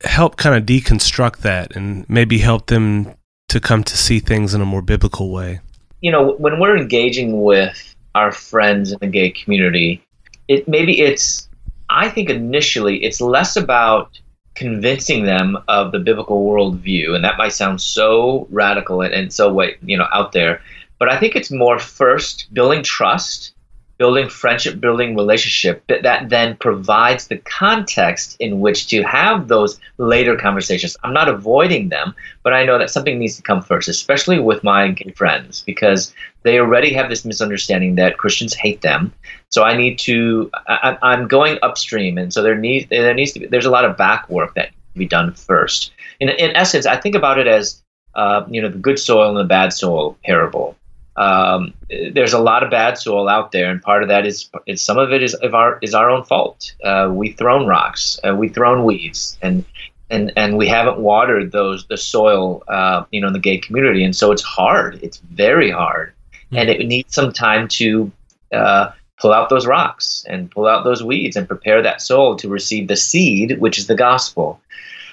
help 0.03 0.37
kind 0.37 0.55
of 0.55 0.65
deconstruct 0.65 1.37
that 1.37 1.75
and 1.75 2.07
maybe 2.09 2.39
help 2.39 2.67
them 2.67 3.15
to 3.49 3.59
come 3.59 3.83
to 3.83 3.97
see 3.97 4.19
things 4.19 4.53
in 4.53 4.61
a 4.61 4.65
more 4.65 4.81
biblical 4.81 5.31
way? 5.31 5.61
You 6.01 6.11
know, 6.11 6.33
when 6.33 6.59
we're 6.59 6.77
engaging 6.77 7.41
with 7.41 7.95
our 8.13 8.31
friends 8.31 8.91
in 8.91 8.99
the 8.99 9.07
gay 9.07 9.31
community, 9.31 10.04
it 10.47 10.67
maybe 10.67 11.01
it's 11.01 11.49
I 11.89 12.09
think 12.09 12.29
initially 12.29 13.03
it's 13.03 13.21
less 13.21 13.55
about 13.55 14.19
convincing 14.55 15.25
them 15.25 15.57
of 15.67 15.91
the 15.91 15.99
biblical 15.99 16.45
worldview, 16.45 17.13
and 17.13 17.23
that 17.23 17.37
might 17.37 17.53
sound 17.53 17.81
so 17.81 18.47
radical 18.49 19.01
and, 19.01 19.13
and 19.13 19.33
so 19.33 19.51
way 19.51 19.77
you 19.83 19.97
know 19.97 20.07
out 20.11 20.31
there, 20.31 20.61
but 20.99 21.09
I 21.09 21.19
think 21.19 21.35
it's 21.35 21.51
more 21.51 21.79
first 21.79 22.53
building 22.53 22.83
trust 22.83 23.53
building 23.97 24.27
friendship, 24.27 24.79
building 24.79 25.15
relationship 25.15 25.83
that, 25.87 26.03
that 26.03 26.29
then 26.29 26.57
provides 26.57 27.27
the 27.27 27.37
context 27.37 28.35
in 28.39 28.59
which 28.59 28.87
to 28.87 29.01
have 29.03 29.47
those 29.47 29.79
later 29.97 30.35
conversations. 30.35 30.97
I'm 31.03 31.13
not 31.13 31.29
avoiding 31.29 31.89
them, 31.89 32.13
but 32.43 32.53
I 32.53 32.65
know 32.65 32.77
that 32.77 32.89
something 32.89 33.17
needs 33.17 33.37
to 33.37 33.41
come 33.41 33.61
first, 33.61 33.87
especially 33.87 34.39
with 34.39 34.63
my 34.63 34.91
gay 34.91 35.11
friends, 35.11 35.61
because 35.65 36.13
they 36.43 36.59
already 36.59 36.93
have 36.93 37.09
this 37.09 37.25
misunderstanding 37.25 37.95
that 37.95 38.17
Christians 38.17 38.53
hate 38.53 38.81
them. 38.81 39.13
So 39.49 39.63
I 39.63 39.77
need 39.77 39.99
to, 39.99 40.49
I, 40.67 40.97
I'm 41.01 41.27
going 41.27 41.59
upstream, 41.61 42.17
and 42.17 42.33
so 42.33 42.41
there 42.41 42.57
needs 42.57 42.87
there 42.89 43.13
needs 43.13 43.31
to 43.33 43.39
be 43.39 43.45
there's 43.47 43.65
a 43.65 43.71
lot 43.71 43.85
of 43.85 43.95
back 43.95 44.29
work 44.29 44.53
that 44.55 44.69
can 44.69 44.99
be 44.99 45.07
done 45.07 45.33
first. 45.33 45.91
In 46.19 46.29
in 46.29 46.55
essence, 46.55 46.85
I 46.85 46.97
think 46.97 47.15
about 47.15 47.39
it 47.39 47.47
as 47.47 47.81
uh, 48.15 48.45
you 48.49 48.61
know 48.61 48.69
the 48.69 48.77
good 48.77 48.99
soil 48.99 49.29
and 49.29 49.37
the 49.37 49.45
bad 49.45 49.71
soil 49.71 50.17
parable 50.25 50.75
um, 51.17 51.73
there's 51.89 52.33
a 52.33 52.39
lot 52.39 52.63
of 52.63 52.69
bad 52.69 52.97
soil 52.97 53.29
out 53.29 53.51
there, 53.51 53.71
and 53.71 53.81
part 53.81 54.03
of 54.03 54.09
that 54.09 54.25
is, 54.25 54.49
is 54.65 54.81
some 54.81 54.97
of 54.97 55.13
it 55.13 55.23
is 55.23 55.33
of 55.35 55.55
our 55.55 55.79
is 55.81 55.93
our 55.93 56.09
own 56.09 56.23
fault. 56.23 56.73
Uh, 56.83 57.09
we 57.11 57.31
thrown 57.31 57.65
rocks, 57.65 58.19
uh, 58.27 58.35
we 58.35 58.49
thrown 58.49 58.83
weeds, 58.83 59.37
and 59.41 59.63
and 60.09 60.33
and 60.35 60.57
we 60.57 60.67
haven't 60.67 60.99
watered 60.99 61.51
those 61.53 61.87
the 61.87 61.97
soil, 61.97 62.63
uh, 62.67 63.05
you 63.11 63.21
know, 63.21 63.27
in 63.27 63.33
the 63.33 63.39
gay 63.39 63.57
community, 63.57 64.03
and 64.03 64.15
so 64.15 64.31
it's 64.31 64.41
hard. 64.41 64.99
It's 65.01 65.17
very 65.17 65.71
hard, 65.71 66.13
mm-hmm. 66.33 66.57
and 66.57 66.69
it 66.69 66.85
needs 66.85 67.15
some 67.15 67.31
time 67.31 67.69
to 67.69 68.11
uh, 68.51 68.91
pull 69.19 69.33
out 69.33 69.49
those 69.49 69.65
rocks 69.65 70.25
and 70.27 70.51
pull 70.51 70.67
out 70.67 70.83
those 70.83 71.03
weeds 71.03 71.35
and 71.35 71.47
prepare 71.47 71.81
that 71.81 72.01
soul 72.01 72.35
to 72.35 72.49
receive 72.49 72.87
the 72.87 72.95
seed, 72.95 73.59
which 73.59 73.77
is 73.77 73.87
the 73.87 73.95
gospel. 73.95 74.59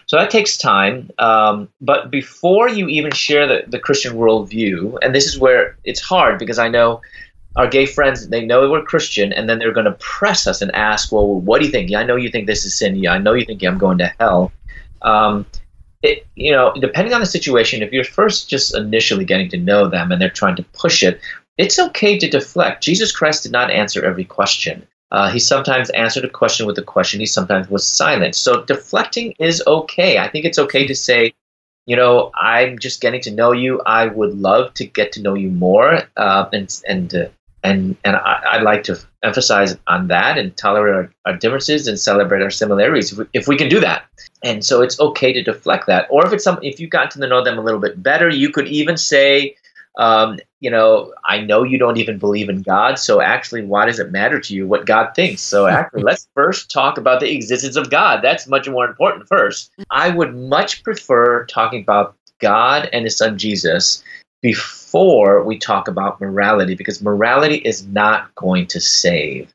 So 0.07 0.17
that 0.17 0.31
takes 0.31 0.57
time. 0.57 1.11
Um, 1.19 1.69
but 1.81 2.11
before 2.11 2.69
you 2.69 2.89
even 2.89 3.13
share 3.13 3.47
the, 3.47 3.65
the 3.69 3.79
Christian 3.79 4.15
worldview, 4.15 4.99
and 5.03 5.15
this 5.15 5.27
is 5.27 5.39
where 5.39 5.77
it's 5.85 6.01
hard 6.01 6.39
because 6.39 6.59
I 6.59 6.69
know 6.69 7.01
our 7.57 7.69
gay 7.69 7.87
friends, 7.87 8.29
they 8.29 8.45
know 8.45 8.69
we're 8.71 8.83
Christian, 8.83 9.33
and 9.33 9.49
then 9.49 9.59
they're 9.59 9.73
going 9.73 9.87
to 9.87 9.93
press 9.93 10.47
us 10.47 10.63
and 10.63 10.75
ask, 10.75 11.13
well, 11.13 11.41
what 11.41 11.61
do 11.61 11.67
you 11.67 11.73
think? 11.73 11.91
Yeah, 11.91 12.01
I 12.01 12.05
know 12.05 12.17
you 12.17 12.31
think 12.31 12.47
this 12.47 12.65
is 12.65 12.77
sin. 12.77 12.97
Yeah, 12.97 13.13
I 13.13 13.19
know 13.19 13.35
you 13.35 13.45
think 13.45 13.63
I'm 13.63 13.79
going 13.79 13.99
to 13.99 14.13
hell. 14.19 14.53
Um, 15.03 15.47
it, 16.03 16.27
you 16.35 16.51
know, 16.51 16.73
depending 16.81 17.15
on 17.15 17.21
the 17.21 17.27
situation, 17.27 17.83
if 17.83 17.93
you're 17.93 18.05
first 18.05 18.49
just 18.49 18.75
initially 18.75 19.25
getting 19.25 19.49
to 19.51 19.57
know 19.57 19.89
them 19.89 20.11
and 20.11 20.21
they're 20.21 20.31
trying 20.31 20.57
to 20.57 20.65
push 20.73 21.03
it, 21.03 21.21
it's 21.59 21.79
okay 21.79 22.19
to 22.19 22.29
deflect. 22.29 22.83
Jesus 22.83 23.13
Christ 23.13 23.43
did 23.43 23.53
not 23.53 23.71
answer 23.71 24.05
every 24.05 24.25
question. 24.25 24.87
Uh, 25.11 25.31
he 25.31 25.39
sometimes 25.39 25.91
answered 25.91 26.25
a 26.25 26.29
question 26.31 26.67
with 26.67 26.79
a 26.79 26.83
question. 26.83 27.21
He 27.21 27.27
sometimes 27.27 27.69
was 27.69 27.87
silent. 27.87 28.35
So 28.35 28.65
deflecting 28.65 29.35
is 29.39 29.63
okay. 29.67 30.19
I 30.19 30.29
think 30.29 30.47
it's 30.47 30.59
okay 30.59 30.87
to 30.87 30.95
say, 30.95 31.35
you 31.85 31.97
know, 31.97 32.31
I'm 32.35 32.79
just 32.79 33.03
getting 33.03 33.21
to 33.23 33.31
know 33.31 33.53
you. 33.53 33.83
I 33.85 34.07
would 34.07 34.35
love 34.35 34.73
to 34.75 34.87
get 34.87 35.13
to 35.13 35.23
know 35.23 35.35
you 35.35 35.51
more, 35.51 36.01
uh, 36.17 36.49
and 36.53 36.81
and 36.89 37.15
uh, 37.15 37.27
and 37.63 37.97
and 38.05 38.17
I, 38.17 38.57
would 38.57 38.65
like 38.65 38.85
to 38.85 38.99
emphasize 39.23 39.77
on 39.87 40.09
that 40.09 40.39
and 40.39 40.57
tolerate 40.57 40.95
our, 40.95 41.13
our 41.27 41.37
differences 41.37 41.89
and 41.89 41.99
celebrate 41.99 42.43
our 42.43 42.51
similarities 42.51 43.13
if 43.13 43.19
we, 43.19 43.25
if 43.33 43.49
we 43.49 43.57
can 43.57 43.69
do 43.69 43.81
that. 43.81 44.05
And 44.43 44.65
so 44.65 44.81
it's 44.81 44.99
okay 44.99 45.33
to 45.33 45.43
deflect 45.43 45.87
that. 45.89 46.07
Or 46.11 46.25
if 46.25 46.33
it's 46.33 46.45
some, 46.45 46.59
if 46.63 46.81
you've 46.81 46.91
gotten 46.91 47.21
to 47.21 47.29
know 47.29 47.45
them 47.45 47.59
a 47.59 47.63
little 47.63 47.81
bit 47.81 48.03
better, 48.03 48.29
you 48.29 48.51
could 48.51 48.69
even 48.69 48.97
say, 48.97 49.57
um, 49.97 50.39
you 50.61 50.71
know, 50.71 51.13
I 51.25 51.41
know 51.41 51.65
you 51.65 51.79
don't 51.79 51.99
even 51.99 52.19
believe 52.19 52.49
in 52.49 52.63
God, 52.63 52.99
so 52.99 53.21
actually, 53.21 53.65
why 53.65 53.87
does 53.87 53.99
it 53.99 54.11
matter 54.11 54.41
to 54.41 54.55
you 54.55 54.67
what 54.67 54.87
God 54.87 55.15
thinks? 55.15 55.43
So, 55.43 55.67
actually, 55.69 56.03
let's 56.03 56.29
first 56.35 56.71
talk 56.71 56.99
about 56.99 57.21
the 57.21 57.33
existence 57.33 57.77
of 57.77 57.91
God. 57.91 58.21
That's 58.23 58.47
much 58.47 58.69
more 58.69 58.87
important 58.87 59.29
first. 59.29 59.71
I 59.91 60.11
would 60.11 60.35
much 60.35 60.83
prefer 60.83 61.45
talking 61.47 61.83
about 61.83 62.17
God 62.39 62.89
and 62.93 63.05
His 63.05 63.17
Son 63.17 63.37
Jesus 63.37 64.03
before 64.41 65.45
we 65.45 65.59
talk 65.59 65.89
about 65.89 66.21
morality, 66.21 66.75
because 66.75 67.03
morality 67.03 67.57
is 67.57 67.87
not 67.87 68.35
going 68.35 68.67
to 68.69 68.81
save. 68.81 69.53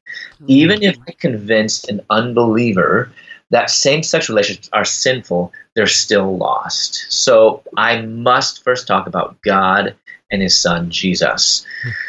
Even 0.48 0.82
if 0.82 0.98
I 1.08 1.12
convinced 1.12 1.90
an 1.90 2.02
unbeliever 2.10 3.12
that 3.50 3.70
same 3.70 4.04
sex 4.04 4.30
relations 4.30 4.70
are 4.74 4.86
sinful, 4.86 5.52
they're 5.76 5.88
still 5.88 6.38
lost. 6.38 7.06
So 7.10 7.64
I 7.76 8.02
must 8.02 8.64
first 8.64 8.88
talk 8.88 9.08
about 9.08 9.42
God 9.42 9.96
and 10.32 10.42
his 10.42 10.58
son 10.58 10.90
Jesus. 10.90 11.66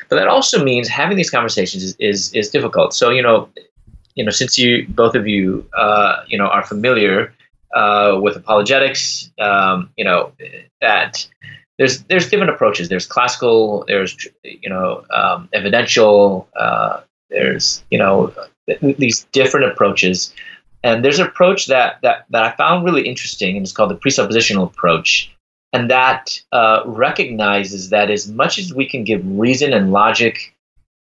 But 0.08 0.16
that 0.16 0.28
also 0.28 0.64
means 0.64 0.88
having 0.88 1.16
these 1.16 1.30
conversations 1.30 1.82
is, 1.82 1.96
is, 1.98 2.32
is 2.34 2.50
difficult. 2.50 2.94
So 2.94 3.10
you 3.10 3.22
know, 3.22 3.48
you 4.14 4.24
know, 4.24 4.30
since 4.30 4.58
you 4.58 4.86
both 4.88 5.14
of 5.14 5.26
you 5.26 5.68
uh, 5.76 6.22
you 6.26 6.38
know 6.38 6.46
are 6.46 6.64
familiar 6.64 7.32
uh, 7.74 8.18
with 8.20 8.36
apologetics, 8.36 9.30
um, 9.38 9.90
you 9.96 10.04
know 10.04 10.32
that 10.80 11.26
there's 11.78 12.02
there's 12.04 12.28
different 12.28 12.50
approaches. 12.50 12.88
There's 12.88 13.06
classical. 13.06 13.84
There's 13.86 14.16
you 14.42 14.68
know 14.68 15.04
um, 15.10 15.48
evidential. 15.52 16.48
Uh, 16.56 17.00
there's 17.30 17.84
you 17.90 17.98
know 17.98 18.32
these 18.80 19.26
different 19.32 19.66
approaches. 19.66 20.34
And 20.84 21.04
there's 21.04 21.18
an 21.18 21.26
approach 21.26 21.66
that, 21.66 21.98
that, 22.02 22.26
that 22.30 22.44
I 22.44 22.52
found 22.52 22.84
really 22.84 23.02
interesting, 23.02 23.56
and 23.56 23.66
it's 23.66 23.72
called 23.72 23.90
the 23.90 23.96
presuppositional 23.96 24.62
approach 24.62 25.28
and 25.72 25.90
that 25.90 26.40
uh, 26.52 26.82
recognizes 26.86 27.90
that 27.90 28.10
as 28.10 28.28
much 28.28 28.58
as 28.58 28.72
we 28.72 28.88
can 28.88 29.04
give 29.04 29.22
reason 29.24 29.72
and 29.72 29.92
logic 29.92 30.54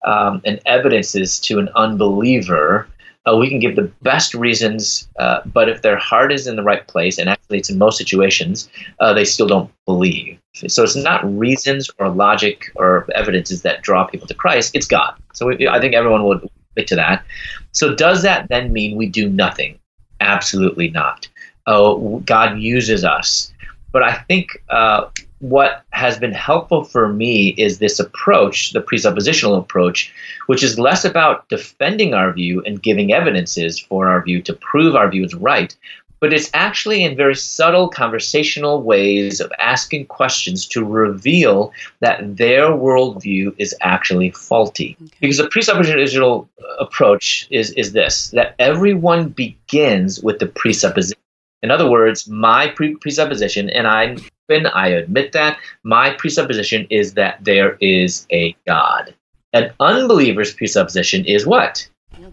um, 0.04 0.42
and 0.44 0.60
evidences 0.66 1.40
to 1.40 1.58
an 1.58 1.68
unbeliever, 1.74 2.88
uh, 3.26 3.36
we 3.36 3.48
can 3.48 3.58
give 3.58 3.76
the 3.76 3.90
best 4.02 4.34
reasons, 4.34 5.08
uh, 5.18 5.40
but 5.46 5.68
if 5.68 5.82
their 5.82 5.96
heart 5.96 6.32
is 6.32 6.46
in 6.46 6.56
the 6.56 6.62
right 6.62 6.86
place, 6.88 7.18
and 7.18 7.28
actually 7.28 7.58
it's 7.58 7.70
in 7.70 7.78
most 7.78 7.98
situations, 7.98 8.68
uh, 9.00 9.12
they 9.12 9.24
still 9.24 9.46
don't 9.46 9.70
believe. 9.86 10.38
So 10.68 10.82
it's 10.82 10.96
not 10.96 11.22
reasons 11.38 11.90
or 11.98 12.08
logic 12.08 12.70
or 12.76 13.06
evidences 13.14 13.62
that 13.62 13.82
draw 13.82 14.04
people 14.04 14.26
to 14.26 14.34
Christ, 14.34 14.74
it's 14.74 14.86
God. 14.86 15.14
So 15.34 15.46
we, 15.46 15.68
I 15.68 15.80
think 15.80 15.94
everyone 15.94 16.24
would 16.24 16.48
admit 16.70 16.88
to 16.88 16.96
that. 16.96 17.24
So 17.72 17.94
does 17.94 18.22
that 18.22 18.48
then 18.48 18.72
mean 18.72 18.96
we 18.96 19.06
do 19.06 19.28
nothing? 19.28 19.78
Absolutely 20.20 20.90
not. 20.90 21.28
Oh, 21.66 22.20
God 22.20 22.58
uses 22.58 23.04
us 23.04 23.49
but 23.92 24.02
I 24.02 24.14
think 24.14 24.62
uh, 24.68 25.08
what 25.40 25.82
has 25.90 26.18
been 26.18 26.32
helpful 26.32 26.84
for 26.84 27.08
me 27.08 27.48
is 27.48 27.78
this 27.78 27.98
approach, 27.98 28.72
the 28.72 28.82
presuppositional 28.82 29.58
approach, 29.58 30.12
which 30.46 30.62
is 30.62 30.78
less 30.78 31.04
about 31.04 31.48
defending 31.48 32.14
our 32.14 32.32
view 32.32 32.62
and 32.66 32.82
giving 32.82 33.12
evidences 33.12 33.78
for 33.78 34.08
our 34.08 34.22
view 34.22 34.42
to 34.42 34.52
prove 34.54 34.94
our 34.94 35.10
view 35.10 35.24
is 35.24 35.34
right, 35.34 35.74
but 36.20 36.34
it's 36.34 36.50
actually 36.52 37.02
in 37.02 37.16
very 37.16 37.34
subtle 37.34 37.88
conversational 37.88 38.82
ways 38.82 39.40
of 39.40 39.50
asking 39.58 40.04
questions 40.06 40.66
to 40.66 40.84
reveal 40.84 41.72
that 42.00 42.36
their 42.36 42.68
worldview 42.68 43.54
is 43.56 43.74
actually 43.80 44.30
faulty. 44.30 44.96
Okay. 45.02 45.16
Because 45.20 45.38
the 45.38 45.48
presuppositional 45.48 46.46
approach 46.78 47.48
is, 47.50 47.70
is 47.70 47.92
this 47.92 48.28
that 48.30 48.54
everyone 48.58 49.30
begins 49.30 50.22
with 50.22 50.38
the 50.38 50.46
presupposition 50.46 51.16
in 51.62 51.70
other 51.70 51.90
words, 51.90 52.28
my 52.28 52.68
pre- 52.68 52.96
presupposition, 52.96 53.70
and 53.70 53.86
I 53.86 54.16
I 54.50 54.88
admit 54.88 55.30
that 55.32 55.58
my 55.84 56.10
presupposition 56.14 56.86
is 56.90 57.14
that 57.14 57.38
there 57.44 57.76
is 57.80 58.26
a 58.32 58.56
God. 58.66 59.14
An 59.52 59.72
unbeliever's 59.78 60.52
presupposition 60.52 61.24
is 61.24 61.46
what? 61.46 61.88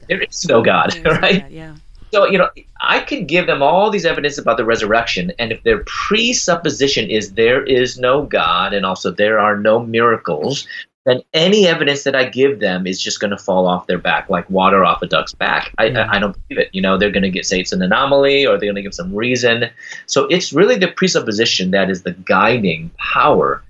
there 0.07 0.21
is 0.21 0.45
no 0.45 0.61
God, 0.61 0.97
right? 1.05 1.41
God, 1.41 1.51
yeah. 1.51 1.75
So, 2.13 2.25
you 2.25 2.37
know, 2.37 2.49
I 2.81 3.01
could 3.01 3.27
give 3.27 3.47
them 3.47 3.61
all 3.61 3.89
these 3.89 4.05
evidence 4.05 4.37
about 4.37 4.57
the 4.57 4.65
resurrection, 4.65 5.33
and 5.39 5.51
if 5.51 5.61
their 5.63 5.83
presupposition 5.85 7.09
is 7.09 7.33
there 7.33 7.63
is 7.63 7.99
no 7.99 8.23
God 8.23 8.73
and 8.73 8.85
also 8.85 9.11
there 9.11 9.39
are 9.39 9.57
no 9.57 9.79
miracles, 9.79 10.67
then 11.07 11.21
any 11.33 11.65
evidence 11.65 12.03
that 12.03 12.17
I 12.17 12.25
give 12.25 12.59
them 12.59 12.85
is 12.85 13.01
just 13.01 13.21
going 13.21 13.31
to 13.31 13.37
fall 13.37 13.65
off 13.65 13.87
their 13.87 13.97
back 13.97 14.29
like 14.29 14.49
water 14.49 14.83
off 14.83 15.01
a 15.01 15.07
duck's 15.07 15.33
back. 15.33 15.73
I, 15.77 15.85
yeah. 15.85 16.01
I, 16.01 16.17
I, 16.17 16.19
don't 16.19 16.35
believe 16.49 16.65
it. 16.65 16.69
You 16.73 16.81
know, 16.81 16.97
they're 16.97 17.11
going 17.11 17.23
to 17.23 17.29
get 17.29 17.45
say 17.45 17.61
it's 17.61 17.71
an 17.71 17.81
anomaly 17.81 18.45
or 18.45 18.57
they're 18.57 18.67
going 18.67 18.75
to 18.75 18.81
give 18.81 18.93
some 18.93 19.15
reason. 19.15 19.69
So 20.05 20.25
it's 20.25 20.51
really 20.51 20.75
the 20.75 20.89
presupposition 20.89 21.71
that 21.71 21.89
is 21.89 22.03
the 22.03 22.11
guiding 22.11 22.91
power. 22.97 23.63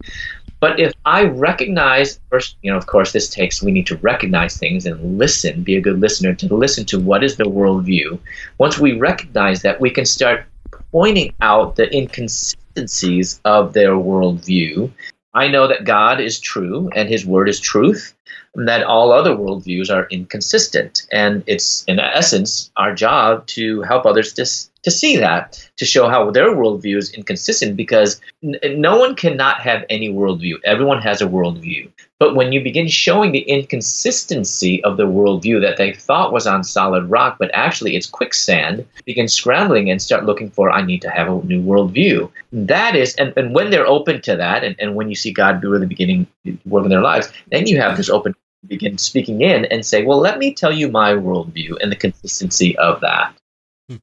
But 0.59 0.79
if 0.79 0.93
I 1.05 1.25
recognize 1.25 2.19
first, 2.31 2.57
you 2.63 2.71
know, 2.71 2.77
of 2.77 2.87
course, 2.87 3.11
this 3.11 3.29
takes 3.29 3.61
we 3.61 3.71
need 3.71 3.85
to 3.85 3.97
recognize 3.97 4.57
things 4.57 4.87
and 4.87 5.19
listen, 5.19 5.61
be 5.61 5.77
a 5.77 5.81
good 5.81 5.99
listener 5.99 6.33
to 6.33 6.55
listen 6.55 6.85
to 6.85 6.99
what 6.99 7.23
is 7.23 7.35
the 7.35 7.43
worldview. 7.43 8.17
Once 8.57 8.79
we 8.79 8.93
recognize 8.93 9.61
that, 9.61 9.79
we 9.79 9.91
can 9.91 10.05
start 10.05 10.45
pointing 10.91 11.35
out 11.41 11.75
the 11.75 11.95
inconsistencies 11.95 13.39
of 13.45 13.73
their 13.73 13.91
worldview. 13.91 14.91
I 15.37 15.47
know 15.47 15.67
that 15.67 15.83
God 15.83 16.19
is 16.19 16.39
true 16.39 16.89
and 16.95 17.07
His 17.07 17.23
Word 17.23 17.47
is 17.47 17.59
truth, 17.59 18.15
and 18.55 18.67
that 18.67 18.83
all 18.83 19.11
other 19.11 19.35
worldviews 19.35 19.93
are 19.93 20.07
inconsistent. 20.09 21.05
And 21.11 21.43
it's, 21.45 21.83
in 21.87 21.99
essence, 21.99 22.71
our 22.75 22.95
job 22.95 23.45
to 23.47 23.83
help 23.83 24.07
others 24.07 24.33
to, 24.33 24.45
to 24.83 24.91
see 24.91 25.17
that, 25.17 25.69
to 25.77 25.85
show 25.85 26.07
how 26.07 26.31
their 26.31 26.55
worldview 26.55 26.97
is 26.97 27.11
inconsistent 27.11 27.75
because 27.75 28.21
n- 28.43 28.57
no 28.79 28.97
one 28.97 29.15
cannot 29.15 29.61
have 29.61 29.85
any 29.89 30.09
worldview. 30.09 30.55
Everyone 30.63 31.01
has 31.01 31.21
a 31.21 31.27
worldview. 31.27 31.89
But 32.19 32.35
when 32.35 32.51
you 32.51 32.63
begin 32.63 32.87
showing 32.87 33.31
the 33.31 33.41
inconsistency 33.41 34.83
of 34.83 34.97
the 34.97 35.05
worldview 35.05 35.61
that 35.61 35.77
they 35.77 35.93
thought 35.93 36.33
was 36.33 36.47
on 36.47 36.63
solid 36.63 37.09
rock, 37.09 37.37
but 37.39 37.51
actually 37.53 37.95
it's 37.95 38.07
quicksand, 38.07 38.85
begin 39.05 39.27
scrambling 39.27 39.91
and 39.91 40.01
start 40.01 40.25
looking 40.25 40.49
for, 40.49 40.71
I 40.71 40.81
need 40.81 41.01
to 41.03 41.09
have 41.09 41.27
a 41.27 41.45
new 41.45 41.61
worldview. 41.61 42.31
That 42.51 42.95
is, 42.95 43.13
and, 43.15 43.33
and 43.37 43.53
when 43.53 43.69
they're 43.69 43.85
open 43.85 44.21
to 44.23 44.35
that, 44.35 44.63
and, 44.63 44.75
and 44.79 44.95
when 44.95 45.09
you 45.09 45.15
see 45.15 45.31
God 45.31 45.61
do 45.61 45.69
really 45.69 45.85
beginning 45.85 46.27
uh, 46.47 46.51
work 46.65 46.85
in 46.85 46.89
their 46.89 47.01
lives, 47.01 47.31
then 47.51 47.67
you 47.67 47.79
have 47.79 47.97
this 47.97 48.09
open 48.09 48.33
begin 48.65 48.97
speaking 48.97 49.41
in 49.41 49.65
and 49.65 49.85
say, 49.85 50.03
well, 50.03 50.19
let 50.19 50.39
me 50.39 50.53
tell 50.53 50.71
you 50.71 50.89
my 50.89 51.13
worldview 51.13 51.77
and 51.81 51.91
the 51.91 51.95
consistency 51.95 52.77
of 52.77 52.99
that. 53.01 53.33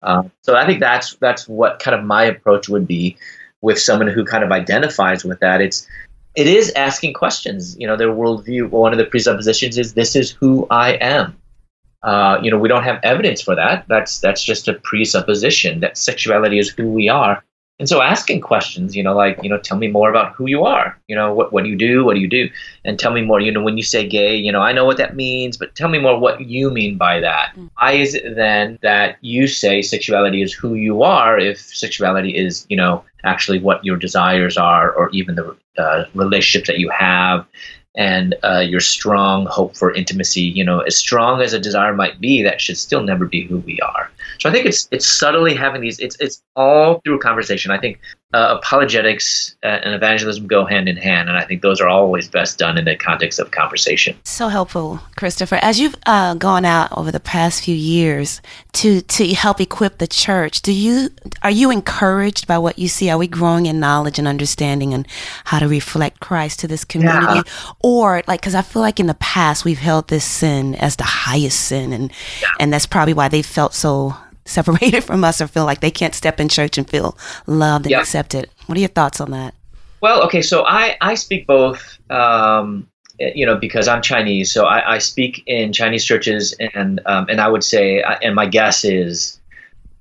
Uh, 0.02 0.24
so 0.42 0.56
I 0.56 0.66
think 0.66 0.80
that's 0.80 1.14
that's 1.16 1.48
what 1.48 1.78
kind 1.78 1.94
of 1.94 2.04
my 2.04 2.24
approach 2.24 2.68
would 2.68 2.86
be 2.86 3.16
with 3.60 3.78
someone 3.78 4.08
who 4.08 4.24
kind 4.24 4.44
of 4.44 4.50
identifies 4.52 5.24
with 5.24 5.40
that. 5.40 5.60
It's 5.60 5.86
it 6.34 6.46
is 6.46 6.72
asking 6.74 7.14
questions. 7.14 7.76
You 7.78 7.86
know, 7.86 7.96
their 7.96 8.08
worldview. 8.08 8.70
One 8.70 8.92
of 8.92 8.98
the 8.98 9.04
presuppositions 9.04 9.78
is 9.78 9.94
this 9.94 10.16
is 10.16 10.30
who 10.30 10.66
I 10.70 10.92
am. 10.94 11.36
Uh, 12.02 12.38
you 12.42 12.50
know, 12.50 12.58
we 12.58 12.68
don't 12.68 12.82
have 12.82 13.00
evidence 13.02 13.40
for 13.40 13.54
that. 13.54 13.86
That's 13.88 14.20
that's 14.20 14.42
just 14.42 14.68
a 14.68 14.74
presupposition 14.74 15.80
that 15.80 15.96
sexuality 15.96 16.58
is 16.58 16.68
who 16.70 16.90
we 16.90 17.08
are. 17.08 17.42
And 17.80 17.88
so 17.88 18.00
asking 18.00 18.40
questions, 18.40 18.94
you 18.94 19.02
know, 19.02 19.16
like, 19.16 19.42
you 19.42 19.50
know, 19.50 19.58
tell 19.58 19.76
me 19.76 19.88
more 19.88 20.08
about 20.08 20.34
who 20.34 20.46
you 20.46 20.64
are. 20.64 20.96
You 21.08 21.16
know, 21.16 21.34
what, 21.34 21.52
what 21.52 21.64
do 21.64 21.70
you 21.70 21.76
do? 21.76 22.04
What 22.04 22.14
do 22.14 22.20
you 22.20 22.28
do? 22.28 22.48
And 22.84 23.00
tell 23.00 23.12
me 23.12 23.22
more, 23.22 23.40
you 23.40 23.50
know, 23.50 23.62
when 23.62 23.76
you 23.76 23.82
say 23.82 24.06
gay, 24.06 24.36
you 24.36 24.52
know, 24.52 24.60
I 24.60 24.70
know 24.70 24.84
what 24.84 24.96
that 24.98 25.16
means, 25.16 25.56
but 25.56 25.74
tell 25.74 25.88
me 25.88 25.98
more 25.98 26.16
what 26.16 26.40
you 26.40 26.70
mean 26.70 26.96
by 26.96 27.18
that. 27.18 27.52
Mm. 27.56 27.70
Why 27.76 27.92
is 27.92 28.14
it 28.14 28.36
then 28.36 28.78
that 28.82 29.18
you 29.22 29.48
say 29.48 29.82
sexuality 29.82 30.40
is 30.40 30.52
who 30.52 30.74
you 30.74 31.02
are 31.02 31.36
if 31.36 31.58
sexuality 31.58 32.36
is, 32.36 32.64
you 32.68 32.76
know, 32.76 33.04
actually 33.24 33.58
what 33.58 33.84
your 33.84 33.96
desires 33.96 34.56
are 34.56 34.92
or 34.92 35.10
even 35.10 35.34
the 35.34 35.56
uh, 35.76 36.04
relationships 36.14 36.68
that 36.68 36.78
you 36.78 36.90
have 36.90 37.44
and 37.96 38.36
uh, 38.44 38.60
your 38.60 38.80
strong 38.80 39.46
hope 39.46 39.76
for 39.76 39.92
intimacy, 39.92 40.42
you 40.42 40.64
know, 40.64 40.80
as 40.80 40.96
strong 40.96 41.40
as 41.40 41.52
a 41.52 41.58
desire 41.58 41.94
might 41.94 42.20
be, 42.20 42.42
that 42.42 42.60
should 42.60 42.76
still 42.76 43.02
never 43.02 43.24
be 43.24 43.44
who 43.46 43.58
we 43.58 43.80
are. 43.80 44.10
So 44.38 44.48
I 44.48 44.52
think 44.52 44.66
it's 44.66 44.88
it's 44.90 45.06
subtly 45.06 45.54
having 45.54 45.80
these. 45.80 45.98
It's 45.98 46.16
it's 46.20 46.42
all 46.56 47.00
through 47.04 47.16
a 47.16 47.20
conversation. 47.20 47.70
I 47.70 47.78
think 47.78 48.00
uh, 48.34 48.58
apologetics 48.58 49.54
and 49.62 49.94
evangelism 49.94 50.48
go 50.48 50.64
hand 50.64 50.88
in 50.88 50.96
hand, 50.96 51.28
and 51.28 51.38
I 51.38 51.44
think 51.44 51.62
those 51.62 51.80
are 51.80 51.88
always 51.88 52.26
best 52.26 52.58
done 52.58 52.76
in 52.76 52.84
the 52.84 52.96
context 52.96 53.38
of 53.38 53.52
conversation. 53.52 54.16
So 54.24 54.48
helpful, 54.48 54.98
Christopher. 55.16 55.60
As 55.62 55.78
you've 55.78 55.94
uh, 56.06 56.34
gone 56.34 56.64
out 56.64 56.90
over 56.98 57.12
the 57.12 57.20
past 57.20 57.62
few 57.62 57.76
years 57.76 58.42
to 58.72 59.02
to 59.02 59.32
help 59.34 59.60
equip 59.60 59.98
the 59.98 60.08
church, 60.08 60.62
do 60.62 60.72
you 60.72 61.10
are 61.42 61.50
you 61.50 61.70
encouraged 61.70 62.48
by 62.48 62.58
what 62.58 62.76
you 62.76 62.88
see? 62.88 63.08
Are 63.08 63.18
we 63.18 63.28
growing 63.28 63.66
in 63.66 63.78
knowledge 63.78 64.18
and 64.18 64.26
understanding 64.26 64.92
and 64.92 65.06
how 65.44 65.60
to 65.60 65.68
reflect 65.68 66.18
Christ 66.18 66.58
to 66.60 66.68
this 66.68 66.84
community, 66.84 67.36
yeah. 67.46 67.70
or 67.84 68.24
like 68.26 68.40
because 68.40 68.56
I 68.56 68.62
feel 68.62 68.82
like 68.82 68.98
in 68.98 69.06
the 69.06 69.14
past 69.14 69.64
we've 69.64 69.78
held 69.78 70.08
this 70.08 70.24
sin 70.24 70.74
as 70.74 70.96
the 70.96 71.04
highest 71.04 71.60
sin, 71.60 71.92
and 71.92 72.10
yeah. 72.42 72.48
and 72.58 72.72
that's 72.72 72.86
probably 72.86 73.14
why 73.14 73.28
they 73.28 73.42
felt 73.42 73.74
so 73.74 74.16
separated 74.44 75.00
from 75.04 75.24
us 75.24 75.40
or 75.40 75.46
feel 75.46 75.64
like 75.64 75.80
they 75.80 75.90
can't 75.90 76.14
step 76.14 76.40
in 76.40 76.48
church 76.48 76.78
and 76.78 76.88
feel 76.88 77.16
loved 77.46 77.86
and 77.86 77.94
accepted. 77.94 78.48
What 78.66 78.76
are 78.76 78.80
your 78.80 78.88
thoughts 78.88 79.20
on 79.20 79.30
that? 79.30 79.54
Well, 80.00 80.22
okay, 80.24 80.42
so 80.42 80.64
I, 80.66 80.96
I 81.00 81.14
speak 81.14 81.46
both, 81.46 81.98
um, 82.10 82.86
you 83.18 83.46
know, 83.46 83.56
because 83.56 83.88
I'm 83.88 84.02
Chinese, 84.02 84.52
so 84.52 84.66
I, 84.66 84.96
I 84.96 84.98
speak 84.98 85.42
in 85.46 85.72
Chinese 85.72 86.04
churches, 86.04 86.54
and 86.74 87.00
um, 87.06 87.26
and 87.30 87.40
I 87.40 87.48
would 87.48 87.64
say, 87.64 88.02
uh, 88.02 88.16
and 88.20 88.34
my 88.34 88.44
guess 88.44 88.84
is 88.84 89.40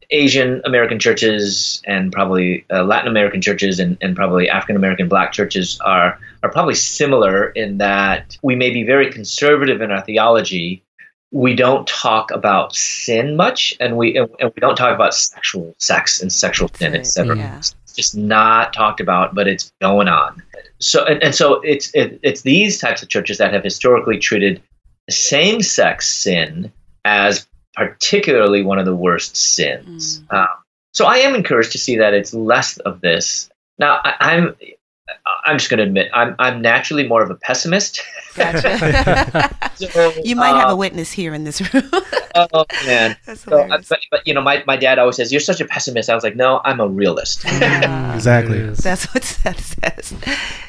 Asian 0.09 0.61
American 0.65 0.99
churches 0.99 1.81
and 1.85 2.11
probably 2.11 2.65
uh, 2.71 2.83
Latin 2.83 3.07
American 3.07 3.41
churches 3.41 3.79
and, 3.79 3.97
and 4.01 4.15
probably 4.15 4.49
African 4.49 4.75
American 4.75 5.07
black 5.07 5.31
churches 5.31 5.79
are 5.81 6.19
are 6.43 6.51
probably 6.51 6.75
similar 6.75 7.49
in 7.51 7.77
that 7.77 8.37
we 8.41 8.55
may 8.55 8.69
be 8.69 8.83
very 8.83 9.11
conservative 9.11 9.81
in 9.81 9.91
our 9.91 10.01
theology, 10.01 10.83
we 11.33 11.55
don't 11.55 11.87
talk 11.87 12.29
about 12.29 12.75
sin 12.75 13.35
much, 13.35 13.75
and 13.79 13.97
we 13.97 14.15
and 14.15 14.29
we 14.39 14.59
don't 14.59 14.75
talk 14.75 14.93
about 14.93 15.15
sexual 15.15 15.73
sex 15.79 16.21
and 16.21 16.31
sexual 16.31 16.69
sin, 16.75 16.95
etc. 16.95 17.35
Yeah. 17.35 17.57
It's 17.57 17.75
just 17.93 18.15
not 18.15 18.71
talked 18.71 19.01
about, 19.01 19.33
but 19.33 19.47
it's 19.47 19.73
going 19.81 20.07
on. 20.07 20.43
So 20.77 21.03
and, 21.03 21.21
and 21.23 21.33
so 21.33 21.59
it's 21.61 21.93
it, 21.95 22.19
it's 22.21 22.43
these 22.43 22.77
types 22.77 23.01
of 23.01 23.09
churches 23.09 23.39
that 23.39 23.51
have 23.51 23.63
historically 23.63 24.19
treated 24.19 24.61
same-sex 25.09 26.07
sin 26.07 26.71
as 27.03 27.47
particularly 27.73 28.63
one 28.63 28.77
of 28.77 28.85
the 28.85 28.95
worst 28.95 29.35
sins. 29.35 30.21
Mm. 30.31 30.37
Um, 30.37 30.47
so 30.93 31.05
I 31.05 31.17
am 31.17 31.33
encouraged 31.33 31.71
to 31.71 31.79
see 31.79 31.97
that 31.97 32.13
it's 32.13 32.35
less 32.35 32.77
of 32.77 33.01
this. 33.01 33.49
Now 33.79 34.01
I, 34.03 34.13
I'm 34.19 34.55
I'm 35.45 35.57
just 35.57 35.69
going 35.69 35.79
to 35.79 35.83
admit 35.83 36.09
I'm 36.13 36.35
I'm 36.39 36.61
naturally 36.61 37.07
more 37.07 37.23
of 37.23 37.29
a 37.29 37.35
pessimist. 37.35 38.01
Gotcha. 38.35 39.49
so, 39.75 40.13
you 40.23 40.35
might 40.35 40.51
uh, 40.51 40.59
have 40.59 40.69
a 40.69 40.71
uh, 40.71 40.75
witness 40.75 41.11
here 41.11 41.33
in 41.33 41.43
this 41.43 41.61
room. 41.73 41.89
oh 42.35 42.65
man! 42.85 43.15
So, 43.35 43.67
but, 43.67 43.99
but 44.11 44.27
you 44.27 44.33
know, 44.33 44.41
my, 44.41 44.63
my 44.65 44.77
dad 44.77 44.99
always 44.99 45.17
says 45.17 45.31
you're 45.31 45.41
such 45.41 45.59
a 45.59 45.65
pessimist. 45.65 46.09
I 46.09 46.15
was 46.15 46.23
like, 46.23 46.35
no, 46.35 46.61
I'm 46.63 46.79
a 46.79 46.87
realist. 46.87 47.45
exactly. 47.45 48.69
That's 48.69 49.05
what 49.13 49.23
that 49.43 49.59
says. 49.59 50.13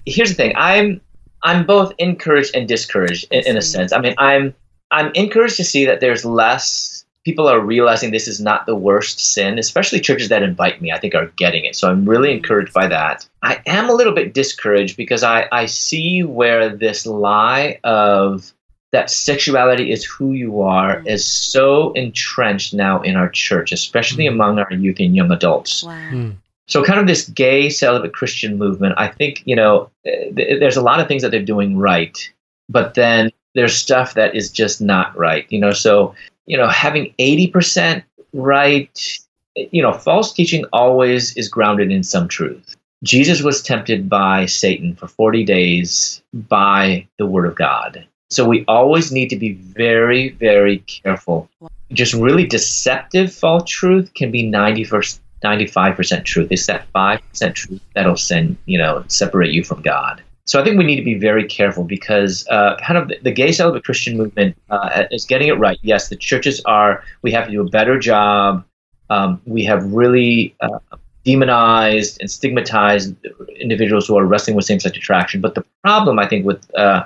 Here's 0.07 0.31
the 0.31 0.35
thing: 0.35 0.55
I'm 0.57 1.01
I'm 1.43 1.67
both 1.67 1.93
encouraged 1.99 2.55
and 2.55 2.67
discouraged 2.67 3.27
in, 3.31 3.47
in 3.47 3.57
a 3.57 3.63
sense. 3.63 3.93
I 3.93 4.01
mean, 4.01 4.15
I'm 4.19 4.55
I'm 4.91 5.11
encouraged 5.15 5.57
to 5.57 5.65
see 5.65 5.85
that 5.87 6.01
there's 6.01 6.25
less 6.25 7.04
people 7.25 7.49
are 7.49 7.61
realizing 7.61 8.11
this 8.11 8.29
is 8.29 8.41
not 8.41 8.67
the 8.67 8.77
worst 8.77 9.19
sin, 9.19 9.59
especially 9.59 10.01
churches 10.01 10.29
that 10.29 10.43
invite 10.43 10.81
me, 10.81 10.93
I 10.93 10.99
think 10.99 11.15
are 11.15 11.27
getting 11.37 11.65
it. 11.65 11.75
So 11.75 11.91
I'm 11.91 12.09
really 12.09 12.29
mm-hmm. 12.29 12.39
encouraged 12.39 12.73
by 12.73 12.87
that. 12.89 13.27
I 13.43 13.61
am 13.67 13.89
a 13.89 13.95
little 13.95 14.13
bit 14.13 14.35
discouraged 14.35 14.97
because 14.97 15.23
I, 15.23 15.49
I 15.51 15.67
see 15.67 16.23
where 16.23 16.75
this 16.75 17.07
lie 17.07 17.81
of 17.83 18.53
that 18.93 19.11
sexuality 19.11 19.91
is 19.91 20.05
who 20.05 20.33
you 20.33 20.61
are 20.61 21.01
mm. 21.01 21.07
is 21.09 21.25
so 21.25 21.93
entrenched 21.95 22.75
now 22.75 23.03
in 23.03 23.17
our 23.17 23.29
church, 23.29 23.73
especially 23.73 24.27
mm. 24.27 24.33
among 24.33 24.61
our 24.61 24.73
youth 24.73 25.01
and 25.01 25.17
young 25.17 25.33
adults. 25.33 25.83
Wow. 25.83 25.93
Mm. 26.13 26.37
So, 26.69 26.85
kind 26.85 27.01
of 27.01 27.07
this 27.07 27.29
gay 27.29 27.69
celibate 27.71 28.15
Christian 28.15 28.57
movement, 28.57 28.95
I 28.97 29.09
think, 29.09 29.43
you 29.47 29.57
know, 29.57 29.91
th- 30.05 30.61
there's 30.61 30.77
a 30.77 30.83
lot 30.83 31.01
of 31.01 31.09
things 31.09 31.23
that 31.23 31.31
they're 31.31 31.43
doing 31.43 31.77
right, 31.77 32.17
but 32.69 32.95
then 32.95 33.31
there's 33.55 33.75
stuff 33.75 34.15
that 34.15 34.37
is 34.37 34.51
just 34.51 34.81
not 34.81 35.17
right, 35.17 35.45
you 35.51 35.59
know. 35.59 35.73
So, 35.73 36.15
you 36.47 36.57
know, 36.57 36.69
having 36.69 37.15
80% 37.19 38.03
right, 38.33 39.19
you 39.57 39.83
know, 39.83 39.93
false 39.93 40.33
teaching 40.33 40.65
always 40.73 41.37
is 41.37 41.49
grounded 41.49 41.91
in 41.91 42.03
some 42.03 42.29
truth. 42.29 42.77
Jesus 43.03 43.43
was 43.43 43.63
tempted 43.63 44.09
by 44.09 44.47
Satan 44.47 44.97
for 44.97 45.07
40 45.07 45.45
days 45.45 46.23
by 46.33 47.07
the 47.19 47.27
word 47.27 47.47
of 47.47 47.55
God. 47.55 48.07
So 48.31 48.49
we 48.49 48.65
always 48.67 49.13
need 49.13 49.29
to 49.29 49.37
be 49.37 49.53
very, 49.53 50.31
very 50.31 50.79
careful. 50.79 51.51
Just 51.93 52.15
really 52.15 52.47
deceptive 52.47 53.33
false 53.33 53.69
truth 53.69 54.13
can 54.15 54.31
be 54.31 54.43
90%, 54.51 55.21
95% 55.45 56.25
truth. 56.25 56.49
It's 56.51 56.67
that 56.67 56.91
5% 56.95 57.55
truth 57.55 57.81
that'll 57.95 58.17
send, 58.17 58.57
you 58.65 58.79
know, 58.79 59.05
separate 59.09 59.53
you 59.53 59.63
from 59.63 59.83
God. 59.83 60.23
So 60.47 60.61
I 60.61 60.65
think 60.65 60.77
we 60.77 60.85
need 60.85 60.97
to 60.97 61.05
be 61.05 61.15
very 61.15 61.45
careful 61.45 61.85
because 61.85 62.47
uh, 62.49 62.77
kind 62.77 62.99
of 62.99 63.09
the, 63.09 63.19
the, 63.23 63.33
gay 63.33 63.51
celibate 63.51 63.85
Christian 63.85 64.17
movement 64.17 64.57
uh, 64.69 65.05
is 65.11 65.25
getting 65.25 65.49
it 65.49 65.59
right. 65.59 65.79
Yes, 65.83 66.09
the 66.09 66.17
churches 66.17 66.61
are. 66.67 67.03
We 67.23 67.33
have 67.33 67.47
to 67.47 67.51
do 67.51 67.63
a 67.63 67.69
better 67.69 67.99
job. 67.99 68.65
Um, 69.09 69.41
we 69.47 69.65
have 69.65 69.91
really 69.93 70.55
uh, 70.61 70.79
demonized 71.25 72.19
and 72.21 72.31
stigmatized 72.31 73.15
individuals 73.59 74.07
who 74.07 74.19
are 74.19 74.27
wrestling 74.27 74.55
with 74.55 74.67
same-sex 74.67 74.97
attraction. 74.97 75.41
But 75.41 75.55
the 75.55 75.65
problem, 75.83 76.19
I 76.19 76.29
think, 76.29 76.45
with 76.45 76.63
uh, 76.77 77.05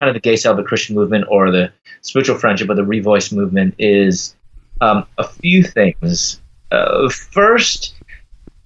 kind 0.00 0.08
of 0.08 0.14
the 0.14 0.20
gay 0.20 0.34
celibate 0.34 0.66
Christian 0.66 0.96
movement 0.96 1.26
or 1.28 1.52
the 1.52 1.72
spiritual 2.00 2.38
friendship 2.38 2.70
or 2.70 2.74
the 2.74 2.82
revoice 2.82 3.32
movement 3.32 3.76
is 3.78 4.34
um, 4.80 5.06
a 5.16 5.28
few 5.28 5.62
things. 5.62 6.40
Uh, 6.72 7.08
first, 7.08 7.94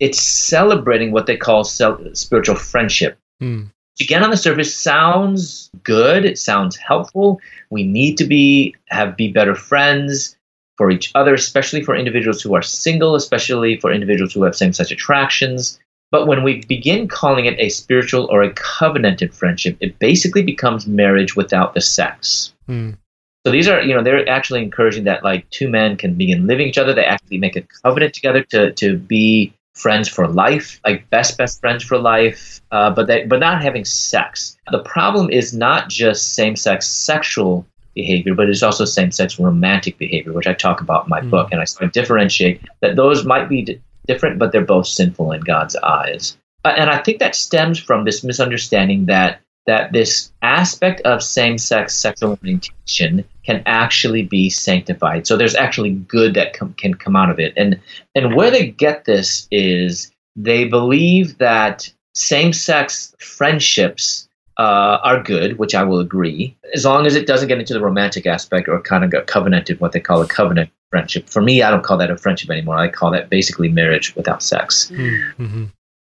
it's 0.00 0.22
celebrating 0.22 1.12
what 1.12 1.26
they 1.26 1.36
call 1.36 1.62
spiritual 1.64 2.56
friendship. 2.56 3.18
Mm 3.42 3.68
again 4.00 4.24
on 4.24 4.30
the 4.30 4.36
surface 4.36 4.74
sounds 4.74 5.70
good 5.82 6.24
it 6.24 6.38
sounds 6.38 6.76
helpful 6.76 7.40
we 7.70 7.82
need 7.82 8.16
to 8.16 8.24
be 8.24 8.74
have 8.88 9.16
be 9.16 9.30
better 9.32 9.54
friends 9.54 10.36
for 10.76 10.90
each 10.90 11.12
other 11.14 11.34
especially 11.34 11.82
for 11.82 11.94
individuals 11.94 12.42
who 12.42 12.54
are 12.54 12.62
single 12.62 13.14
especially 13.14 13.78
for 13.78 13.92
individuals 13.92 14.32
who 14.32 14.42
have 14.42 14.56
same-sex 14.56 14.90
attractions 14.90 15.78
But 16.14 16.28
when 16.28 16.44
we 16.44 16.64
begin 16.66 17.08
calling 17.08 17.46
it 17.46 17.58
a 17.58 17.70
spiritual 17.70 18.28
or 18.30 18.40
a 18.40 18.52
covenanted 18.52 19.34
friendship, 19.34 19.76
it 19.80 19.98
basically 19.98 20.42
becomes 20.42 20.86
marriage 20.86 21.34
without 21.34 21.74
the 21.74 21.80
sex. 21.80 22.54
Mm. 22.68 22.96
So 23.44 23.50
these 23.50 23.66
are, 23.66 23.82
you 23.82 23.92
know, 23.92 24.00
they're 24.00 24.28
actually 24.28 24.62
encouraging 24.62 25.04
that 25.04 25.24
like 25.24 25.50
two 25.50 25.68
men 25.68 25.96
can 25.96 26.14
begin 26.14 26.46
living 26.46 26.68
each 26.68 26.78
other. 26.78 26.94
They 26.94 27.04
actually 27.04 27.38
make 27.38 27.56
a 27.56 27.66
covenant 27.82 28.14
together 28.14 28.44
to 28.50 28.72
to 28.74 28.96
be 28.96 29.52
friends 29.74 30.08
for 30.08 30.28
life, 30.28 30.80
like 30.86 31.08
best 31.10 31.36
best 31.36 31.60
friends 31.60 31.82
for 31.82 31.98
life, 31.98 32.60
uh, 32.70 32.90
but 32.90 33.06
they 33.06 33.26
but 33.26 33.40
not 33.40 33.62
having 33.62 33.84
sex. 33.84 34.56
The 34.70 34.80
problem 34.80 35.30
is 35.30 35.52
not 35.52 35.88
just 35.88 36.34
same 36.34 36.56
sex 36.56 36.86
sexual 36.86 37.66
behavior, 37.94 38.34
but 38.34 38.48
it's 38.48 38.62
also 38.62 38.84
same 38.84 39.10
sex 39.10 39.38
romantic 39.38 39.98
behavior, 39.98 40.32
which 40.32 40.46
I 40.46 40.54
talk 40.54 40.80
about 40.80 41.04
in 41.04 41.10
my 41.10 41.20
mm. 41.20 41.30
book, 41.30 41.48
and 41.52 41.60
I 41.60 41.64
sort 41.64 41.84
of 41.84 41.92
differentiate 41.92 42.62
that 42.80 42.96
those 42.96 43.24
might 43.24 43.48
be 43.48 43.62
d- 43.62 43.80
different, 44.06 44.38
but 44.38 44.52
they're 44.52 44.64
both 44.64 44.86
sinful 44.86 45.32
in 45.32 45.40
God's 45.40 45.76
eyes. 45.76 46.36
Uh, 46.64 46.74
and 46.76 46.90
I 46.90 46.98
think 46.98 47.18
that 47.18 47.34
stems 47.34 47.78
from 47.78 48.04
this 48.04 48.24
misunderstanding 48.24 49.06
that 49.06 49.40
that 49.66 49.92
this 49.92 50.30
aspect 50.42 51.00
of 51.02 51.22
same-sex 51.22 51.94
sexual 51.94 52.38
orientation 52.42 53.24
can 53.44 53.62
actually 53.66 54.22
be 54.22 54.50
sanctified. 54.50 55.26
So 55.26 55.36
there's 55.36 55.54
actually 55.54 55.90
good 55.90 56.34
that 56.34 56.54
com- 56.54 56.74
can 56.74 56.94
come 56.94 57.16
out 57.16 57.30
of 57.30 57.38
it. 57.38 57.52
And 57.56 57.80
and 58.14 58.34
where 58.34 58.50
they 58.50 58.68
get 58.68 59.04
this 59.04 59.46
is 59.50 60.10
they 60.36 60.64
believe 60.64 61.38
that 61.38 61.92
same-sex 62.14 63.14
friendships 63.18 64.28
uh, 64.56 64.98
are 65.02 65.22
good, 65.22 65.58
which 65.58 65.74
I 65.74 65.82
will 65.82 66.00
agree, 66.00 66.56
as 66.74 66.84
long 66.84 67.06
as 67.06 67.16
it 67.16 67.26
doesn't 67.26 67.48
get 67.48 67.58
into 67.58 67.74
the 67.74 67.80
romantic 67.80 68.26
aspect 68.26 68.68
or 68.68 68.80
kind 68.80 69.04
of 69.04 69.10
got 69.10 69.26
covenanted, 69.26 69.80
what 69.80 69.92
they 69.92 70.00
call 70.00 70.22
a 70.22 70.26
covenant 70.26 70.70
friendship. 70.90 71.28
For 71.28 71.42
me, 71.42 71.62
I 71.62 71.70
don't 71.70 71.82
call 71.82 71.98
that 71.98 72.10
a 72.10 72.16
friendship 72.16 72.50
anymore. 72.50 72.78
I 72.78 72.88
call 72.88 73.10
that 73.10 73.30
basically 73.30 73.68
marriage 73.68 74.14
without 74.14 74.42
sex. 74.42 74.90
Mm-hmm. 74.92 75.64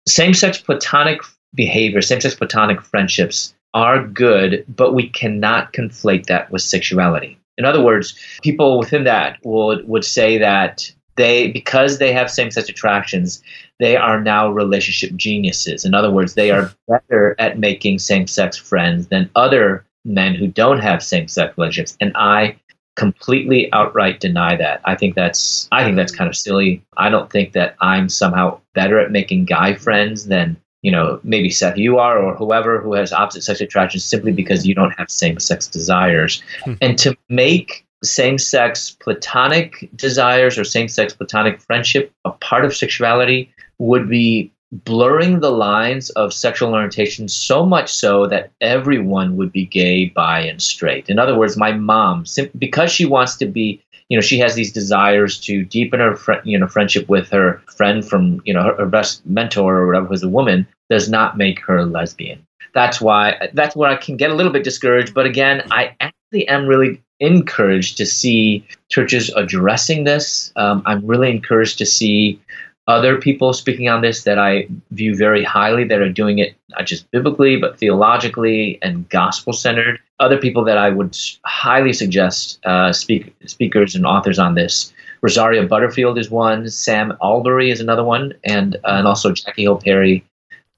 Same 0.07 0.33
sex 0.33 0.59
platonic 0.59 1.21
behavior, 1.55 2.03
same 2.03 2.21
sex 2.21 2.35
platonic 2.37 2.81
friendships 2.83 3.55
are 3.75 4.07
good, 4.07 4.65
but 4.69 4.95
we 4.95 5.09
cannot 5.09 5.73
conflate 5.73 6.27
that 6.27 6.51
with 6.51 6.63
sexuality. 6.63 7.39
In 7.59 7.65
other 7.65 7.83
words, 7.83 8.19
people 8.43 8.79
within 8.79 9.05
that 9.05 9.39
would, 9.45 9.87
would 9.89 10.05
say 10.05 10.39
that 10.39 10.91
they, 11.17 11.51
because 11.51 11.99
they 11.99 12.13
have 12.13 12.31
same 12.31 12.51
sex 12.51 12.69
attractions, 12.69 13.43
they 13.79 13.97
are 13.97 14.21
now 14.21 14.49
relationship 14.49 15.15
geniuses. 15.17 15.85
In 15.85 15.95
other 15.95 16.11
words, 16.11 16.35
they 16.35 16.51
are 16.51 16.73
better 16.89 17.35
at 17.39 17.59
making 17.59 17.99
same 17.99 18.27
sex 18.27 18.57
friends 18.57 19.09
than 19.09 19.31
other 19.35 19.87
men 20.05 20.35
who 20.35 20.47
don't 20.47 20.81
have 20.81 21.03
same 21.03 21.29
sex 21.29 21.57
relationships. 21.57 21.97
And 22.01 22.13
I 22.17 22.57
completely 22.97 23.71
outright 23.73 24.21
deny 24.21 24.57
that. 24.57 24.81
I 24.85 24.95
think 24.95 25.15
that's 25.15 25.69
I 25.71 25.85
think 25.85 25.97
that's 25.97 26.15
kind 26.15 26.29
of 26.29 26.37
silly. 26.37 26.83
I 26.97 27.11
don't 27.11 27.31
think 27.31 27.53
that 27.53 27.77
I'm 27.81 28.09
somehow 28.09 28.61
better 28.75 28.99
at 28.99 29.13
making 29.13 29.45
guy 29.45 29.75
friends 29.75 30.27
than 30.27 30.57
you 30.87 30.93
know 30.93 31.19
maybe 31.25 31.51
Seth 31.51 31.77
you 31.77 31.99
are 31.99 32.17
or 32.17 32.37
whoever 32.37 32.81
who 32.81 32.95
has 32.95 33.13
opposite 33.13 33.43
sex 33.43 33.61
attractions 33.61 34.05
simply 34.05 34.31
because 34.31 34.65
you 34.65 34.73
don't 34.73 34.97
have 34.99 35.11
same 35.11 35.41
sex 35.41 35.67
desires. 35.67 36.43
Hmm. 36.65 36.75
And 36.81 36.97
to 36.99 37.17
make 37.29 37.85
same 38.05 38.39
sex 38.39 38.97
platonic 39.01 39.91
desires 39.97 40.57
or 40.57 40.63
same 40.63 40.87
sex 40.87 41.13
platonic 41.13 41.61
friendship 41.61 42.13
a 42.25 42.31
part 42.31 42.65
of 42.65 42.77
sexuality 42.77 43.51
would 43.79 44.09
be 44.09 44.53
blurring 44.85 45.41
the 45.41 45.51
lines 45.51 46.11
of 46.11 46.33
sexual 46.33 46.73
orientation 46.73 47.29
so 47.29 47.67
much 47.67 47.93
so 47.93 48.27
that 48.27 48.51
everyone 48.61 49.37
would 49.37 49.51
be 49.53 49.65
gay, 49.65 50.07
bi, 50.07 50.41
and 50.41 50.61
straight. 50.61 51.09
In 51.09 51.19
other 51.19 51.37
words, 51.39 51.57
my 51.57 51.73
mom, 51.73 52.25
because 52.59 52.91
she 52.91 53.07
wants 53.07 53.37
to 53.37 53.47
be, 53.47 53.83
you 54.09 54.17
know, 54.17 54.21
she 54.21 54.39
has 54.39 54.55
these 54.55 54.73
desires 54.73 55.39
to 55.41 55.65
deepen 55.65 56.01
her, 56.01 56.17
fr- 56.17 56.45
you 56.45 56.59
know, 56.59 56.67
friendship 56.67 57.09
with 57.09 57.29
her 57.31 57.63
friend 57.77 58.07
from, 58.07 58.41
you 58.45 58.55
know, 58.55 58.63
her, 58.63 58.75
her 58.77 58.87
best 58.87 59.25
mentor 59.27 59.77
or 59.77 59.87
whatever, 59.87 60.07
who's 60.07 60.23
a 60.23 60.29
woman, 60.29 60.67
does 60.91 61.09
not 61.09 61.37
make 61.37 61.61
her 61.61 61.85
lesbian. 61.85 62.45
That's 62.75 63.01
why, 63.01 63.49
that's 63.55 63.75
where 63.75 63.91
I 63.91 63.97
can 63.97 64.17
get 64.17 64.31
a 64.31 64.35
little 64.35 64.53
bit 64.53 64.65
discouraged. 64.65 65.15
But 65.15 65.27
again, 65.27 65.67
I 65.71 65.97
actually 66.01 66.47
am 66.49 66.67
really 66.67 67.03
encouraged 67.21 67.97
to 67.97 68.07
see 68.07 68.67
churches 68.91 69.31
addressing 69.35 70.05
this. 70.05 70.53
Um, 70.57 70.83
I'm 70.85 71.05
really 71.07 71.31
encouraged 71.31 71.79
to 71.79 71.87
see 71.87 72.41
other 72.87 73.19
people 73.19 73.53
speaking 73.53 73.89
on 73.89 74.01
this 74.01 74.23
that 74.25 74.39
I 74.39 74.69
view 74.93 75.17
very 75.17 75.43
highly 75.43 75.85
that 75.85 76.01
are 76.01 76.13
doing 76.13 76.39
it 76.39 76.55
not 76.71 76.87
just 76.87 77.11
biblically, 77.11 77.57
but 77.57 77.79
theologically 77.79 78.79
and 78.83 79.09
gospel 79.09 79.53
centered. 79.53 79.99
Other 80.19 80.39
people 80.39 80.65
that 80.65 80.79
I 80.79 80.91
would 80.91 81.17
highly 81.45 81.93
suggest 81.93 82.65
uh, 82.65 82.93
speak, 82.93 83.35
speakers 83.45 83.95
and 83.95 84.07
authors 84.07 84.39
on 84.39 84.55
this. 84.55 84.93
Rosaria 85.23 85.63
Butterfield 85.65 86.19
is 86.19 86.31
one, 86.31 86.71
Sam 86.71 87.17
Allberry 87.21 87.71
is 87.71 87.81
another 87.81 88.05
one, 88.05 88.33
and, 88.45 88.77
uh, 88.77 88.99
and 88.99 89.07
also 89.07 89.33
Jackie 89.33 89.63
Hill 89.63 89.79
Perry. 89.79 90.25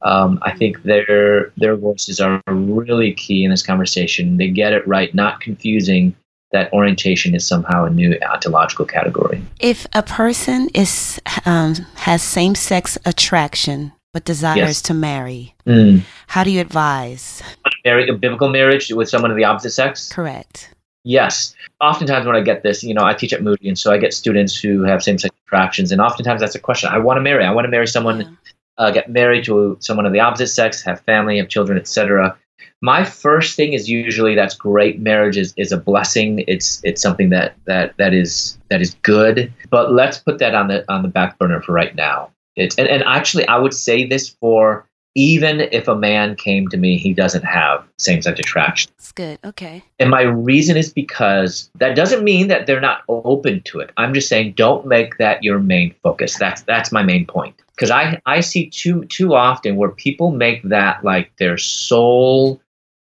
Um, 0.02 0.38
I 0.42 0.56
think 0.56 0.84
their 0.84 1.52
their 1.56 1.76
voices 1.76 2.20
are 2.20 2.40
really 2.46 3.12
key 3.14 3.44
in 3.44 3.50
this 3.50 3.64
conversation. 3.64 4.36
They 4.36 4.48
get 4.48 4.72
it 4.72 4.86
right, 4.86 5.12
not 5.12 5.40
confusing 5.40 6.14
that 6.52 6.72
orientation 6.72 7.34
is 7.34 7.46
somehow 7.46 7.84
a 7.84 7.90
new 7.90 8.16
ontological 8.30 8.86
category. 8.86 9.42
If 9.60 9.86
a 9.92 10.02
person 10.02 10.68
is 10.74 11.20
um, 11.44 11.74
has 11.96 12.22
same 12.22 12.54
sex 12.54 12.96
attraction 13.04 13.92
but 14.14 14.24
desires 14.24 14.58
yes. 14.58 14.82
to 14.82 14.94
marry, 14.94 15.54
mm. 15.66 16.02
how 16.28 16.44
do 16.44 16.50
you 16.50 16.60
advise? 16.60 17.42
Marry 17.84 18.08
a 18.08 18.12
biblical 18.12 18.48
marriage 18.48 18.92
with 18.92 19.08
someone 19.08 19.30
of 19.30 19.36
the 19.36 19.44
opposite 19.44 19.70
sex. 19.70 20.12
Correct. 20.12 20.70
Yes. 21.04 21.54
Oftentimes 21.80 22.26
when 22.26 22.36
I 22.36 22.40
get 22.40 22.62
this, 22.62 22.82
you 22.82 22.92
know, 22.92 23.04
I 23.04 23.14
teach 23.14 23.32
at 23.32 23.42
Moody, 23.42 23.68
and 23.68 23.78
so 23.78 23.92
I 23.92 23.98
get 23.98 24.12
students 24.12 24.58
who 24.58 24.82
have 24.82 25.02
same 25.02 25.18
sex 25.18 25.34
attractions, 25.46 25.92
and 25.92 26.00
oftentimes 26.00 26.40
that's 26.40 26.54
a 26.54 26.60
question. 26.60 26.90
I 26.90 26.98
want 26.98 27.16
to 27.16 27.22
marry. 27.22 27.44
I 27.44 27.52
want 27.52 27.64
to 27.64 27.70
marry 27.70 27.86
someone. 27.86 28.20
Yeah. 28.20 28.30
Uh, 28.76 28.92
get 28.92 29.10
married 29.10 29.44
to 29.44 29.76
someone 29.80 30.06
of 30.06 30.12
the 30.12 30.20
opposite 30.20 30.46
sex, 30.46 30.80
have 30.82 31.00
family, 31.00 31.38
have 31.38 31.48
children, 31.48 31.76
etc 31.76 32.38
my 32.80 33.04
first 33.04 33.56
thing 33.56 33.72
is 33.72 33.88
usually 33.88 34.34
that's 34.34 34.54
great 34.54 35.00
marriage 35.00 35.36
is, 35.36 35.52
is 35.56 35.72
a 35.72 35.76
blessing 35.76 36.44
it's 36.46 36.80
it's 36.84 37.02
something 37.02 37.30
that 37.30 37.56
that 37.64 37.96
that 37.96 38.14
is 38.14 38.58
that 38.70 38.80
is 38.80 38.94
good 39.02 39.52
but 39.70 39.92
let's 39.92 40.18
put 40.18 40.38
that 40.38 40.54
on 40.54 40.68
the 40.68 40.90
on 40.92 41.02
the 41.02 41.08
back 41.08 41.38
burner 41.38 41.60
for 41.60 41.72
right 41.72 41.94
now 41.94 42.30
it's 42.56 42.76
and, 42.76 42.88
and 42.88 43.02
actually 43.04 43.46
i 43.48 43.56
would 43.56 43.74
say 43.74 44.06
this 44.06 44.28
for 44.40 44.86
even 45.14 45.60
if 45.60 45.88
a 45.88 45.96
man 45.96 46.36
came 46.36 46.68
to 46.68 46.76
me 46.76 46.96
he 46.96 47.12
doesn't 47.12 47.44
have 47.44 47.84
same-sex 47.98 48.38
attraction. 48.38 48.90
That's 48.96 49.12
good. 49.12 49.38
Okay. 49.44 49.82
And 49.98 50.10
my 50.10 50.22
reason 50.22 50.76
is 50.76 50.92
because 50.92 51.70
that 51.76 51.96
doesn't 51.96 52.22
mean 52.22 52.48
that 52.48 52.66
they're 52.66 52.80
not 52.80 53.02
open 53.08 53.62
to 53.62 53.80
it. 53.80 53.90
I'm 53.96 54.14
just 54.14 54.28
saying 54.28 54.52
don't 54.52 54.86
make 54.86 55.18
that 55.18 55.42
your 55.42 55.58
main 55.58 55.94
focus. 56.02 56.38
That's 56.38 56.62
that's 56.62 56.92
my 56.92 57.02
main 57.02 57.26
point. 57.26 57.54
Because 57.74 57.90
i 57.90 58.20
i 58.26 58.40
see 58.40 58.68
too 58.70 59.04
too 59.06 59.34
often 59.34 59.76
where 59.76 59.90
people 59.90 60.30
make 60.30 60.62
that 60.64 61.04
like 61.04 61.34
their 61.36 61.58
sole 61.58 62.60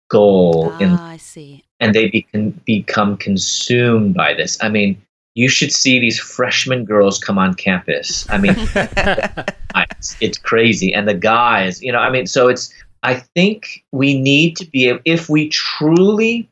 goal 0.10 0.72
ah, 0.74 0.80
in 0.80 0.89
I 0.93 1.18
see. 1.18 1.64
and 1.80 1.93
they 1.93 2.10
be, 2.10 2.28
become 2.66 3.18
consumed 3.18 4.14
by 4.14 4.34
this. 4.34 4.58
I 4.62 4.70
mean, 4.70 5.02
you 5.38 5.50
should 5.50 5.72
see 5.72 6.00
these 6.00 6.20
freshman 6.20 6.84
girls 6.84 7.20
come 7.20 7.38
on 7.38 7.54
campus. 7.54 8.28
I 8.28 8.40
mean, 8.40 8.56
it's, 9.92 10.18
it's 10.20 10.38
crazy. 10.40 10.92
And 10.92 11.08
the 11.08 11.14
guys, 11.14 11.80
you 11.80 11.92
know, 11.92 12.00
I 12.00 12.10
mean, 12.10 12.26
so 12.26 12.48
it's, 12.48 12.74
I 13.04 13.14
think 13.14 13.86
we 13.92 14.20
need 14.20 14.58
to 14.58 14.66
be, 14.66 14.98
if 15.06 15.30
we 15.30 15.50
truly 15.50 16.50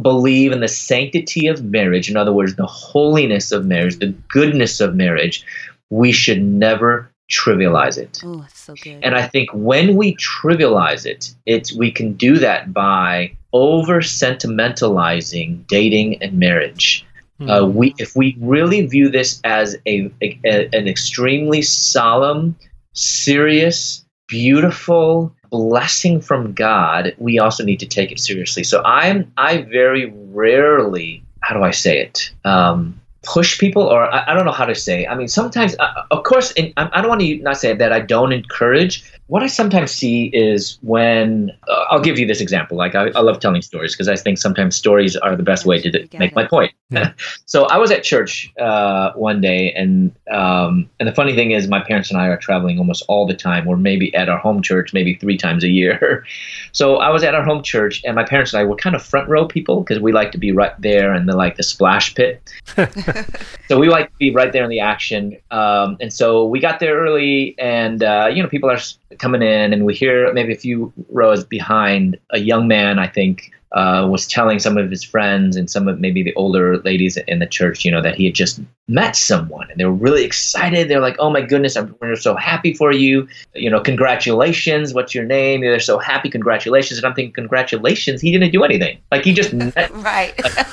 believe 0.00 0.52
in 0.52 0.60
the 0.60 0.68
sanctity 0.68 1.46
of 1.46 1.62
marriage, 1.64 2.08
in 2.08 2.16
other 2.16 2.32
words, 2.32 2.56
the 2.56 2.64
holiness 2.64 3.52
of 3.52 3.66
marriage, 3.66 3.98
the 3.98 4.14
goodness 4.28 4.80
of 4.80 4.94
marriage, 4.94 5.44
we 5.90 6.10
should 6.10 6.42
never 6.42 7.12
trivialize 7.30 7.98
it. 7.98 8.22
Oh, 8.24 8.38
that's 8.38 8.58
so 8.58 8.74
good. 8.76 8.98
And 9.02 9.14
I 9.14 9.26
think 9.26 9.50
when 9.52 9.94
we 9.94 10.16
trivialize 10.16 11.04
it, 11.04 11.34
it's 11.44 11.74
we 11.74 11.90
can 11.92 12.14
do 12.14 12.38
that 12.38 12.72
by 12.72 13.36
over 13.52 14.00
sentimentalizing 14.00 15.66
dating 15.66 16.22
and 16.22 16.38
marriage. 16.38 17.04
Mm-hmm. 17.40 17.50
Uh, 17.50 17.66
we, 17.66 17.94
if 17.98 18.16
we 18.16 18.36
really 18.40 18.86
view 18.86 19.08
this 19.08 19.40
as 19.44 19.76
a, 19.86 20.10
a, 20.22 20.40
a, 20.44 20.68
an 20.72 20.88
extremely 20.88 21.62
solemn, 21.62 22.56
serious, 22.94 24.04
beautiful 24.26 25.34
blessing 25.50 26.20
from 26.20 26.54
God, 26.54 27.14
we 27.18 27.38
also 27.38 27.62
need 27.62 27.80
to 27.80 27.86
take 27.86 28.10
it 28.10 28.20
seriously. 28.20 28.64
So 28.64 28.82
I'm 28.84 29.32
I 29.36 29.62
very 29.62 30.06
rarely, 30.06 31.22
how 31.40 31.54
do 31.54 31.62
I 31.62 31.72
say 31.72 32.00
it? 32.00 32.30
Um, 32.44 33.00
push 33.26 33.58
people 33.58 33.82
or 33.82 34.02
I, 34.12 34.30
I, 34.30 34.34
don't 34.34 34.44
know 34.46 34.52
how 34.52 34.66
to 34.66 34.74
say 34.74 35.02
It. 35.02 35.08
i 35.10 35.14
mean 35.16 35.26
sometimes 35.26 35.74
uh, 35.80 36.04
of 36.12 36.22
course 36.22 36.52
I, 36.56 36.72
I, 36.76 37.00
don't 37.00 37.08
want 37.08 37.22
to 37.22 37.36
not 37.38 37.56
say 37.56 37.74
that 37.74 37.92
i 37.92 37.98
don't 37.98 38.32
encourage 38.32 39.02
what 39.28 39.42
i 39.42 39.46
sometimes 39.46 39.90
see 39.90 40.26
is 40.32 40.78
when 40.82 41.50
uh, 41.68 41.84
i'll 41.90 42.00
give 42.00 42.18
you 42.18 42.26
this 42.26 42.40
example 42.40 42.76
like 42.76 42.94
i, 42.94 43.08
I 43.08 43.20
love 43.20 43.40
telling 43.40 43.62
stories 43.62 43.94
because 43.94 44.08
i 44.08 44.16
think 44.16 44.38
sometimes 44.38 44.76
stories 44.76 45.16
are 45.16 45.36
the 45.36 45.42
best 45.42 45.66
way 45.66 45.80
to 45.80 46.08
make 46.18 46.34
my 46.34 46.46
point 46.46 46.72
yeah. 46.90 47.12
so 47.46 47.64
i 47.66 47.76
was 47.76 47.90
at 47.90 48.02
church 48.02 48.52
uh, 48.60 49.12
one 49.14 49.40
day 49.40 49.72
and 49.72 50.12
um, 50.30 50.88
and 51.00 51.08
the 51.08 51.14
funny 51.14 51.34
thing 51.34 51.50
is 51.50 51.68
my 51.68 51.80
parents 51.80 52.10
and 52.10 52.20
i 52.20 52.26
are 52.26 52.36
traveling 52.36 52.78
almost 52.78 53.04
all 53.08 53.26
the 53.26 53.36
time 53.36 53.64
we're 53.64 53.76
maybe 53.76 54.14
at 54.14 54.28
our 54.28 54.38
home 54.38 54.62
church 54.62 54.92
maybe 54.92 55.14
three 55.14 55.36
times 55.36 55.64
a 55.64 55.68
year 55.68 56.24
so 56.72 56.96
i 56.96 57.10
was 57.10 57.22
at 57.22 57.34
our 57.34 57.44
home 57.44 57.62
church 57.62 58.02
and 58.04 58.14
my 58.14 58.24
parents 58.24 58.52
and 58.52 58.60
i 58.60 58.64
were 58.64 58.76
kind 58.76 58.94
of 58.94 59.02
front 59.02 59.28
row 59.28 59.46
people 59.46 59.80
because 59.80 60.00
we 60.00 60.12
like 60.12 60.32
to 60.32 60.38
be 60.38 60.52
right 60.52 60.80
there 60.80 61.12
and 61.12 61.28
the 61.28 61.36
like 61.36 61.56
the 61.56 61.62
splash 61.62 62.14
pit 62.14 62.42
so 63.68 63.78
we 63.78 63.88
like 63.88 64.10
to 64.10 64.16
be 64.18 64.30
right 64.30 64.52
there 64.52 64.64
in 64.64 64.70
the 64.70 64.80
action. 64.80 65.36
Um, 65.50 65.96
and 66.00 66.12
so 66.12 66.46
we 66.46 66.60
got 66.60 66.80
there 66.80 66.96
early, 66.98 67.54
and 67.58 68.02
uh, 68.02 68.30
you 68.32 68.42
know, 68.42 68.48
people 68.48 68.70
are 68.70 68.78
coming 69.18 69.42
in, 69.42 69.72
and 69.72 69.84
we 69.84 69.94
hear 69.94 70.32
maybe 70.32 70.52
a 70.52 70.56
few 70.56 70.92
rows 71.10 71.44
behind 71.44 72.18
a 72.30 72.38
young 72.38 72.68
man, 72.68 72.98
I 72.98 73.06
think, 73.08 73.52
uh, 73.72 74.06
was 74.10 74.26
telling 74.26 74.58
some 74.58 74.78
of 74.78 74.90
his 74.90 75.02
friends 75.02 75.56
and 75.56 75.70
some 75.70 75.88
of 75.88 76.00
maybe 76.00 76.22
the 76.22 76.34
older 76.34 76.78
ladies 76.78 77.16
in 77.16 77.40
the 77.40 77.46
church, 77.46 77.84
you 77.84 77.90
know, 77.90 78.00
that 78.00 78.14
he 78.14 78.24
had 78.24 78.34
just 78.34 78.60
met 78.88 79.16
someone 79.16 79.70
and 79.70 79.78
they 79.78 79.84
were 79.84 79.92
really 79.92 80.24
excited. 80.24 80.88
They're 80.88 81.00
like, 81.00 81.16
"Oh 81.18 81.30
my 81.30 81.42
goodness, 81.42 81.76
I'm, 81.76 81.94
we're 82.00 82.16
so 82.16 82.36
happy 82.36 82.72
for 82.72 82.92
you! 82.92 83.28
You 83.54 83.68
know, 83.68 83.80
congratulations! 83.80 84.94
What's 84.94 85.14
your 85.14 85.24
name?" 85.24 85.60
They're 85.60 85.80
so 85.80 85.98
happy, 85.98 86.30
congratulations! 86.30 86.98
And 86.98 87.06
I'm 87.06 87.14
thinking, 87.14 87.34
congratulations! 87.34 88.20
He 88.20 88.32
didn't 88.32 88.52
do 88.52 88.64
anything. 88.64 88.98
Like 89.10 89.24
he 89.24 89.34
just 89.34 89.52
met. 89.76 89.90
right. 89.94 90.32
Like, 90.42 90.66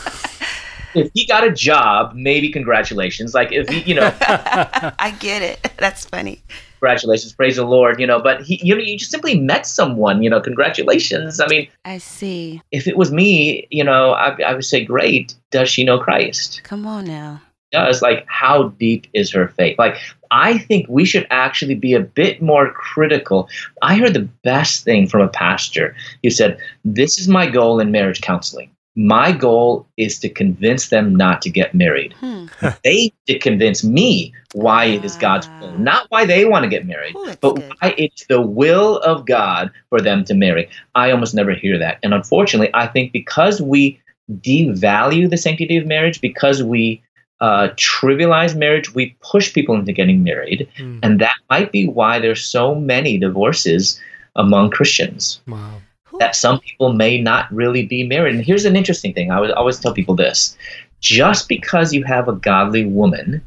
if 0.96 1.10
he 1.16 1.26
got 1.26 1.44
a 1.44 1.52
job, 1.52 2.14
maybe 2.14 2.50
congratulations. 2.50 3.34
Like 3.34 3.52
if 3.52 3.68
he, 3.68 3.80
you 3.82 3.96
know, 3.96 4.14
I 4.22 5.16
get 5.20 5.42
it. 5.42 5.72
That's 5.78 6.06
funny 6.06 6.44
congratulations, 6.84 7.32
praise 7.32 7.56
the 7.56 7.64
Lord, 7.64 7.98
you 7.98 8.06
know, 8.06 8.20
but 8.20 8.42
he, 8.42 8.60
you 8.62 8.76
know, 8.76 8.82
you 8.82 8.98
just 8.98 9.10
simply 9.10 9.40
met 9.40 9.66
someone, 9.66 10.22
you 10.22 10.30
know, 10.30 10.42
congratulations. 10.42 11.40
I 11.40 11.48
mean, 11.48 11.70
I 11.86 11.98
see. 11.98 12.62
If 12.72 12.88
it 12.88 12.98
was 12.98 13.10
me, 13.10 13.66
you 13.72 13.86
know, 13.86 14.12
I, 14.12 14.36
I 14.42 14.54
would 14.54 14.66
say, 14.66 14.84
great. 14.84 15.34
Does 15.50 15.70
she 15.70 15.86
know 15.86 15.98
Christ? 15.98 16.62
Come 16.66 16.86
on 16.86 17.06
now. 17.06 17.42
Does 17.72 18.02
like 18.02 18.26
how 18.28 18.68
deep 18.80 19.08
is 19.14 19.32
her 19.32 19.48
faith? 19.48 19.80
Like, 19.80 19.96
I 20.30 20.58
think 20.58 20.86
we 20.90 21.06
should 21.06 21.26
actually 21.30 21.76
be 21.76 21.94
a 21.94 22.02
bit 22.02 22.42
more 22.42 22.72
critical. 22.74 23.48
I 23.82 23.96
heard 23.96 24.14
the 24.14 24.30
best 24.44 24.84
thing 24.84 25.08
from 25.08 25.22
a 25.22 25.30
pastor. 25.30 25.96
He 26.22 26.30
said, 26.30 26.60
This 26.84 27.18
is 27.18 27.30
my 27.30 27.50
goal 27.50 27.80
in 27.80 27.92
marriage 27.92 28.22
counseling 28.22 28.73
my 28.96 29.32
goal 29.32 29.88
is 29.98 30.20
to 30.20 30.30
convince 30.30 30.90
them 30.90 31.16
not 31.16 31.42
to 31.42 31.50
get 31.50 31.74
married. 31.74 32.14
Hmm. 32.20 32.46
they 32.84 33.12
to 33.28 33.40
convince 33.40 33.84
me 33.84 34.34
why 34.54 34.86
it 34.86 35.04
is 35.04 35.16
God's 35.16 35.48
will, 35.48 35.74
ah. 35.74 35.78
not 35.78 36.06
why 36.10 36.26
they 36.26 36.46
want 36.46 36.64
to 36.64 36.70
get 36.70 36.86
married, 36.86 37.16
Ooh, 37.16 37.34
but 37.42 37.56
good. 37.56 37.74
why 37.80 37.96
it's 37.98 38.28
the 38.28 38.42
will 38.42 38.98
of 39.00 39.26
God 39.26 39.72
for 39.90 40.00
them 40.00 40.24
to 40.26 40.36
marry. 40.36 40.70
I 40.94 41.12
almost 41.12 41.34
never 41.34 41.54
hear 41.54 41.78
that. 41.80 42.00
And 42.04 42.14
unfortunately, 42.14 42.70
I 42.74 42.88
think 42.88 43.12
because 43.12 43.62
we 43.62 44.00
devalue 44.32 45.30
the 45.30 45.38
sanctity 45.38 45.78
of 45.78 45.88
marriage, 45.88 46.22
because 46.22 46.62
we 46.62 47.02
uh, 47.42 47.70
trivialize 47.76 48.56
marriage, 48.56 48.94
we 48.94 49.18
push 49.22 49.54
people 49.54 49.76
into 49.76 49.92
getting 49.92 50.24
married. 50.24 50.70
Hmm. 50.78 51.00
And 51.02 51.20
that 51.20 51.36
might 51.50 51.72
be 51.72 51.88
why 51.88 52.20
there's 52.20 52.44
so 52.44 52.76
many 52.76 53.18
divorces 53.18 54.00
among 54.36 54.70
Christians. 54.70 55.42
Wow 55.48 55.82
that 56.20 56.36
some 56.36 56.60
people 56.60 56.94
may 56.94 57.20
not 57.20 57.52
really 57.52 57.86
be 57.86 58.06
married. 58.06 58.36
And 58.36 58.44
here's 58.44 58.66
an 58.66 58.76
interesting 58.76 59.14
thing 59.14 59.32
I 59.32 59.40
would 59.40 59.52
always 59.52 59.80
tell 59.80 59.94
people 59.94 60.16
this 60.16 60.58
just 61.00 61.50
because 61.50 61.94
you 61.94 62.04
have 62.04 62.28
a 62.28 62.34
godly 62.34 62.86
woman 62.86 63.44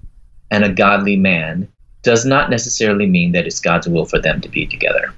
and 0.50 0.64
a 0.64 0.72
godly 0.72 1.16
man 1.16 1.68
does 2.02 2.24
not 2.24 2.50
necessarily 2.50 3.06
mean 3.06 3.32
that 3.32 3.46
it's 3.46 3.60
God's 3.60 3.88
will 3.88 4.04
for 4.04 4.20
them 4.20 4.40
to 4.42 4.48
be 4.48 4.66
together. 4.66 5.12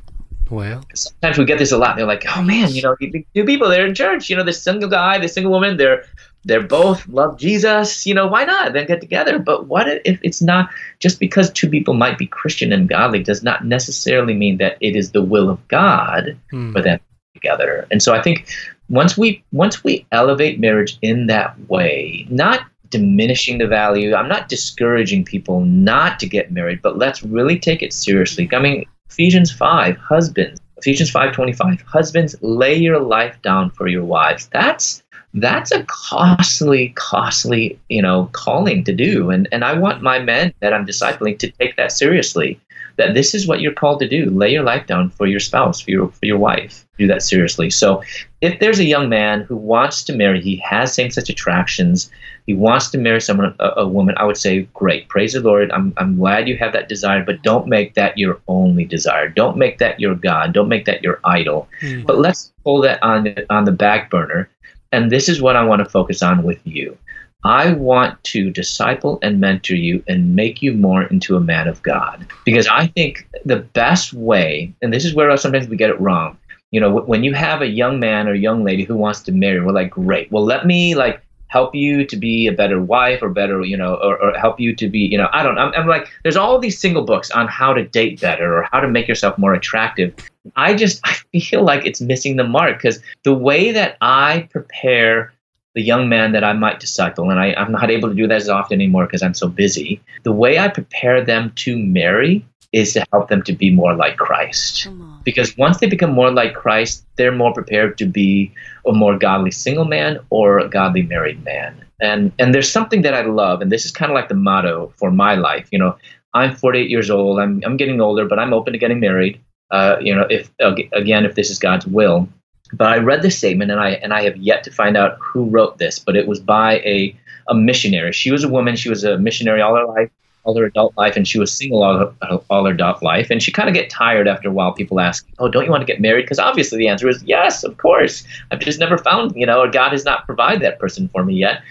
Well, 0.48 0.82
sometimes 0.94 1.36
we 1.36 1.44
get 1.44 1.58
this 1.58 1.72
a 1.72 1.78
lot. 1.78 1.96
They're 1.96 2.06
like, 2.06 2.24
"Oh 2.34 2.42
man, 2.42 2.70
you 2.72 2.80
know, 2.80 2.96
two 2.98 3.44
people 3.44 3.68
they're 3.68 3.86
in 3.86 3.94
church. 3.94 4.30
You 4.30 4.36
know, 4.36 4.44
the 4.44 4.54
single 4.54 4.88
guy, 4.88 5.18
the 5.18 5.28
single 5.28 5.52
woman. 5.52 5.76
They're 5.76 6.04
they're 6.44 6.62
both 6.62 7.06
love 7.08 7.38
Jesus. 7.38 8.06
You 8.06 8.14
know, 8.14 8.26
why 8.26 8.44
not? 8.44 8.72
Then 8.72 8.86
get 8.86 9.02
together. 9.02 9.38
But 9.38 9.66
what 9.66 9.86
if 10.06 10.18
it's 10.22 10.40
not 10.40 10.70
just 11.00 11.20
because 11.20 11.50
two 11.50 11.68
people 11.68 11.92
might 11.92 12.16
be 12.16 12.26
Christian 12.26 12.72
and 12.72 12.88
godly 12.88 13.22
does 13.22 13.42
not 13.42 13.66
necessarily 13.66 14.32
mean 14.32 14.56
that 14.56 14.78
it 14.80 14.96
is 14.96 15.12
the 15.12 15.22
will 15.22 15.50
of 15.50 15.66
God 15.68 16.38
hmm. 16.50 16.72
for 16.72 16.80
them 16.80 17.00
together. 17.40 17.86
And 17.90 18.02
so 18.02 18.14
I 18.14 18.22
think 18.22 18.48
once 18.88 19.16
we 19.16 19.42
once 19.52 19.84
we 19.84 20.06
elevate 20.12 20.60
marriage 20.60 20.98
in 21.02 21.26
that 21.26 21.58
way, 21.68 22.26
not 22.30 22.60
diminishing 22.90 23.58
the 23.58 23.66
value, 23.66 24.14
I'm 24.14 24.28
not 24.28 24.48
discouraging 24.48 25.24
people 25.24 25.60
not 25.60 26.18
to 26.20 26.26
get 26.26 26.50
married, 26.50 26.80
but 26.82 26.96
let's 26.96 27.22
really 27.22 27.58
take 27.58 27.82
it 27.82 27.92
seriously. 27.92 28.48
I 28.52 28.58
mean, 28.58 28.86
Ephesians 29.10 29.52
5, 29.52 29.96
husbands, 29.98 30.60
Ephesians 30.78 31.10
5:25, 31.10 31.82
husbands, 31.82 32.36
lay 32.40 32.74
your 32.74 33.00
life 33.00 33.36
down 33.42 33.70
for 33.70 33.88
your 33.88 34.04
wives. 34.04 34.48
That's 34.52 35.02
that's 35.34 35.72
a 35.72 35.84
costly, 35.84 36.92
costly, 36.96 37.78
you 37.88 38.00
know, 38.00 38.30
calling 38.32 38.84
to 38.84 38.94
do. 38.94 39.30
And 39.30 39.48
and 39.52 39.64
I 39.64 39.74
want 39.74 40.02
my 40.02 40.18
men 40.18 40.54
that 40.60 40.72
I'm 40.72 40.86
discipling 40.86 41.38
to 41.40 41.50
take 41.50 41.76
that 41.76 41.92
seriously 41.92 42.60
that 42.98 43.14
this 43.14 43.34
is 43.34 43.46
what 43.46 43.60
you're 43.60 43.72
called 43.72 44.00
to 44.00 44.08
do. 44.08 44.28
Lay 44.30 44.52
your 44.52 44.64
life 44.64 44.86
down 44.86 45.08
for 45.10 45.26
your 45.26 45.40
spouse, 45.40 45.80
for 45.80 45.90
your 45.90 46.08
for 46.08 46.26
your 46.26 46.38
wife. 46.38 46.86
Do 46.98 47.06
that 47.06 47.22
seriously. 47.22 47.70
So 47.70 48.02
if 48.40 48.58
there's 48.60 48.80
a 48.80 48.84
young 48.84 49.08
man 49.08 49.42
who 49.42 49.56
wants 49.56 50.02
to 50.04 50.12
marry, 50.12 50.40
he 50.40 50.56
has 50.56 50.92
same-sex 50.92 51.28
attractions, 51.28 52.10
he 52.46 52.54
wants 52.54 52.90
to 52.90 52.98
marry 52.98 53.20
someone, 53.20 53.54
a, 53.60 53.68
a, 53.76 53.86
woman, 53.86 54.14
I 54.18 54.24
would 54.24 54.36
say, 54.36 54.62
great, 54.74 55.08
praise 55.08 55.34
the 55.34 55.40
Lord. 55.40 55.70
I'm, 55.70 55.92
I'm 55.96 56.16
glad 56.16 56.48
you 56.48 56.56
have 56.56 56.72
that 56.72 56.88
desire, 56.88 57.22
but 57.22 57.42
don't 57.42 57.68
make 57.68 57.94
that 57.94 58.18
your 58.18 58.40
only 58.48 58.84
desire. 58.84 59.28
Don't 59.28 59.58
make 59.58 59.78
that 59.78 60.00
your 60.00 60.14
God. 60.14 60.52
Don't 60.54 60.68
make 60.68 60.86
that 60.86 61.02
your 61.02 61.20
idol. 61.24 61.68
Mm-hmm. 61.82 62.06
But 62.06 62.18
let's 62.18 62.52
pull 62.64 62.80
that 62.82 63.02
on 63.02 63.34
on 63.48 63.64
the 63.64 63.72
back 63.72 64.10
burner. 64.10 64.50
And 64.92 65.12
this 65.12 65.28
is 65.28 65.40
what 65.40 65.56
I 65.56 65.64
want 65.64 65.80
to 65.80 65.88
focus 65.88 66.22
on 66.22 66.42
with 66.42 66.60
you. 66.64 66.96
I 67.44 67.72
want 67.72 68.22
to 68.24 68.50
disciple 68.50 69.18
and 69.22 69.40
mentor 69.40 69.76
you 69.76 70.02
and 70.08 70.34
make 70.34 70.60
you 70.60 70.72
more 70.72 71.04
into 71.04 71.36
a 71.36 71.40
man 71.40 71.68
of 71.68 71.82
God. 71.82 72.26
Because 72.44 72.66
I 72.66 72.88
think 72.88 73.28
the 73.44 73.60
best 73.60 74.12
way, 74.12 74.74
and 74.82 74.92
this 74.92 75.04
is 75.04 75.14
where 75.14 75.34
sometimes 75.36 75.68
we 75.68 75.76
get 75.76 75.90
it 75.90 76.00
wrong, 76.00 76.36
you 76.72 76.80
know, 76.80 77.00
when 77.00 77.22
you 77.24 77.32
have 77.34 77.62
a 77.62 77.66
young 77.66 78.00
man 78.00 78.28
or 78.28 78.34
young 78.34 78.64
lady 78.64 78.84
who 78.84 78.96
wants 78.96 79.20
to 79.22 79.32
marry, 79.32 79.60
we're 79.60 79.72
like, 79.72 79.90
great. 79.90 80.30
Well, 80.32 80.44
let 80.44 80.66
me 80.66 80.96
like 80.96 81.22
help 81.46 81.74
you 81.74 82.04
to 82.04 82.16
be 82.16 82.46
a 82.46 82.52
better 82.52 82.82
wife 82.82 83.22
or 83.22 83.30
better, 83.30 83.62
you 83.62 83.76
know, 83.76 83.94
or, 83.94 84.20
or 84.22 84.38
help 84.38 84.60
you 84.60 84.74
to 84.74 84.88
be, 84.88 84.98
you 84.98 85.16
know, 85.16 85.28
I 85.32 85.42
don't 85.42 85.54
know. 85.54 85.62
I'm, 85.62 85.74
I'm 85.74 85.86
like, 85.86 86.08
there's 86.24 86.36
all 86.36 86.58
these 86.58 86.78
single 86.78 87.04
books 87.04 87.30
on 87.30 87.48
how 87.48 87.72
to 87.72 87.86
date 87.86 88.20
better 88.20 88.58
or 88.58 88.68
how 88.70 88.80
to 88.80 88.88
make 88.88 89.08
yourself 89.08 89.38
more 89.38 89.54
attractive. 89.54 90.14
I 90.56 90.74
just, 90.74 91.00
I 91.32 91.38
feel 91.38 91.62
like 91.62 91.86
it's 91.86 92.00
missing 92.00 92.36
the 92.36 92.44
mark 92.44 92.78
because 92.78 93.00
the 93.22 93.32
way 93.32 93.72
that 93.72 93.96
I 94.00 94.48
prepare 94.50 95.32
the 95.74 95.82
young 95.82 96.08
man 96.08 96.32
that 96.32 96.44
I 96.44 96.52
might 96.52 96.80
disciple, 96.80 97.30
and 97.30 97.38
I, 97.38 97.54
I'm 97.54 97.72
not 97.72 97.90
able 97.90 98.08
to 98.08 98.14
do 98.14 98.26
that 98.26 98.36
as 98.36 98.48
often 98.48 98.74
anymore 98.74 99.06
because 99.06 99.22
I'm 99.22 99.34
so 99.34 99.48
busy. 99.48 100.00
The 100.24 100.32
way 100.32 100.58
I 100.58 100.68
prepare 100.68 101.24
them 101.24 101.52
to 101.56 101.78
marry 101.78 102.44
is 102.72 102.92
to 102.92 103.04
help 103.12 103.28
them 103.28 103.42
to 103.42 103.52
be 103.52 103.70
more 103.70 103.94
like 103.94 104.16
Christ. 104.16 104.86
Because 105.24 105.56
once 105.56 105.78
they 105.78 105.86
become 105.86 106.12
more 106.12 106.30
like 106.30 106.54
Christ, 106.54 107.04
they're 107.16 107.32
more 107.32 107.52
prepared 107.52 107.96
to 107.98 108.06
be 108.06 108.52
a 108.86 108.92
more 108.92 109.18
godly 109.18 109.50
single 109.50 109.84
man 109.84 110.18
or 110.30 110.58
a 110.58 110.68
godly 110.68 111.02
married 111.02 111.42
man. 111.44 111.84
And 112.00 112.32
and 112.38 112.54
there's 112.54 112.70
something 112.70 113.02
that 113.02 113.14
I 113.14 113.22
love, 113.22 113.60
and 113.60 113.72
this 113.72 113.84
is 113.84 113.90
kind 113.90 114.10
of 114.10 114.14
like 114.14 114.28
the 114.28 114.34
motto 114.34 114.92
for 114.96 115.10
my 115.10 115.34
life. 115.34 115.68
You 115.72 115.80
know, 115.80 115.96
I'm 116.34 116.54
48 116.54 116.88
years 116.88 117.10
old. 117.10 117.40
I'm 117.40 117.62
I'm 117.64 117.76
getting 117.76 118.00
older, 118.00 118.26
but 118.26 118.38
I'm 118.38 118.52
open 118.52 118.72
to 118.72 118.78
getting 118.78 119.00
married. 119.00 119.40
Uh, 119.70 119.96
you 120.00 120.14
know, 120.14 120.26
if 120.30 120.50
again, 120.92 121.24
if 121.26 121.34
this 121.34 121.50
is 121.50 121.58
God's 121.58 121.86
will. 121.86 122.28
But 122.72 122.88
I 122.88 122.98
read 122.98 123.22
this 123.22 123.38
statement, 123.38 123.70
and 123.70 123.80
I 123.80 123.90
and 123.90 124.12
I 124.12 124.22
have 124.22 124.36
yet 124.36 124.64
to 124.64 124.70
find 124.70 124.96
out 124.96 125.18
who 125.20 125.44
wrote 125.44 125.78
this. 125.78 125.98
But 125.98 126.16
it 126.16 126.26
was 126.26 126.40
by 126.40 126.78
a 126.80 127.16
a 127.48 127.54
missionary. 127.54 128.12
She 128.12 128.30
was 128.30 128.44
a 128.44 128.48
woman. 128.48 128.76
She 128.76 128.90
was 128.90 129.04
a 129.04 129.18
missionary 129.18 129.60
all 129.62 129.74
her 129.74 129.86
life, 129.86 130.10
all 130.44 130.56
her 130.58 130.66
adult 130.66 130.96
life, 130.96 131.16
and 131.16 131.26
she 131.26 131.38
was 131.38 131.52
single 131.52 131.82
all 131.82 131.98
her, 131.98 132.40
all 132.50 132.66
her 132.66 132.72
adult 132.72 133.02
life. 133.02 133.30
And 133.30 133.42
she 133.42 133.50
kind 133.50 133.68
of 133.68 133.74
get 133.74 133.88
tired 133.88 134.28
after 134.28 134.48
a 134.48 134.52
while. 134.52 134.72
People 134.72 135.00
ask, 135.00 135.26
"Oh, 135.38 135.48
don't 135.48 135.64
you 135.64 135.70
want 135.70 135.80
to 135.80 135.92
get 135.92 136.00
married?" 136.00 136.22
Because 136.22 136.38
obviously 136.38 136.78
the 136.78 136.88
answer 136.88 137.08
is 137.08 137.22
yes, 137.24 137.64
of 137.64 137.78
course. 137.78 138.24
I've 138.50 138.60
just 138.60 138.78
never 138.78 138.98
found, 138.98 139.34
you 139.34 139.46
know, 139.46 139.68
God 139.70 139.92
has 139.92 140.04
not 140.04 140.26
provided 140.26 140.62
that 140.62 140.78
person 140.78 141.08
for 141.08 141.24
me 141.24 141.34
yet. 141.34 141.62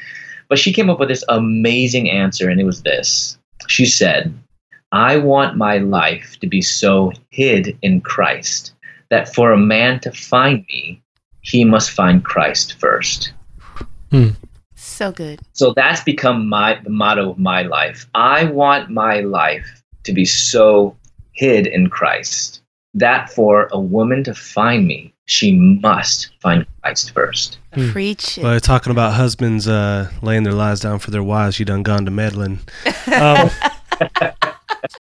But 0.49 0.59
she 0.59 0.73
came 0.73 0.89
up 0.89 0.99
with 0.99 1.09
this 1.09 1.25
amazing 1.29 2.09
answer, 2.09 2.49
and 2.49 2.59
it 2.59 2.65
was 2.65 2.81
this. 2.81 3.37
She 3.67 3.85
said, 3.85 4.33
"I 4.91 5.17
want 5.17 5.57
my 5.57 5.77
life 5.77 6.37
to 6.39 6.47
be 6.47 6.61
so 6.61 7.11
hid 7.29 7.77
in 7.81 8.01
Christ." 8.01 8.73
That 9.10 9.34
for 9.34 9.51
a 9.51 9.58
man 9.58 9.99
to 10.01 10.12
find 10.12 10.66
me, 10.68 11.01
he 11.41 11.64
must 11.64 11.91
find 11.91 12.24
Christ 12.24 12.80
first. 12.80 13.34
Hmm. 14.12 14.30
So 14.76 15.12
good. 15.12 15.39
So 15.53 15.74
that's 15.76 16.01
become 16.03 16.47
my 16.47 16.80
the 16.84 16.89
motto 16.89 17.32
of 17.32 17.39
my 17.39 17.64
life. 17.64 18.08
I 18.14 18.45
want 18.45 18.89
my 18.89 19.22
life 19.22 19.84
to 20.03 20.14
be 20.14 20.26
so 20.26 20.95
hid 21.32 21.68
in 21.68 21.89
Christ 21.89 22.62
that 22.93 23.30
for 23.30 23.70
a 23.72 23.80
woman 23.80 24.24
to 24.24 24.34
find 24.34 24.88
me, 24.88 25.14
she 25.26 25.55
must 25.55 26.30
find 26.41 26.66
Christ 26.82 27.12
first. 27.12 27.58
Hmm. 27.74 27.91
Preach. 27.91 28.39
Well, 28.41 28.51
you're 28.53 28.60
talking 28.60 28.91
about 28.91 29.14
husbands 29.14 29.68
uh, 29.68 30.12
laying 30.22 30.43
their 30.43 30.53
lives 30.53 30.80
down 30.80 30.99
for 30.99 31.12
their 31.12 31.24
wives, 31.24 31.60
you 31.60 31.66
done 31.66 31.84
gone 31.84 32.05
to 32.05 32.12
meddling. 32.12 32.60
Um, 33.14 33.49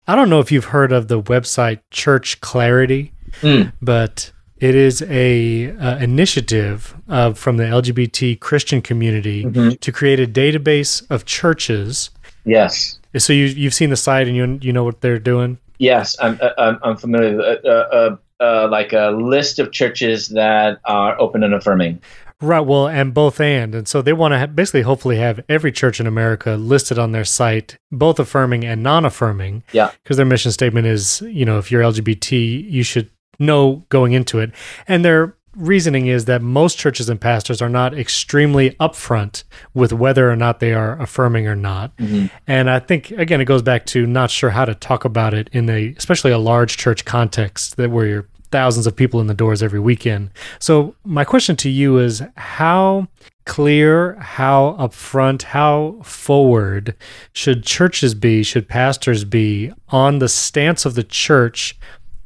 I 0.06 0.14
don't 0.14 0.28
know 0.28 0.40
if 0.40 0.52
you've 0.52 0.66
heard 0.66 0.92
of 0.92 1.08
the 1.08 1.20
website 1.20 1.80
Church 1.90 2.40
Clarity. 2.42 3.13
Mm. 3.40 3.72
But 3.80 4.32
it 4.58 4.74
is 4.74 5.02
a 5.02 5.72
uh, 5.76 5.98
initiative 5.98 6.96
uh, 7.08 7.32
from 7.32 7.56
the 7.56 7.64
LGBT 7.64 8.40
Christian 8.40 8.80
community 8.80 9.44
mm-hmm. 9.44 9.70
to 9.70 9.92
create 9.92 10.20
a 10.20 10.26
database 10.26 11.04
of 11.10 11.24
churches. 11.24 12.10
Yes. 12.44 12.98
So 13.16 13.32
you 13.32 13.46
you've 13.46 13.74
seen 13.74 13.90
the 13.90 13.96
site 13.96 14.26
and 14.26 14.36
you 14.36 14.58
you 14.62 14.72
know 14.72 14.84
what 14.84 15.00
they're 15.00 15.18
doing. 15.18 15.58
Yes, 15.78 16.16
I'm 16.20 16.38
uh, 16.40 16.50
I'm, 16.58 16.78
I'm 16.82 16.96
familiar. 16.96 17.40
Uh, 17.40 17.68
uh, 17.68 18.16
uh, 18.40 18.68
like 18.70 18.92
a 18.92 19.10
list 19.10 19.58
of 19.58 19.72
churches 19.72 20.28
that 20.28 20.80
are 20.84 21.18
open 21.20 21.42
and 21.42 21.54
affirming. 21.54 22.00
Right. 22.40 22.60
Well, 22.60 22.88
and 22.88 23.14
both 23.14 23.40
and. 23.40 23.74
And 23.74 23.88
so 23.88 24.02
they 24.02 24.12
want 24.12 24.32
to 24.32 24.38
ha- 24.38 24.46
basically, 24.46 24.82
hopefully, 24.82 25.16
have 25.16 25.40
every 25.48 25.72
church 25.72 26.00
in 26.00 26.06
America 26.06 26.56
listed 26.56 26.98
on 26.98 27.12
their 27.12 27.24
site, 27.24 27.78
both 27.92 28.18
affirming 28.18 28.64
and 28.64 28.82
non 28.82 29.04
affirming. 29.04 29.62
Yeah. 29.72 29.92
Because 30.02 30.16
their 30.16 30.26
mission 30.26 30.52
statement 30.52 30.86
is, 30.86 31.22
you 31.22 31.44
know, 31.44 31.58
if 31.58 31.70
you're 31.70 31.82
LGBT, 31.82 32.70
you 32.70 32.82
should 32.82 33.08
know 33.38 33.84
going 33.88 34.12
into 34.12 34.38
it. 34.38 34.52
And 34.86 35.04
their 35.04 35.36
reasoning 35.56 36.06
is 36.06 36.24
that 36.24 36.42
most 36.42 36.78
churches 36.78 37.08
and 37.08 37.20
pastors 37.20 37.62
are 37.62 37.68
not 37.68 37.96
extremely 37.96 38.70
upfront 38.72 39.44
with 39.72 39.92
whether 39.92 40.30
or 40.30 40.36
not 40.36 40.60
they 40.60 40.74
are 40.74 41.00
affirming 41.00 41.46
or 41.46 41.56
not. 41.56 41.96
Mm-hmm. 41.96 42.26
And 42.46 42.68
I 42.68 42.80
think 42.80 43.10
again 43.12 43.40
it 43.40 43.44
goes 43.44 43.62
back 43.62 43.86
to 43.86 44.06
not 44.06 44.30
sure 44.30 44.50
how 44.50 44.64
to 44.64 44.74
talk 44.74 45.04
about 45.04 45.34
it 45.34 45.48
in 45.52 45.68
a 45.70 45.94
especially 45.96 46.32
a 46.32 46.38
large 46.38 46.76
church 46.76 47.04
context 47.04 47.76
that 47.76 47.90
where 47.90 48.06
you're 48.06 48.28
thousands 48.50 48.86
of 48.86 48.94
people 48.94 49.20
in 49.20 49.26
the 49.26 49.34
doors 49.34 49.64
every 49.64 49.80
weekend. 49.80 50.30
So 50.60 50.94
my 51.04 51.24
question 51.24 51.56
to 51.56 51.68
you 51.68 51.98
is 51.98 52.22
how 52.36 53.08
clear, 53.46 54.14
how 54.14 54.76
upfront, 54.78 55.42
how 55.42 55.98
forward 56.04 56.94
should 57.32 57.64
churches 57.64 58.14
be, 58.14 58.44
should 58.44 58.68
pastors 58.68 59.24
be 59.24 59.72
on 59.88 60.20
the 60.20 60.28
stance 60.28 60.86
of 60.86 60.94
the 60.94 61.02
church 61.02 61.76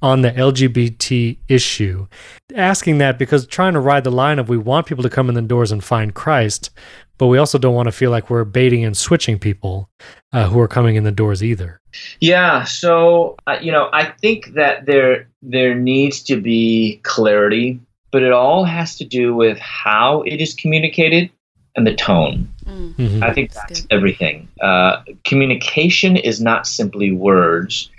on 0.01 0.23
the 0.23 0.31
LGBT 0.31 1.39
issue. 1.49 2.07
Asking 2.55 2.99
that 2.99 3.19
because 3.19 3.47
trying 3.47 3.75
to 3.75 3.81
ride 3.81 4.05
the 4.05 4.11
line 4.11 4.39
of 4.39 4.49
we 4.49 4.59
want 4.59 4.87
people 4.87 5.03
to 5.03 5.11
come 5.11 5.29
in 5.29 5.35
the 5.35 5.43
doors 5.43 5.73
and 5.73 5.83
find 5.83 6.15
Christ, 6.15 6.71
but 7.19 7.27
we 7.27 7.39
also 7.39 7.59
don't 7.59 7.75
want 7.75 7.87
to 7.87 7.93
feel 7.93 8.11
like 8.11 8.31
we're 8.31 8.45
baiting 8.45 8.85
and 8.85 8.97
switching 8.97 9.39
people 9.39 9.91
uh, 10.33 10.49
who 10.49 10.61
are 10.61 10.69
coming 10.69 10.97
in 10.97 11.05
the 11.05 11.11
doors 11.11 11.43
either. 11.43 11.81
Yeah, 12.21 12.65
so 12.65 13.37
uh, 13.47 13.59
you 13.61 13.73
know, 13.73 13.91
I 13.93 14.05
think 14.05 14.55
that 14.55 14.87
there 14.87 15.29
there 15.43 15.75
needs 15.75 16.23
to 16.25 16.41
be 16.41 17.01
clarity, 17.03 17.81
but 18.13 18.23
it 18.23 18.33
all 18.33 18.65
has 18.65 18.97
to 18.99 19.05
do 19.05 19.35
with 19.35 19.59
how 19.59 20.23
it 20.23 20.41
is 20.41 20.55
communicated 20.55 21.31
and 21.77 21.87
the 21.87 21.95
tone. 21.95 22.53
Mm-hmm. 22.65 23.23
I 23.23 23.33
think 23.33 23.53
that's, 23.53 23.69
that's 23.69 23.87
everything. 23.91 24.49
Uh, 24.61 25.03
communication 25.25 26.17
is 26.17 26.41
not 26.41 26.67
simply 26.67 27.13
words, 27.13 27.91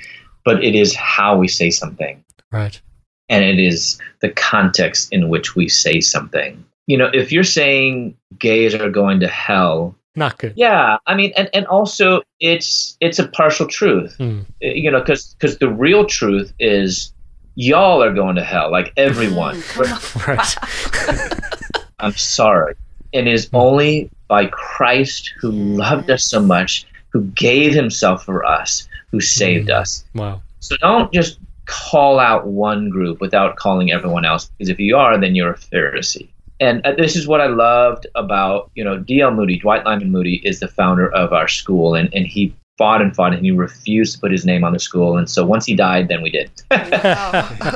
but 0.49 0.63
it 0.63 0.73
is 0.73 0.95
how 0.95 1.37
we 1.37 1.47
say 1.47 1.69
something. 1.69 2.23
Right. 2.51 2.81
And 3.29 3.43
it 3.43 3.59
is 3.59 3.99
the 4.21 4.29
context 4.29 5.09
in 5.11 5.29
which 5.29 5.55
we 5.55 5.69
say 5.69 6.01
something. 6.01 6.65
You 6.87 6.97
know, 6.97 7.11
if 7.13 7.31
you're 7.31 7.43
saying 7.43 8.17
gays 8.39 8.73
are 8.73 8.89
going 8.89 9.19
to 9.19 9.27
hell, 9.27 9.95
not 10.15 10.39
good. 10.39 10.53
Yeah, 10.55 10.97
I 11.05 11.13
mean, 11.13 11.33
and, 11.37 11.51
and 11.53 11.67
also 11.67 12.23
it's 12.39 12.97
it's 12.99 13.19
a 13.19 13.27
partial 13.27 13.67
truth. 13.67 14.17
Mm. 14.17 14.47
You 14.59 14.89
know, 14.89 15.01
because 15.01 15.35
because 15.35 15.59
the 15.59 15.69
real 15.69 16.07
truth 16.07 16.51
is 16.59 17.13
y'all 17.53 18.01
are 18.01 18.11
going 18.11 18.35
to 18.37 18.43
hell, 18.43 18.71
like 18.71 18.91
everyone. 18.97 19.57
Mm, 19.57 20.27
right. 20.27 21.83
I'm 21.99 22.17
sorry. 22.17 22.73
It 23.11 23.27
is 23.27 23.49
mm. 23.49 23.59
only 23.59 24.09
by 24.27 24.47
Christ 24.47 25.31
who 25.39 25.51
loved 25.51 26.09
us 26.09 26.23
so 26.23 26.41
much, 26.41 26.87
who 27.09 27.25
gave 27.25 27.75
Himself 27.75 28.25
for 28.25 28.43
us, 28.43 28.88
who 29.11 29.21
saved 29.21 29.69
mm. 29.69 29.79
us. 29.79 30.05
Wow. 30.15 30.41
So 30.59 30.75
don't 30.77 31.11
just 31.13 31.39
call 31.65 32.19
out 32.19 32.47
one 32.47 32.89
group 32.89 33.21
without 33.21 33.55
calling 33.55 33.91
everyone 33.91 34.25
else, 34.25 34.45
because 34.57 34.69
if 34.69 34.79
you 34.79 34.97
are, 34.97 35.19
then 35.19 35.35
you're 35.35 35.51
a 35.51 35.57
Pharisee 35.57 36.29
and 36.59 36.85
uh, 36.85 36.93
this 36.93 37.15
is 37.15 37.27
what 37.27 37.41
I 37.41 37.47
loved 37.47 38.07
about, 38.15 38.69
you 38.75 38.83
know, 38.83 38.97
D.L. 38.97 39.31
Moody, 39.31 39.57
Dwight 39.57 39.85
Lyman 39.85 40.11
Moody 40.11 40.35
is 40.45 40.59
the 40.59 40.67
founder 40.67 41.11
of 41.13 41.31
our 41.31 41.47
school, 41.47 41.95
and, 41.95 42.13
and 42.13 42.27
he 42.27 42.53
fought 42.77 43.01
and 43.01 43.15
fought 43.15 43.33
and 43.33 43.43
he 43.43 43.51
refused 43.51 44.13
to 44.15 44.19
put 44.19 44.31
his 44.31 44.45
name 44.45 44.63
on 44.63 44.73
the 44.73 44.79
school. 44.79 45.17
And 45.17 45.29
so 45.29 45.45
once 45.45 45.65
he 45.65 45.75
died, 45.75 46.07
then 46.07 46.21
we 46.21 46.29
did. 46.29 46.49
wow. 46.71 47.75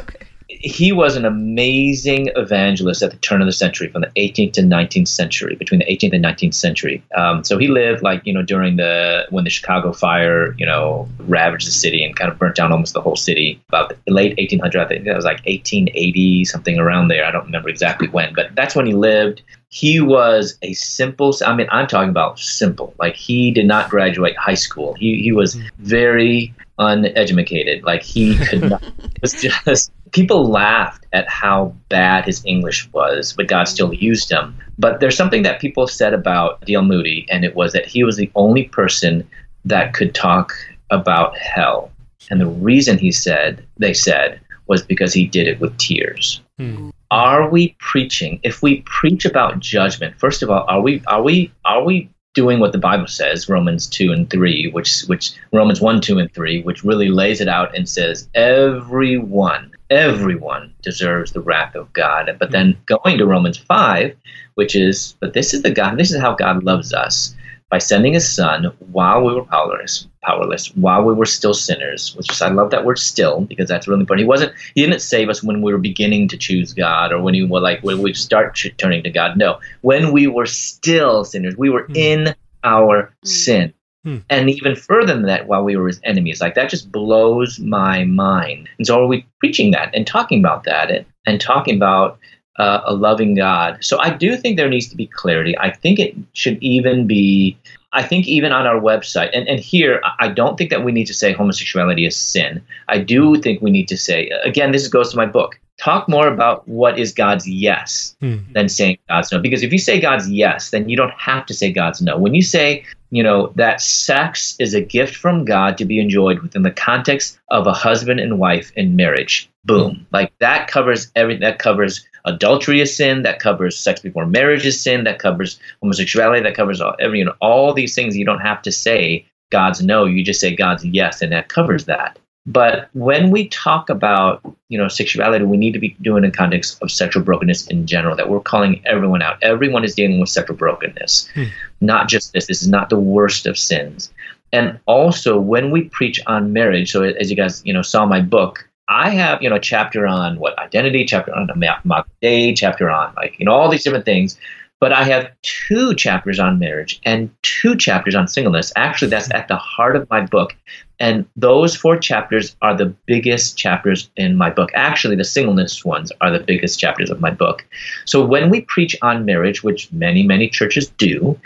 He 0.64 0.94
was 0.94 1.18
an 1.18 1.26
amazing 1.26 2.30
evangelist 2.38 3.04
at 3.04 3.12
the 3.12 3.18
turn 3.18 3.42
of 3.42 3.46
the 3.46 3.52
century, 3.52 3.90
from 3.90 4.02
the 4.02 4.08
18th 4.16 4.54
to 4.54 4.62
19th 4.62 5.10
century, 5.10 5.56
between 5.56 5.80
the 5.80 5.86
18th 5.86 6.14
and 6.14 6.24
19th 6.24 6.54
century. 6.54 7.04
Um, 7.18 7.44
so 7.44 7.58
he 7.58 7.68
lived 7.68 8.02
like 8.02 8.22
you 8.26 8.34
know 8.34 8.42
during 8.42 8.78
the 8.78 9.28
when 9.30 9.44
the 9.44 9.50
Chicago 9.50 9.92
fire 9.92 10.54
you 10.54 10.66
know 10.66 11.08
ravaged 11.20 11.68
the 11.68 11.72
city 11.72 12.04
and 12.04 12.16
kind 12.16 12.32
of 12.32 12.40
burnt 12.40 12.56
down 12.56 12.72
almost 12.72 12.94
the 12.94 13.02
whole 13.02 13.18
city. 13.18 13.62
About 13.68 13.90
the 13.90 14.14
late 14.14 14.38
1800s, 14.38 14.76
I 14.76 14.88
think 14.88 15.04
that 15.04 15.16
was 15.16 15.26
like 15.26 15.46
1880 15.46 16.46
something 16.46 16.80
around 16.80 17.10
there. 17.10 17.26
I 17.26 17.32
don't 17.32 17.46
remember 17.46 17.68
exactly 17.68 18.08
when, 18.08 18.34
but 18.34 18.56
that's 18.56 18.74
when 18.74 18.86
he 18.86 18.94
lived. 18.94 19.42
He 19.68 20.00
was 20.00 20.58
a 20.62 20.74
simple. 20.74 21.36
I 21.46 21.54
mean, 21.56 21.68
I'm 21.72 21.88
talking 21.88 22.10
about 22.10 22.40
simple. 22.40 22.94
Like 23.00 23.16
he 23.16 23.52
did 23.52 23.66
not 23.66 23.90
graduate 23.90 24.38
high 24.38 24.54
school. 24.54 24.94
He 24.94 25.22
he 25.22 25.34
was 25.34 25.56
hmm. 25.56 25.64
very 25.80 26.54
uneducated. 26.80 27.84
Like 27.84 28.02
he 28.02 28.38
could 28.38 28.70
not. 28.70 28.84
it 29.00 29.22
was 29.22 29.34
just 29.34 29.92
people 30.14 30.50
laughed 30.50 31.06
at 31.12 31.28
how 31.28 31.76
bad 31.90 32.26
his 32.26 32.42
English 32.46 32.90
was, 32.94 33.34
but 33.34 33.48
God 33.48 33.66
still 33.66 33.94
used 33.94 34.32
him. 34.32 34.56
But 34.80 35.00
there's 35.00 35.18
something 35.18 35.44
that 35.44 35.60
people 35.60 35.88
said 35.88 36.14
about 36.14 36.62
D.L. 36.66 36.84
Moody, 36.84 37.28
and 37.30 37.44
it 37.44 37.56
was 37.56 37.74
that 37.74 37.86
he 37.86 38.04
was 38.04 38.16
the 38.16 38.32
only 38.36 38.64
person 38.66 39.28
that 39.66 39.94
could 39.94 40.16
talk 40.16 40.54
about 40.90 41.38
hell. 41.38 41.92
And 42.30 42.40
the 42.40 42.48
reason 42.48 42.98
he 42.98 43.12
said, 43.12 43.66
they 43.78 43.94
said, 43.94 44.40
was 44.68 44.82
because 44.82 45.14
he 45.14 45.26
did 45.26 45.48
it 45.48 45.60
with 45.60 45.78
tears. 45.78 46.42
Hmm. 46.58 46.92
Are 47.12 47.50
we 47.50 47.76
preaching? 47.80 48.40
If 48.44 48.62
we 48.62 48.82
preach 48.86 49.26
about 49.26 49.60
judgment, 49.60 50.18
first 50.18 50.42
of 50.42 50.50
all, 50.50 50.66
are 50.68 50.82
we 50.82 51.04
are 51.08 51.22
we 51.22 51.52
are 51.66 51.84
we 51.84 52.10
doing 52.34 52.60
what 52.60 52.72
the 52.72 52.80
Bible 52.80 53.08
says, 53.08 53.48
Romans 53.48 53.86
2 53.88 54.12
and 54.12 54.30
3, 54.30 54.72
which 54.72 55.02
which 55.02 55.34
Romans 55.52 55.80
1, 55.80 56.02
2 56.02 56.18
and 56.18 56.34
3, 56.34 56.64
which 56.64 56.84
really 56.84 57.10
lays 57.10 57.42
it 57.42 57.48
out 57.48 57.76
and 57.76 57.88
says 57.88 58.28
everyone 58.34 59.72
everyone 59.94 60.74
deserves 60.82 61.32
the 61.32 61.42
wrath 61.42 61.76
of 61.76 61.94
God. 61.94 62.36
But 62.40 62.52
then 62.52 62.78
going 62.86 63.18
to 63.18 63.26
Romans 63.26 63.58
5, 63.58 64.16
which 64.56 64.76
is, 64.76 65.16
but 65.20 65.34
this 65.34 65.54
is 65.54 65.62
the 65.62 65.72
God, 65.72 65.98
this 65.98 66.12
is 66.12 66.20
how 66.20 66.34
God 66.36 66.64
loves 66.64 66.94
us 66.94 67.36
by 67.70 67.78
sending 67.78 68.14
his 68.14 68.32
son 68.32 68.66
while 68.92 69.24
we 69.24 69.34
were 69.34 69.46
powerless, 69.46 70.08
powerless, 70.22 70.68
while 70.76 71.04
we 71.04 71.14
were 71.14 71.26
still 71.26 71.54
sinners, 71.54 72.16
which 72.16 72.32
is, 72.32 72.42
I 72.42 72.50
love 72.50 72.70
that 72.72 72.86
word 72.86 73.00
still 73.00 73.42
because 73.42 73.68
that's 73.68 73.88
really 73.88 74.02
important. 74.02 74.26
He 74.26 74.28
wasn't, 74.28 74.54
he 74.76 74.82
didn't 74.82 75.02
save 75.02 75.30
us 75.30 75.42
when 75.42 75.62
we 75.62 75.72
were 75.72 75.80
beginning 75.80 76.28
to 76.30 76.38
choose 76.38 76.74
God 76.74 77.12
or 77.12 77.22
when 77.22 77.34
he 77.34 77.44
were 77.44 77.60
like, 77.60 77.82
when 77.82 78.02
we 78.02 78.14
start 78.14 78.60
turning 78.78 79.04
to 79.04 79.10
God. 79.10 79.38
No, 79.38 79.60
when 79.82 80.12
we 80.12 80.28
were 80.28 80.46
still 80.46 81.26
sinners, 81.26 81.58
we 81.58 81.70
were 81.70 81.88
mm. 81.88 81.96
in 81.96 82.36
our 82.64 83.14
mm. 83.24 83.28
sin. 83.28 83.74
Hmm. 84.04 84.18
And 84.30 84.50
even 84.50 84.76
further 84.76 85.14
than 85.14 85.24
that, 85.24 85.48
while 85.48 85.64
we 85.64 85.78
were 85.78 85.88
his 85.88 86.02
enemies, 86.04 86.42
like 86.42 86.56
that 86.56 86.70
just 86.70 86.92
blows 86.92 87.60
my 87.60 88.04
mind. 88.04 88.68
And 88.78 88.86
so, 88.86 89.02
are 89.02 89.08
we 89.08 89.26
preaching 89.40 89.72
that 89.72 89.96
and 89.96 90.06
talking 90.06 90.40
about 90.40 90.66
that 90.66 90.92
and, 90.92 91.06
and 91.26 91.40
talking 91.40 91.78
about 91.78 92.20
uh, 92.60 92.82
a 92.86 92.94
loving 92.94 93.36
God? 93.36 93.78
So, 93.82 94.00
I 94.00 94.10
do 94.10 94.36
think 94.36 94.58
there 94.58 94.70
needs 94.70 94.90
to 94.90 94.98
be 94.98 95.08
clarity. 95.08 95.58
I 95.58 95.72
think 95.72 96.00
it 96.00 96.16
should 96.34 96.62
even 96.62 97.08
be, 97.08 97.58
I 97.94 98.04
think, 98.04 98.28
even 98.28 98.52
on 98.52 98.68
our 98.68 98.80
website. 98.80 99.30
And, 99.34 99.48
and 99.48 99.60
here, 99.60 100.02
I 100.20 100.28
don't 100.28 100.58
think 100.58 100.70
that 100.72 100.84
we 100.84 100.92
need 100.92 101.06
to 101.06 101.14
say 101.14 101.32
homosexuality 101.32 102.06
is 102.06 102.18
sin. 102.18 102.62
I 102.90 103.00
do 103.00 103.38
think 103.42 103.62
we 103.62 103.72
need 103.72 103.88
to 103.88 103.98
say, 103.98 104.30
again, 104.44 104.74
this 104.74 104.90
goes 104.90 105.12
to 105.12 105.18
my 105.18 105.26
book 105.26 105.58
talk 105.80 106.08
more 106.08 106.28
about 106.28 106.68
what 106.68 107.00
is 107.00 107.14
God's 107.14 107.48
yes 107.48 108.16
hmm. 108.20 108.38
than 108.54 108.70
saying 108.70 108.98
God's 109.10 109.32
no. 109.32 109.40
Because 109.40 109.64
if 109.64 109.72
you 109.72 109.80
say 109.80 110.00
God's 110.00 110.30
yes, 110.30 110.70
then 110.70 110.90
you 110.90 110.98
don't 110.98 111.14
have 111.14 111.46
to 111.48 111.54
say 111.54 111.72
God's 111.72 112.02
no. 112.02 112.18
When 112.18 112.34
you 112.34 112.42
say, 112.42 112.86
you 113.10 113.24
know, 113.24 113.52
that 113.56 113.82
sex 113.82 114.56
is 114.60 114.74
a 114.74 114.82
gift 114.82 115.16
from 115.16 115.46
God 115.46 115.78
to 115.78 115.86
be 115.86 116.00
enjoyed 116.00 116.40
within 116.40 116.64
the 116.64 116.72
context 116.72 117.40
of 117.50 117.68
a 117.68 117.74
husband 117.74 118.20
and 118.20 118.40
wife 118.40 118.72
in 118.76 118.96
marriage, 118.96 119.50
boom. 119.66 120.06
Like 120.12 120.34
that 120.40 120.68
covers 120.68 121.12
everything. 121.16 121.42
That 121.42 121.60
covers 121.60 122.06
adultery 122.26 122.82
is 122.82 122.96
sin. 122.96 123.24
That 123.24 123.40
covers 123.40 123.78
sex 123.78 124.00
before 124.00 124.26
marriage 124.26 124.66
is 124.66 124.82
sin. 124.82 125.04
That 125.04 125.20
covers 125.20 125.60
homosexuality. 125.82 126.42
That 126.42 126.56
covers 126.56 126.82
all, 126.82 126.96
every, 127.00 127.20
you 127.20 127.26
know, 127.26 127.36
all 127.40 127.74
these 127.74 127.94
things. 127.94 128.18
You 128.18 128.26
don't 128.26 128.40
have 128.40 128.62
to 128.64 128.72
say 128.72 129.26
God's 129.52 129.84
no. 129.84 130.06
You 130.06 130.24
just 130.24 130.40
say 130.40 130.56
God's 130.56 130.84
yes, 130.84 131.22
and 131.22 131.32
that 131.32 131.50
covers 131.50 131.86
that. 131.86 132.18
But 132.46 132.90
when 132.94 133.32
we 133.32 133.48
talk 133.48 133.90
about, 133.90 134.42
you 134.68 134.78
know, 134.78 134.90
sexuality, 134.90 135.46
we 135.46 135.56
need 135.56 135.72
to 135.74 135.80
be 135.80 135.96
doing 136.02 136.26
in 136.26 136.32
context 136.32 136.78
of 136.82 136.92
sexual 136.92 137.24
brokenness 137.24 137.68
in 137.68 137.88
general, 137.88 138.18
that 138.18 138.30
we're 138.30 138.42
calling 138.42 138.82
everyone 138.86 139.22
out. 139.22 139.38
Everyone 139.42 139.86
is 139.86 139.96
dealing 139.96 140.20
with 140.20 140.30
sexual 140.30 140.58
brokenness, 140.58 141.30
hmm. 141.34 141.44
not 141.80 142.10
just 142.10 142.34
this. 142.34 142.48
This 142.48 142.62
is 142.62 142.68
not 142.68 142.90
the 142.90 143.00
worst 143.00 143.46
of 143.46 143.58
sins. 143.58 144.12
And 144.52 144.80
also 144.86 145.40
when 145.40 145.72
we 145.72 145.86
preach 145.86 146.20
on 146.28 146.54
marriage, 146.54 146.92
so 146.92 147.04
as 147.04 147.30
you 147.30 147.38
guys, 147.38 147.62
you 147.66 147.74
know, 147.74 147.82
saw 147.82 148.06
my 148.06 148.20
book, 148.20 148.68
I 148.90 149.10
have, 149.10 149.42
you 149.42 149.50
know, 149.50 149.56
a 149.56 149.60
chapter 149.60 150.06
on 150.06 150.38
what 150.38 150.58
identity, 150.60 151.06
chapter 151.06 151.34
on 151.34 151.50
a 151.50 152.06
day, 152.22 152.54
chapter 152.54 152.90
on 152.90 153.14
like, 153.16 153.40
you 153.40 153.46
know, 153.46 153.54
all 153.54 153.70
these 153.70 153.84
different 153.84 154.06
things. 154.06 154.38
But 154.84 154.92
I 154.92 155.06
have 155.06 155.32
two 155.44 155.96
chapters 155.96 156.40
on 156.40 156.60
marriage 156.60 157.00
and 157.06 157.30
two 157.42 157.78
chapters 157.78 158.16
on 158.16 158.28
singleness. 158.28 158.74
Actually, 158.76 159.12
that's 159.12 159.32
at 159.32 159.48
the 159.48 159.56
heart 159.56 159.96
of 159.96 160.10
my 160.10 160.26
book. 160.26 160.58
And 161.00 161.26
those 161.38 161.74
four 161.74 161.96
chapters 161.96 162.58
are 162.62 162.76
the 162.76 162.94
biggest 163.06 163.58
chapters 163.58 164.10
in 164.18 164.36
my 164.36 164.50
book. 164.50 164.72
Actually, 164.76 165.16
the 165.16 165.24
singleness 165.24 165.86
ones 165.86 166.12
are 166.20 166.32
the 166.32 166.42
biggest 166.42 166.82
chapters 166.82 167.10
of 167.10 167.22
my 167.22 167.32
book. 167.32 167.66
So 168.04 168.26
when 168.26 168.50
we 168.50 168.60
preach 168.60 168.94
on 169.02 169.24
marriage, 169.24 169.64
which 169.64 169.90
many, 169.94 170.22
many 170.22 170.50
churches 170.50 170.90
do, 170.98 171.40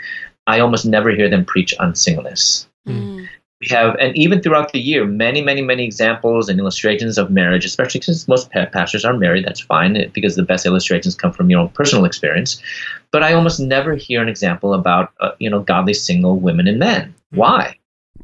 I 0.48 0.58
almost 0.58 0.84
never 0.84 1.10
hear 1.10 1.30
them 1.30 1.44
preach 1.44 1.72
on 1.78 1.94
singleness. 1.94 2.66
Mm. 2.88 3.28
We 3.60 3.66
have, 3.70 3.96
and 3.98 4.16
even 4.16 4.40
throughout 4.40 4.72
the 4.72 4.78
year, 4.78 5.04
many, 5.04 5.42
many, 5.42 5.62
many 5.62 5.84
examples 5.84 6.48
and 6.48 6.60
illustrations 6.60 7.18
of 7.18 7.30
marriage, 7.30 7.64
especially 7.64 8.00
since 8.00 8.28
most 8.28 8.50
pastors 8.50 9.04
are 9.04 9.14
married. 9.14 9.44
That's 9.44 9.60
fine 9.60 9.96
eh, 9.96 10.08
because 10.12 10.36
the 10.36 10.44
best 10.44 10.64
illustrations 10.64 11.16
come 11.16 11.32
from 11.32 11.50
your 11.50 11.60
own 11.60 11.68
personal 11.70 12.04
experience. 12.04 12.62
But 13.10 13.24
I 13.24 13.32
almost 13.32 13.58
never 13.58 13.96
hear 13.96 14.22
an 14.22 14.28
example 14.28 14.74
about, 14.74 15.12
uh, 15.20 15.32
you 15.40 15.50
know, 15.50 15.60
godly 15.60 15.94
single 15.94 16.38
women 16.38 16.68
and 16.68 16.78
men. 16.78 17.14
Hmm. 17.32 17.36
Why? 17.36 17.76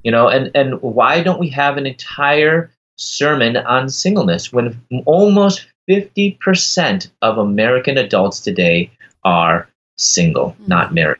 You 0.04 0.12
know, 0.12 0.28
and, 0.28 0.52
and 0.54 0.80
why 0.82 1.22
don't 1.22 1.40
we 1.40 1.48
have 1.48 1.78
an 1.78 1.86
entire 1.86 2.70
sermon 2.96 3.56
on 3.56 3.88
singleness 3.88 4.52
when 4.52 4.80
almost 5.04 5.66
50% 5.90 7.10
of 7.22 7.38
American 7.38 7.98
adults 7.98 8.40
today 8.40 8.90
are 9.24 9.68
single, 9.98 10.50
mm-hmm. 10.50 10.68
not 10.68 10.94
married? 10.94 11.18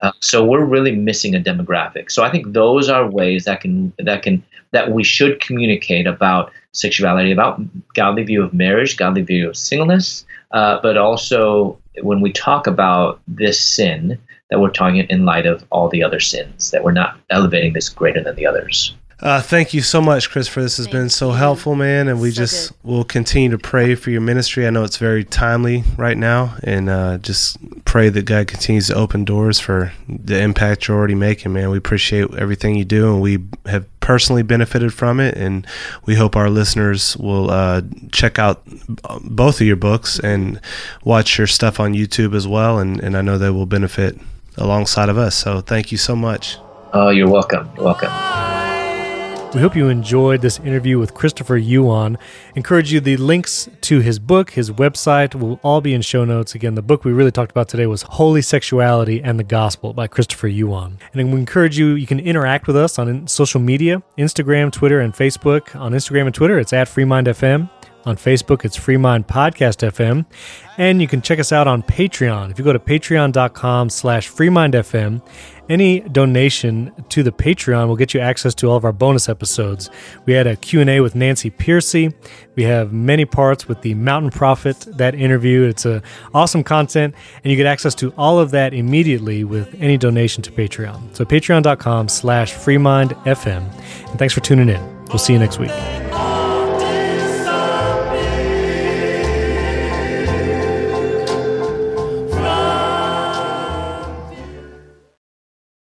Uh, 0.00 0.12
so 0.20 0.44
we're 0.44 0.64
really 0.64 0.94
missing 0.94 1.34
a 1.34 1.40
demographic. 1.40 2.10
So 2.10 2.22
I 2.22 2.30
think 2.30 2.52
those 2.52 2.88
are 2.88 3.10
ways 3.10 3.44
that 3.44 3.60
can 3.60 3.92
that 3.98 4.22
can 4.22 4.44
that 4.70 4.92
we 4.92 5.02
should 5.02 5.40
communicate 5.40 6.06
about 6.06 6.52
sexuality, 6.72 7.32
about 7.32 7.60
godly 7.94 8.22
view 8.22 8.42
of 8.42 8.52
marriage, 8.52 8.96
godly 8.96 9.22
view 9.22 9.48
of 9.48 9.56
singleness, 9.56 10.24
uh, 10.52 10.78
but 10.82 10.96
also 10.96 11.78
when 12.02 12.20
we 12.20 12.32
talk 12.32 12.66
about 12.66 13.20
this 13.26 13.60
sin, 13.60 14.18
that 14.50 14.60
we're 14.60 14.70
talking 14.70 14.98
in 14.98 15.24
light 15.24 15.46
of 15.46 15.64
all 15.70 15.88
the 15.88 16.02
other 16.02 16.20
sins, 16.20 16.70
that 16.70 16.84
we're 16.84 16.92
not 16.92 17.18
elevating 17.30 17.72
this 17.72 17.88
greater 17.88 18.22
than 18.22 18.36
the 18.36 18.46
others. 18.46 18.94
Uh, 19.20 19.42
thank 19.42 19.74
you 19.74 19.80
so 19.80 20.00
much, 20.00 20.30
Christopher. 20.30 20.62
This 20.62 20.76
has 20.76 20.86
thank 20.86 20.92
been 20.92 21.08
so 21.08 21.30
you. 21.30 21.34
helpful, 21.36 21.74
man. 21.74 22.06
And 22.06 22.20
we 22.20 22.30
so 22.30 22.36
just 22.36 22.70
good. 22.70 22.88
will 22.88 23.04
continue 23.04 23.50
to 23.50 23.58
pray 23.58 23.96
for 23.96 24.10
your 24.10 24.20
ministry. 24.20 24.64
I 24.64 24.70
know 24.70 24.84
it's 24.84 24.96
very 24.96 25.24
timely 25.24 25.82
right 25.96 26.16
now, 26.16 26.56
and 26.62 26.88
uh, 26.88 27.18
just 27.18 27.56
pray 27.84 28.10
that 28.10 28.26
God 28.26 28.46
continues 28.46 28.86
to 28.88 28.94
open 28.94 29.24
doors 29.24 29.58
for 29.58 29.92
the 30.08 30.40
impact 30.40 30.86
you're 30.86 30.96
already 30.96 31.16
making, 31.16 31.52
man. 31.52 31.70
We 31.70 31.78
appreciate 31.78 32.32
everything 32.34 32.76
you 32.76 32.84
do, 32.84 33.12
and 33.12 33.20
we 33.20 33.38
have 33.66 33.86
personally 33.98 34.44
benefited 34.44 34.94
from 34.94 35.18
it. 35.18 35.36
And 35.36 35.66
we 36.06 36.14
hope 36.14 36.36
our 36.36 36.48
listeners 36.48 37.16
will 37.16 37.50
uh, 37.50 37.82
check 38.12 38.38
out 38.38 38.62
both 39.24 39.60
of 39.60 39.66
your 39.66 39.76
books 39.76 40.20
and 40.20 40.60
watch 41.02 41.38
your 41.38 41.48
stuff 41.48 41.80
on 41.80 41.92
YouTube 41.92 42.36
as 42.36 42.46
well. 42.46 42.78
And, 42.78 43.00
and 43.00 43.16
I 43.16 43.22
know 43.22 43.36
they 43.36 43.50
will 43.50 43.66
benefit 43.66 44.16
alongside 44.56 45.08
of 45.08 45.18
us. 45.18 45.34
So 45.34 45.60
thank 45.60 45.90
you 45.90 45.98
so 45.98 46.14
much. 46.14 46.56
Oh, 46.92 47.10
you're 47.10 47.28
welcome. 47.28 47.68
You're 47.74 47.84
welcome. 47.84 48.47
We 49.54 49.62
hope 49.62 49.74
you 49.74 49.88
enjoyed 49.88 50.42
this 50.42 50.60
interview 50.60 50.98
with 50.98 51.14
Christopher 51.14 51.56
Yuan. 51.56 52.18
Encourage 52.54 52.92
you, 52.92 53.00
the 53.00 53.16
links 53.16 53.66
to 53.80 54.00
his 54.00 54.18
book, 54.18 54.50
his 54.50 54.70
website 54.70 55.34
will 55.34 55.58
all 55.62 55.80
be 55.80 55.94
in 55.94 56.02
show 56.02 56.26
notes. 56.26 56.54
Again, 56.54 56.74
the 56.74 56.82
book 56.82 57.02
we 57.02 57.12
really 57.12 57.30
talked 57.32 57.50
about 57.50 57.66
today 57.66 57.86
was 57.86 58.02
Holy 58.02 58.42
Sexuality 58.42 59.22
and 59.22 59.38
the 59.38 59.44
Gospel 59.44 59.94
by 59.94 60.06
Christopher 60.06 60.48
Yuan. 60.48 60.98
And 61.14 61.32
we 61.32 61.40
encourage 61.40 61.78
you, 61.78 61.94
you 61.94 62.06
can 62.06 62.20
interact 62.20 62.66
with 62.66 62.76
us 62.76 62.98
on 62.98 63.26
social 63.26 63.58
media 63.58 64.02
Instagram, 64.18 64.70
Twitter, 64.70 65.00
and 65.00 65.14
Facebook. 65.14 65.74
On 65.74 65.92
Instagram 65.92 66.26
and 66.26 66.34
Twitter, 66.34 66.58
it's 66.58 66.74
at 66.74 66.86
FreeMindFM. 66.86 67.70
On 68.04 68.16
Facebook, 68.16 68.64
it's 68.64 68.78
Freemind 68.78 69.26
Podcast 69.26 69.86
FM. 69.86 70.24
And 70.78 71.02
you 71.02 71.08
can 71.08 71.20
check 71.20 71.38
us 71.38 71.52
out 71.52 71.66
on 71.66 71.82
Patreon. 71.82 72.50
If 72.50 72.58
you 72.58 72.64
go 72.64 72.72
to 72.72 72.78
patreon.com 72.78 73.90
slash 73.90 74.30
freemindfm, 74.30 75.20
any 75.68 76.00
donation 76.00 76.92
to 77.10 77.22
the 77.22 77.32
Patreon 77.32 77.88
will 77.88 77.96
get 77.96 78.14
you 78.14 78.20
access 78.20 78.54
to 78.56 78.68
all 78.68 78.76
of 78.76 78.84
our 78.84 78.92
bonus 78.92 79.28
episodes. 79.28 79.90
We 80.26 80.32
had 80.32 80.46
a 80.46 80.56
Q&A 80.56 81.00
with 81.00 81.14
Nancy 81.14 81.50
Pearcey. 81.50 82.14
We 82.54 82.64
have 82.64 82.92
many 82.92 83.24
parts 83.24 83.68
with 83.68 83.82
the 83.82 83.94
Mountain 83.94 84.30
Prophet, 84.30 84.86
that 84.96 85.14
interview. 85.14 85.62
It's 85.62 85.86
a 85.86 86.02
awesome 86.34 86.64
content, 86.64 87.14
and 87.44 87.50
you 87.50 87.56
get 87.56 87.66
access 87.66 87.94
to 87.96 88.12
all 88.16 88.38
of 88.38 88.50
that 88.52 88.74
immediately 88.74 89.44
with 89.44 89.74
any 89.80 89.96
donation 89.96 90.42
to 90.42 90.50
Patreon. 90.50 91.14
So 91.16 91.24
patreon.com 91.24 92.08
slash 92.08 92.52
freemindfm. 92.54 94.08
And 94.10 94.18
thanks 94.18 94.34
for 94.34 94.40
tuning 94.40 94.68
in. 94.68 94.98
We'll 95.06 95.18
see 95.18 95.32
you 95.32 95.38
next 95.38 95.58
week. 95.58 96.37